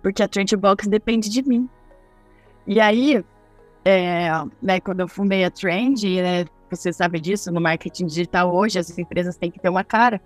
Porque 0.00 0.22
a 0.22 0.28
Trent 0.28 0.54
Box 0.54 0.88
depende 0.88 1.28
de 1.28 1.46
mim. 1.46 1.68
E 2.66 2.80
aí, 2.80 3.22
é, 3.84 4.30
né, 4.60 4.80
quando 4.80 5.00
eu 5.00 5.08
fundei 5.08 5.44
a 5.44 5.50
Trend, 5.50 6.04
né, 6.04 6.44
você 6.70 6.92
sabe 6.92 7.20
disso, 7.20 7.50
no 7.52 7.60
marketing 7.60 8.06
digital 8.06 8.54
hoje 8.54 8.78
as 8.78 8.96
empresas 8.96 9.36
têm 9.36 9.50
que 9.50 9.60
ter 9.60 9.68
uma 9.68 9.84
cara. 9.84 10.20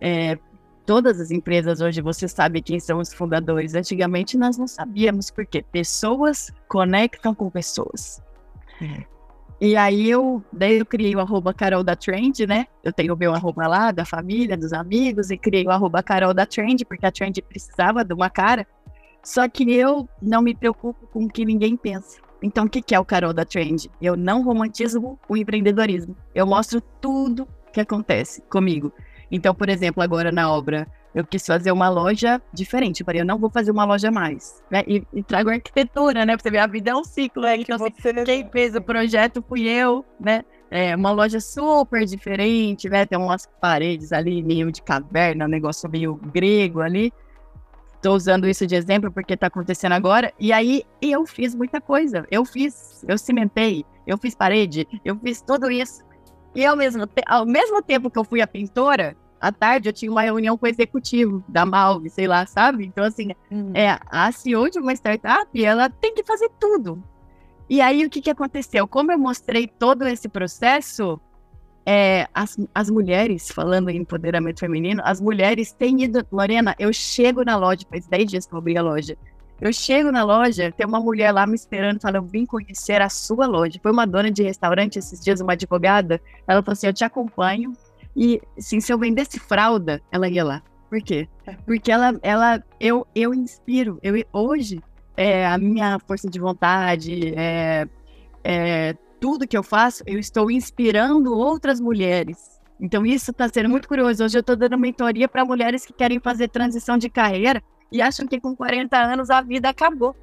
É, 0.00 0.38
todas 0.84 1.20
as 1.20 1.30
empresas 1.30 1.80
hoje 1.80 2.00
você 2.00 2.28
sabe 2.28 2.62
quem 2.62 2.80
são 2.80 2.98
os 2.98 3.12
fundadores. 3.12 3.74
Antigamente 3.74 4.36
nós 4.38 4.56
não 4.56 4.66
sabíamos 4.66 5.30
porque 5.30 5.62
pessoas 5.62 6.52
conectam 6.68 7.34
com 7.34 7.50
pessoas. 7.50 8.22
É. 8.80 9.04
E 9.58 9.74
aí 9.74 10.10
eu, 10.10 10.44
daí 10.52 10.78
eu 10.78 10.86
criei 10.86 11.16
o 11.16 11.20
arroba 11.20 11.52
Carol 11.52 11.82
da 11.82 11.96
Trend, 11.96 12.46
né? 12.46 12.66
Eu 12.84 12.92
tenho 12.92 13.14
o 13.14 13.16
meu 13.16 13.34
arroba 13.34 13.66
lá, 13.66 13.90
da 13.90 14.04
família, 14.04 14.54
dos 14.56 14.72
amigos, 14.72 15.30
e 15.30 15.38
criei 15.38 15.64
o 15.64 15.70
arroba 15.70 16.02
Carol 16.02 16.34
da 16.34 16.44
Trend, 16.44 16.84
porque 16.84 17.06
a 17.06 17.10
Trend 17.10 17.40
precisava 17.40 18.04
de 18.04 18.12
uma 18.12 18.28
cara. 18.28 18.66
Só 19.22 19.48
que 19.48 19.72
eu 19.72 20.06
não 20.20 20.42
me 20.42 20.54
preocupo 20.54 21.06
com 21.06 21.24
o 21.24 21.28
que 21.28 21.44
ninguém 21.44 21.74
pensa. 21.74 22.20
Então, 22.42 22.66
o 22.66 22.68
que 22.68 22.94
é 22.94 23.00
o 23.00 23.04
Carol 23.04 23.32
da 23.32 23.44
Trend? 23.44 23.90
Eu 24.00 24.16
não 24.16 24.42
romantizo 24.42 25.18
o 25.28 25.36
empreendedorismo. 25.36 26.16
Eu 26.34 26.46
mostro 26.46 26.80
tudo 26.80 27.48
que 27.72 27.80
acontece 27.80 28.42
comigo. 28.42 28.92
Então, 29.30 29.54
por 29.54 29.68
exemplo, 29.68 30.02
agora 30.02 30.30
na 30.30 30.50
obra, 30.52 30.86
eu 31.14 31.24
quis 31.24 31.44
fazer 31.46 31.72
uma 31.72 31.88
loja 31.88 32.40
diferente. 32.52 33.00
Eu 33.00 33.06
falei, 33.06 33.22
eu 33.22 33.24
não 33.24 33.38
vou 33.38 33.50
fazer 33.50 33.70
uma 33.70 33.84
loja 33.84 34.10
mais. 34.10 34.62
Né? 34.70 34.84
E, 34.86 35.02
e 35.12 35.22
trago 35.22 35.50
arquitetura, 35.50 36.24
né? 36.24 36.36
Pra 36.36 36.42
você 36.42 36.50
ver, 36.50 36.58
a 36.58 36.66
vida 36.66 36.90
é 36.90 36.94
um 36.94 37.04
ciclo. 37.04 37.42
Né? 37.42 37.56
Então, 37.56 37.76
assim, 37.76 37.90
você... 37.98 38.24
quem 38.24 38.48
fez 38.50 38.74
o 38.74 38.82
projeto 38.82 39.42
fui 39.48 39.66
eu, 39.66 40.04
né? 40.20 40.44
É 40.70 40.94
uma 40.94 41.12
loja 41.12 41.40
super 41.40 42.04
diferente, 42.04 42.88
né? 42.88 43.06
Tem 43.06 43.18
umas 43.18 43.48
paredes 43.60 44.12
ali 44.12 44.42
meio 44.42 44.70
de 44.70 44.82
caverna, 44.82 45.46
um 45.46 45.48
negócio 45.48 45.88
meio 45.88 46.16
grego 46.16 46.80
ali. 46.80 47.12
Tô 48.02 48.14
usando 48.14 48.46
isso 48.46 48.66
de 48.66 48.74
exemplo 48.74 49.10
porque 49.10 49.36
tá 49.36 49.46
acontecendo 49.46 49.92
agora. 49.92 50.32
E 50.38 50.52
aí 50.52 50.84
eu 51.00 51.26
fiz 51.26 51.54
muita 51.54 51.80
coisa. 51.80 52.26
Eu 52.30 52.44
fiz, 52.44 53.04
eu 53.08 53.18
cimentei, 53.18 53.84
eu 54.06 54.18
fiz 54.18 54.34
parede, 54.34 54.86
eu 55.04 55.16
fiz 55.16 55.40
tudo 55.40 55.70
isso. 55.70 56.04
E 56.54 56.64
ao 56.64 56.76
mesmo, 56.76 57.06
te 57.06 57.22
ao 57.26 57.44
mesmo 57.44 57.82
tempo 57.82 58.10
que 58.10 58.18
eu 58.18 58.24
fui 58.24 58.40
a 58.40 58.46
pintora, 58.46 59.16
à 59.40 59.52
tarde 59.52 59.88
eu 59.88 59.92
tinha 59.92 60.10
uma 60.10 60.22
reunião 60.22 60.56
com 60.56 60.66
o 60.66 60.68
executivo 60.68 61.44
da 61.48 61.66
Malve, 61.66 62.08
sei 62.08 62.26
lá, 62.26 62.46
sabe? 62.46 62.86
Então, 62.86 63.04
assim, 63.04 63.32
uhum. 63.50 63.72
é, 63.74 63.98
a 64.06 64.32
CEO 64.32 64.70
de 64.70 64.78
uma 64.78 64.92
startup, 64.94 65.64
ela 65.64 65.90
tem 65.90 66.14
que 66.14 66.24
fazer 66.24 66.50
tudo. 66.58 67.02
E 67.68 67.80
aí, 67.80 68.04
o 68.04 68.10
que, 68.10 68.22
que 68.22 68.30
aconteceu? 68.30 68.86
Como 68.86 69.10
eu 69.10 69.18
mostrei 69.18 69.66
todo 69.66 70.06
esse 70.06 70.28
processo, 70.28 71.20
é, 71.86 72.26
as, 72.34 72.58
as 72.74 72.90
mulheres, 72.90 73.48
falando 73.48 73.88
em 73.88 73.98
empoderamento 73.98 74.58
feminino, 74.58 75.00
as 75.04 75.20
mulheres 75.20 75.70
têm 75.70 76.02
ido. 76.02 76.26
Lorena, 76.32 76.74
eu 76.80 76.92
chego 76.92 77.44
na 77.44 77.56
loja, 77.56 77.86
faz 77.88 78.08
10 78.08 78.30
dias 78.30 78.46
que 78.46 78.52
eu 78.52 78.58
abri 78.58 78.76
a 78.76 78.82
loja. 78.82 79.16
Eu 79.60 79.72
chego 79.72 80.10
na 80.10 80.24
loja, 80.24 80.72
tem 80.72 80.84
uma 80.84 81.00
mulher 81.00 81.32
lá 81.32 81.46
me 81.46 81.54
esperando, 81.54 82.00
falando, 82.00 82.16
eu 82.16 82.22
vim 82.24 82.44
conhecer 82.44 83.00
a 83.00 83.08
sua 83.08 83.46
loja. 83.46 83.78
Foi 83.80 83.92
uma 83.92 84.04
dona 84.04 84.30
de 84.30 84.42
restaurante 84.42 84.98
esses 84.98 85.20
dias, 85.20 85.40
uma 85.40 85.52
advogada. 85.52 86.20
Ela 86.46 86.60
falou 86.60 86.72
assim: 86.72 86.88
eu 86.88 86.92
te 86.92 87.04
acompanho. 87.04 87.72
E, 88.14 88.42
assim, 88.58 88.80
se 88.80 88.92
eu 88.92 88.98
vendesse 88.98 89.38
fralda, 89.38 90.02
ela 90.10 90.28
ia 90.28 90.44
lá. 90.44 90.62
Por 90.90 91.00
quê? 91.00 91.28
É. 91.46 91.52
Porque 91.64 91.92
ela, 91.92 92.18
ela 92.22 92.62
eu, 92.80 93.06
eu 93.14 93.32
inspiro. 93.32 93.98
Eu, 94.02 94.22
hoje, 94.32 94.82
é, 95.16 95.46
a 95.46 95.56
minha 95.56 95.98
força 96.00 96.28
de 96.28 96.40
vontade, 96.40 97.32
é, 97.36 97.86
é, 98.42 98.96
tudo 99.20 99.46
que 99.46 99.56
eu 99.56 99.62
faço, 99.62 100.02
eu 100.06 100.18
estou 100.18 100.50
inspirando 100.50 101.36
outras 101.36 101.80
mulheres. 101.80 102.60
Então, 102.80 103.06
isso 103.06 103.30
está 103.30 103.48
sendo 103.48 103.68
muito 103.68 103.88
curioso. 103.88 104.24
Hoje 104.24 104.36
eu 104.36 104.40
estou 104.40 104.56
dando 104.56 104.78
mentoria 104.78 105.28
para 105.28 105.44
mulheres 105.44 105.86
que 105.86 105.92
querem 105.92 106.20
fazer 106.20 106.48
transição 106.48 106.98
de 106.98 107.08
carreira 107.08 107.62
e 107.90 108.02
acham 108.02 108.26
que 108.26 108.40
com 108.40 108.54
40 108.54 108.96
anos 108.96 109.30
a 109.30 109.40
vida 109.40 109.68
acabou. 109.68 110.14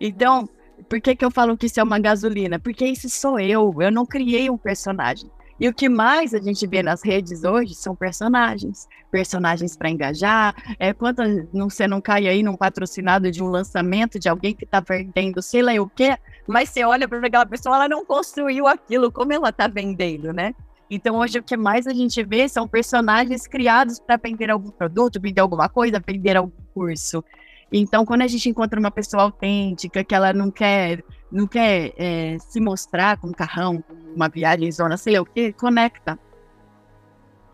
Então, 0.00 0.48
por 0.88 1.00
que, 1.00 1.16
que 1.16 1.24
eu 1.24 1.30
falo 1.30 1.56
que 1.56 1.66
isso 1.66 1.80
é 1.80 1.82
uma 1.82 1.98
gasolina? 1.98 2.58
Porque 2.58 2.84
isso 2.84 3.08
sou 3.08 3.38
eu, 3.38 3.74
eu 3.80 3.90
não 3.90 4.06
criei 4.06 4.48
um 4.48 4.56
personagem. 4.56 5.30
E 5.60 5.68
o 5.68 5.72
que 5.72 5.88
mais 5.88 6.34
a 6.34 6.40
gente 6.40 6.66
vê 6.66 6.82
nas 6.82 7.04
redes 7.04 7.44
hoje 7.44 7.74
são 7.74 7.94
personagens. 7.94 8.88
Personagens 9.10 9.76
para 9.76 9.90
engajar. 9.90 10.54
É, 10.78 10.92
quando 10.92 11.22
não, 11.52 11.70
você 11.70 11.86
não 11.86 12.00
cai 12.00 12.26
aí 12.26 12.42
num 12.42 12.56
patrocinado 12.56 13.30
de 13.30 13.42
um 13.42 13.46
lançamento 13.46 14.18
de 14.18 14.28
alguém 14.28 14.54
que 14.54 14.64
está 14.64 14.80
vendendo 14.80 15.40
sei 15.40 15.62
lá 15.62 15.72
o 15.74 15.88
quê, 15.88 16.16
mas 16.46 16.68
você 16.68 16.84
olha 16.84 17.08
para 17.08 17.26
aquela 17.26 17.46
pessoa, 17.46 17.76
ela 17.76 17.88
não 17.88 18.04
construiu 18.04 18.66
aquilo 18.66 19.10
como 19.12 19.32
ela 19.32 19.50
está 19.50 19.66
vendendo, 19.66 20.32
né? 20.32 20.54
Então, 20.90 21.16
hoje, 21.16 21.38
o 21.38 21.42
que 21.42 21.56
mais 21.56 21.86
a 21.86 21.94
gente 21.94 22.22
vê 22.22 22.46
são 22.48 22.68
personagens 22.68 23.46
criados 23.46 23.98
para 23.98 24.18
vender 24.18 24.50
algum 24.50 24.70
produto, 24.70 25.18
vender 25.20 25.40
alguma 25.40 25.68
coisa, 25.68 26.02
vender 26.06 26.36
algum 26.36 26.52
curso. 26.74 27.24
Então, 27.72 28.04
quando 28.04 28.20
a 28.20 28.26
gente 28.26 28.50
encontra 28.50 28.78
uma 28.78 28.90
pessoa 28.90 29.22
autêntica, 29.22 30.04
que 30.04 30.14
ela 30.14 30.34
não 30.34 30.50
quer, 30.50 31.02
não 31.30 31.46
quer 31.46 31.94
é, 31.96 32.36
se 32.38 32.60
mostrar 32.60 33.16
com 33.16 33.28
um 33.28 33.32
carrão, 33.32 33.82
uma 34.14 34.28
viagem 34.28 34.70
zona, 34.70 34.98
sei 34.98 35.14
lá 35.14 35.22
o 35.22 35.24
que, 35.24 35.54
conecta. 35.54 36.18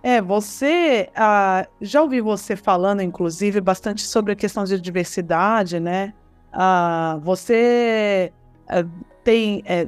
É, 0.02 0.20
você 0.20 1.08
ah, 1.14 1.64
já 1.80 2.02
ouvi 2.02 2.20
você 2.20 2.56
falando, 2.56 3.02
inclusive, 3.02 3.60
bastante 3.60 4.02
sobre 4.02 4.32
a 4.32 4.36
questão 4.36 4.64
de 4.64 4.80
diversidade, 4.80 5.78
né? 5.78 6.12
Ah, 6.52 7.20
você 7.22 8.32
tem 9.24 9.62
é, 9.66 9.86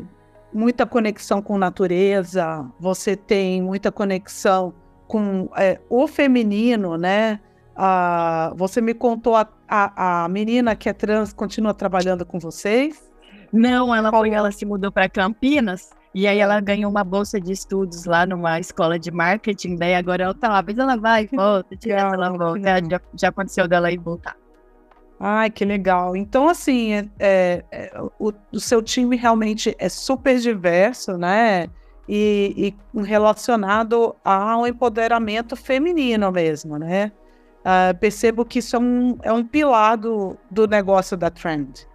muita 0.52 0.86
conexão 0.86 1.40
com 1.40 1.56
natureza, 1.56 2.66
você 2.78 3.16
tem 3.16 3.62
muita 3.62 3.90
conexão 3.92 4.74
com 5.06 5.48
é, 5.56 5.80
o 5.88 6.06
feminino, 6.06 6.96
né? 6.96 7.40
Ah, 7.76 8.52
você 8.56 8.80
me 8.80 8.92
contou 8.92 9.36
a, 9.36 9.48
a, 9.68 10.24
a, 10.24 10.28
menina 10.28 10.76
que 10.76 10.88
é 10.88 10.92
trans 10.92 11.32
continua 11.32 11.72
trabalhando 11.72 12.26
com 12.26 12.38
vocês? 12.38 13.10
Não, 13.52 13.94
ela 13.94 14.10
foi, 14.10 14.30
ela 14.30 14.52
se 14.52 14.64
mudou 14.66 14.92
para 14.92 15.08
Campinas 15.08 15.90
e 16.14 16.26
aí 16.26 16.38
ela 16.38 16.60
ganhou 16.60 16.90
uma 16.90 17.04
bolsa 17.04 17.40
de 17.40 17.52
estudos 17.52 18.04
lá 18.04 18.26
numa 18.26 18.60
escola 18.60 18.98
de 18.98 19.10
marketing, 19.10 19.76
daí 19.76 19.94
agora 19.94 20.24
ela 20.24 20.34
tá 20.34 20.48
lá, 20.48 20.62
mas 20.62 20.78
ela 20.78 20.96
vai, 20.96 21.26
volta, 21.26 21.76
tira 21.76 22.00
ela 22.00 22.30
volta. 22.30 22.60
Já, 22.60 23.00
já 23.14 23.28
aconteceu 23.28 23.66
dela 23.66 23.90
ir 23.90 23.98
voltar. 23.98 24.36
Ai, 25.22 25.50
que 25.50 25.66
legal. 25.66 26.16
Então, 26.16 26.48
assim, 26.48 26.94
é, 26.94 27.08
é, 27.18 27.64
é, 27.70 27.92
o, 28.18 28.32
o, 28.50 28.58
seu 28.58 28.82
time 28.82 29.16
realmente 29.16 29.76
é 29.78 29.86
super 29.86 30.38
diverso, 30.38 31.18
né? 31.18 31.68
E, 32.08 32.74
e 32.94 33.02
relacionado 33.02 34.16
ao 34.24 34.66
empoderamento 34.66 35.54
feminino 35.54 36.32
mesmo, 36.32 36.78
né? 36.78 37.12
Uh, 37.60 37.96
percebo 37.98 38.46
que 38.46 38.60
isso 38.60 38.74
é 38.74 38.78
um, 38.78 39.18
é 39.22 39.30
um 39.30 39.44
pilar 39.44 39.98
do, 39.98 40.38
do 40.50 40.66
negócio 40.66 41.18
da 41.18 41.28
Trend. 41.28 41.86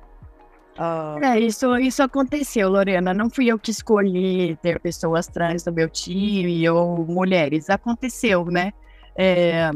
Uh... 0.78 1.24
É, 1.24 1.40
isso, 1.40 1.76
isso 1.78 2.04
aconteceu, 2.04 2.70
Lorena. 2.70 3.12
Não 3.12 3.28
fui 3.28 3.48
eu 3.48 3.58
que 3.58 3.72
escolhi 3.72 4.56
ter 4.62 4.80
pessoas 4.80 5.26
trans 5.26 5.66
no 5.66 5.74
meu 5.74 5.90
time 5.90 6.70
ou 6.70 7.04
mulheres. 7.08 7.72
Aconteceu, 7.72 8.46
né? 8.46 8.72
É, 9.16 9.72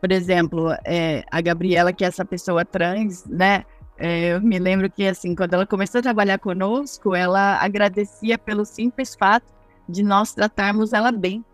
por 0.00 0.12
exemplo, 0.12 0.70
é, 0.84 1.24
a 1.30 1.40
Gabriela, 1.40 1.92
que 1.92 2.04
é 2.04 2.08
essa 2.08 2.24
pessoa 2.24 2.64
trans, 2.64 3.24
né? 3.26 3.64
É, 3.98 4.34
eu 4.34 4.40
me 4.40 4.58
lembro 4.58 4.88
que, 4.88 5.06
assim, 5.06 5.34
quando 5.34 5.54
ela 5.54 5.66
começou 5.66 5.98
a 5.98 6.02
trabalhar 6.02 6.38
conosco, 6.38 7.14
ela 7.16 7.58
agradecia 7.60 8.38
pelo 8.38 8.64
simples 8.64 9.16
fato 9.16 9.52
de 9.88 10.04
nós 10.04 10.32
tratarmos 10.32 10.92
ela 10.92 11.10
bem. 11.10 11.44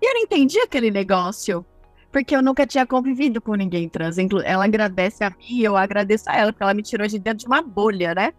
E 0.00 0.06
eu 0.06 0.14
não 0.14 0.20
entendi 0.20 0.58
aquele 0.60 0.90
negócio, 0.90 1.64
porque 2.12 2.36
eu 2.36 2.42
nunca 2.42 2.66
tinha 2.66 2.86
convivido 2.86 3.40
com 3.40 3.54
ninguém 3.54 3.88
trans. 3.88 4.16
Ela 4.44 4.64
agradece 4.64 5.24
a 5.24 5.30
mim 5.30 5.60
eu 5.60 5.76
agradeço 5.76 6.28
a 6.28 6.36
ela, 6.36 6.52
porque 6.52 6.62
ela 6.62 6.74
me 6.74 6.82
tirou 6.82 7.06
de 7.06 7.18
dentro 7.18 7.38
de 7.38 7.46
uma 7.46 7.62
bolha, 7.62 8.14
né? 8.14 8.32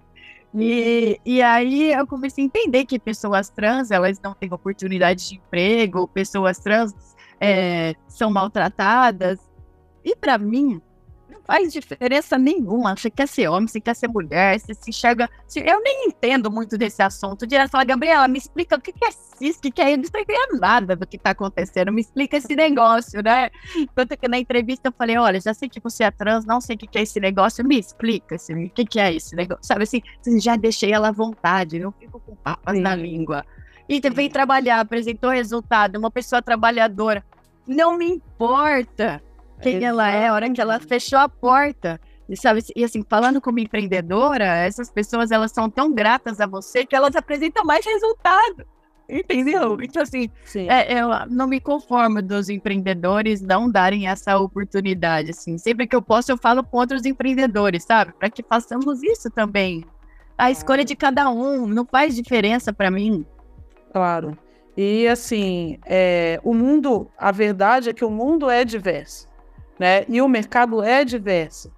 E, 0.53 1.19
e 1.25 1.41
aí 1.41 1.91
eu 1.91 2.07
comecei 2.07 2.43
a 2.43 2.47
entender 2.47 2.85
que 2.85 2.97
pessoas 2.99 3.49
trans, 3.49 3.91
elas 3.91 4.19
não 4.21 4.33
têm 4.33 4.51
oportunidade 4.51 5.29
de 5.29 5.35
emprego, 5.35 6.07
pessoas 6.07 6.57
trans 6.59 6.93
é, 7.39 7.95
são 8.07 8.29
maltratadas. 8.29 9.39
E 10.03 10.15
para 10.15 10.37
mim, 10.37 10.81
não 11.29 11.41
faz 11.45 11.71
diferença 11.71 12.37
nenhuma. 12.37 12.95
Você 12.95 13.09
quer 13.09 13.27
ser 13.27 13.47
homem, 13.47 13.67
você 13.67 13.79
quer 13.79 13.95
ser 13.95 14.07
mulher, 14.07 14.59
você 14.59 14.73
se 14.73 14.89
enxerga. 14.89 15.29
Eu 15.55 15.81
nem 15.81 16.07
entendo 16.07 16.51
muito 16.51 16.77
desse 16.77 17.01
assunto. 17.01 17.45
Direto 17.45 17.71
fala, 17.71 17.83
Gabriela, 17.83 18.27
me 18.27 18.37
explica 18.37 18.75
o 18.75 18.81
que 18.81 18.93
é 19.03 19.11
cis, 19.11 19.57
o 19.57 19.61
que 19.61 19.81
é. 19.81 19.93
Eu 19.93 19.97
não 19.97 20.03
estou 20.03 20.19
entendendo 20.19 20.59
nada 20.59 20.95
do 20.95 21.05
que 21.05 21.17
está 21.17 21.31
acontecendo. 21.31 21.91
Me 21.91 22.01
explica 22.01 22.37
esse 22.37 22.55
negócio, 22.55 23.21
né? 23.21 23.49
Tanto 23.93 24.17
que 24.17 24.27
na 24.27 24.39
entrevista 24.39 24.89
eu 24.89 24.93
falei: 24.97 25.17
olha, 25.17 25.39
já 25.39 25.53
sei 25.53 25.69
que 25.69 25.79
você 25.79 26.03
é 26.03 26.11
trans, 26.11 26.45
não 26.45 26.59
sei 26.59 26.75
o 26.75 26.79
que 26.79 26.97
é 26.97 27.03
esse 27.03 27.19
negócio, 27.19 27.63
me 27.65 27.79
explica 27.79 28.35
assim, 28.35 28.65
o 28.65 28.69
que 28.69 28.99
é 28.99 29.13
esse 29.13 29.35
negócio. 29.35 29.63
Sabe 29.63 29.83
assim, 29.83 30.01
já 30.39 30.55
deixei 30.55 30.91
ela 30.91 31.09
à 31.09 31.11
vontade, 31.11 31.79
não 31.79 31.91
fico 31.91 32.19
com 32.19 32.35
papas 32.35 32.75
Sim. 32.75 32.81
na 32.81 32.95
língua. 32.95 33.45
E 33.89 33.99
vem 34.11 34.29
trabalhar, 34.29 34.79
apresentou 34.79 35.31
resultado, 35.31 35.97
uma 35.97 36.11
pessoa 36.11 36.43
trabalhadora. 36.43 37.25
Não 37.65 37.97
me 37.97 38.05
importa 38.05 39.19
quem 39.59 39.83
ela 39.83 40.09
é, 40.11 40.27
a 40.27 40.33
hora 40.33 40.49
que 40.51 40.61
ela 40.61 40.79
fechou 40.79 41.17
a 41.17 41.27
porta. 41.27 41.99
E, 42.29 42.37
sabe, 42.37 42.63
e 42.75 42.83
assim, 42.83 43.03
falando 43.09 43.41
como 43.41 43.57
empreendedora, 43.57 44.45
essas 44.45 44.91
pessoas 44.91 45.31
elas 45.31 45.51
são 45.51 45.67
tão 45.67 45.91
gratas 45.91 46.39
a 46.39 46.45
você 46.45 46.85
que 46.85 46.95
elas 46.95 47.15
apresentam 47.15 47.65
mais 47.65 47.83
resultado. 47.83 48.63
Entendeu? 49.09 49.81
Então, 49.81 50.03
assim, 50.03 50.29
é, 50.55 51.01
eu 51.01 51.09
não 51.31 51.47
me 51.47 51.59
conformo 51.59 52.21
dos 52.21 52.47
empreendedores 52.47 53.41
não 53.41 53.67
darem 53.67 54.07
essa 54.07 54.37
oportunidade. 54.37 55.31
Assim, 55.31 55.57
sempre 55.57 55.87
que 55.87 55.95
eu 55.95 56.01
posso, 56.01 56.31
eu 56.31 56.37
falo 56.37 56.63
com 56.63 56.77
outros 56.77 57.03
empreendedores, 57.05 57.85
sabe? 57.85 58.13
Para 58.13 58.29
que 58.29 58.43
façamos 58.43 59.01
isso 59.01 59.31
também. 59.31 59.83
A 60.37 60.51
escolha 60.51 60.85
de 60.85 60.95
cada 60.95 61.27
um 61.31 61.65
não 61.65 61.85
faz 61.85 62.15
diferença 62.15 62.71
para 62.71 62.91
mim. 62.91 63.25
Claro. 63.91 64.37
E 64.77 65.07
assim, 65.07 65.77
é, 65.85 66.39
o 66.43 66.53
mundo, 66.53 67.11
a 67.17 67.31
verdade 67.31 67.89
é 67.89 67.93
que 67.93 68.05
o 68.05 68.09
mundo 68.09 68.49
é 68.49 68.63
diverso, 68.63 69.27
né? 69.79 70.05
E 70.07 70.21
o 70.21 70.27
mercado 70.27 70.81
é 70.81 71.03
diverso. 71.03 71.71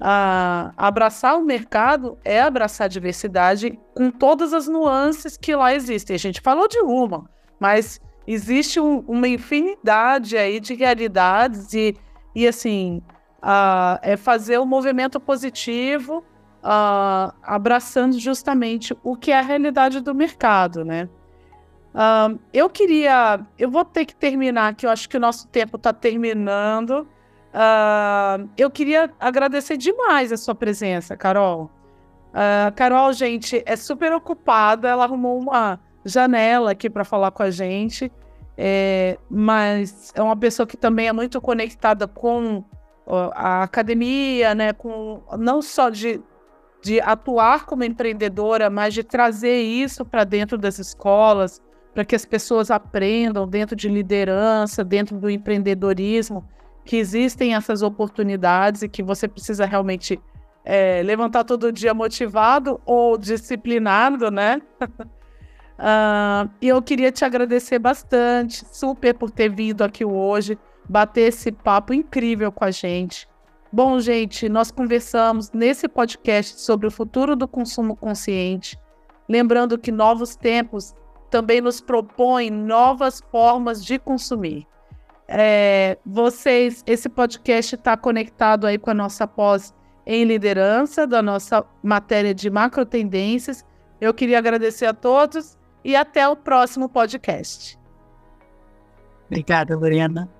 Ah, 0.00 0.72
abraçar 0.76 1.38
o 1.38 1.44
mercado 1.44 2.18
é 2.22 2.40
abraçar 2.40 2.84
a 2.84 2.88
diversidade 2.88 3.78
com 3.94 4.10
todas 4.10 4.52
as 4.52 4.68
nuances 4.68 5.36
que 5.36 5.54
lá 5.54 5.74
existem. 5.74 6.14
A 6.14 6.18
gente 6.18 6.40
falou 6.40 6.68
de 6.68 6.78
uma, 6.80 7.28
mas 7.58 8.00
existe 8.26 8.78
um, 8.78 9.00
uma 9.00 9.26
infinidade 9.28 10.36
aí 10.36 10.60
de 10.60 10.74
realidades 10.74 11.72
e, 11.72 11.96
e 12.34 12.46
assim, 12.46 13.02
uh, 13.42 13.98
é 14.02 14.16
fazer 14.16 14.58
o 14.58 14.62
um 14.62 14.66
movimento 14.66 15.18
positivo, 15.18 16.18
uh, 16.62 17.32
abraçando 17.42 18.18
justamente 18.18 18.96
o 19.02 19.16
que 19.16 19.32
é 19.32 19.38
a 19.38 19.42
realidade 19.42 20.00
do 20.00 20.14
mercado, 20.14 20.84
né? 20.84 21.08
Uh, 21.96 22.38
eu 22.52 22.68
queria, 22.68 23.40
eu 23.58 23.70
vou 23.70 23.82
ter 23.82 24.04
que 24.04 24.14
terminar, 24.14 24.74
que 24.74 24.84
eu 24.84 24.90
acho 24.90 25.08
que 25.08 25.16
o 25.16 25.20
nosso 25.20 25.48
tempo 25.48 25.78
está 25.78 25.94
terminando. 25.94 27.08
eu 28.54 28.70
queria 28.70 29.10
agradecer 29.18 29.78
demais 29.78 30.30
a 30.30 30.36
sua 30.36 30.54
presença, 30.54 31.16
Carol. 31.16 31.70
Carol, 32.74 33.14
gente, 33.14 33.62
é 33.64 33.76
super 33.76 34.12
ocupada, 34.12 34.88
ela 34.90 35.04
arrumou 35.04 35.38
uma 35.38 35.80
janela 36.04 36.70
aqui 36.70 36.88
para 36.88 37.02
falar 37.02 37.30
com 37.30 37.42
a 37.42 37.50
gente, 37.50 38.12
é, 38.56 39.18
mas 39.28 40.12
é 40.14 40.22
uma 40.22 40.36
pessoa 40.36 40.66
que 40.66 40.76
também 40.76 41.08
é 41.08 41.12
muito 41.12 41.40
conectada 41.40 42.06
com 42.06 42.64
a 43.34 43.62
academia, 43.62 44.54
né, 44.54 44.72
com 44.72 45.22
não 45.38 45.60
só 45.60 45.90
de, 45.90 46.20
de 46.82 47.00
atuar 47.00 47.66
como 47.66 47.84
empreendedora, 47.84 48.70
mas 48.70 48.94
de 48.94 49.02
trazer 49.02 49.60
isso 49.62 50.04
para 50.04 50.24
dentro 50.24 50.56
das 50.58 50.78
escolas, 50.78 51.62
para 51.96 52.04
que 52.04 52.14
as 52.14 52.26
pessoas 52.26 52.70
aprendam 52.70 53.48
dentro 53.48 53.74
de 53.74 53.88
liderança, 53.88 54.84
dentro 54.84 55.16
do 55.16 55.30
empreendedorismo, 55.30 56.46
que 56.84 56.98
existem 56.98 57.54
essas 57.54 57.80
oportunidades 57.80 58.82
e 58.82 58.88
que 58.88 59.02
você 59.02 59.26
precisa 59.26 59.64
realmente 59.64 60.20
é, 60.62 61.02
levantar 61.02 61.42
todo 61.44 61.72
dia 61.72 61.94
motivado 61.94 62.78
ou 62.84 63.16
disciplinado, 63.16 64.30
né? 64.30 64.60
Uh, 64.78 66.50
e 66.60 66.68
eu 66.68 66.82
queria 66.82 67.10
te 67.10 67.24
agradecer 67.24 67.78
bastante, 67.78 68.62
super 68.70 69.14
por 69.14 69.30
ter 69.30 69.48
vindo 69.48 69.80
aqui 69.80 70.04
hoje, 70.04 70.58
bater 70.86 71.28
esse 71.28 71.50
papo 71.50 71.94
incrível 71.94 72.52
com 72.52 72.66
a 72.66 72.70
gente. 72.70 73.26
Bom, 73.72 73.98
gente, 74.00 74.50
nós 74.50 74.70
conversamos 74.70 75.50
nesse 75.50 75.88
podcast 75.88 76.60
sobre 76.60 76.88
o 76.88 76.90
futuro 76.90 77.34
do 77.34 77.48
consumo 77.48 77.96
consciente, 77.96 78.78
lembrando 79.26 79.78
que 79.78 79.90
novos 79.90 80.36
tempos 80.36 80.94
também 81.30 81.60
nos 81.60 81.80
propõem 81.80 82.50
novas 82.50 83.20
formas 83.30 83.84
de 83.84 83.98
consumir. 83.98 84.66
É, 85.28 85.98
vocês, 86.06 86.84
esse 86.86 87.08
podcast 87.08 87.74
está 87.74 87.96
conectado 87.96 88.66
aí 88.66 88.78
com 88.78 88.90
a 88.90 88.94
nossa 88.94 89.26
pós 89.26 89.74
em 90.06 90.24
liderança, 90.24 91.06
da 91.06 91.20
nossa 91.20 91.64
matéria 91.82 92.32
de 92.32 92.48
macro 92.48 92.86
tendências. 92.86 93.64
Eu 94.00 94.14
queria 94.14 94.38
agradecer 94.38 94.86
a 94.86 94.94
todos 94.94 95.58
e 95.84 95.96
até 95.96 96.28
o 96.28 96.36
próximo 96.36 96.88
podcast. 96.88 97.78
Obrigada, 99.26 99.76
Lorena. 99.76 100.30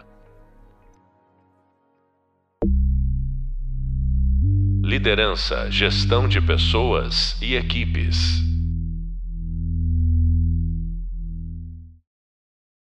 Liderança, 4.85 5.69
gestão 5.69 6.29
de 6.29 6.41
pessoas 6.41 7.37
e 7.43 7.57
equipes. 7.57 8.56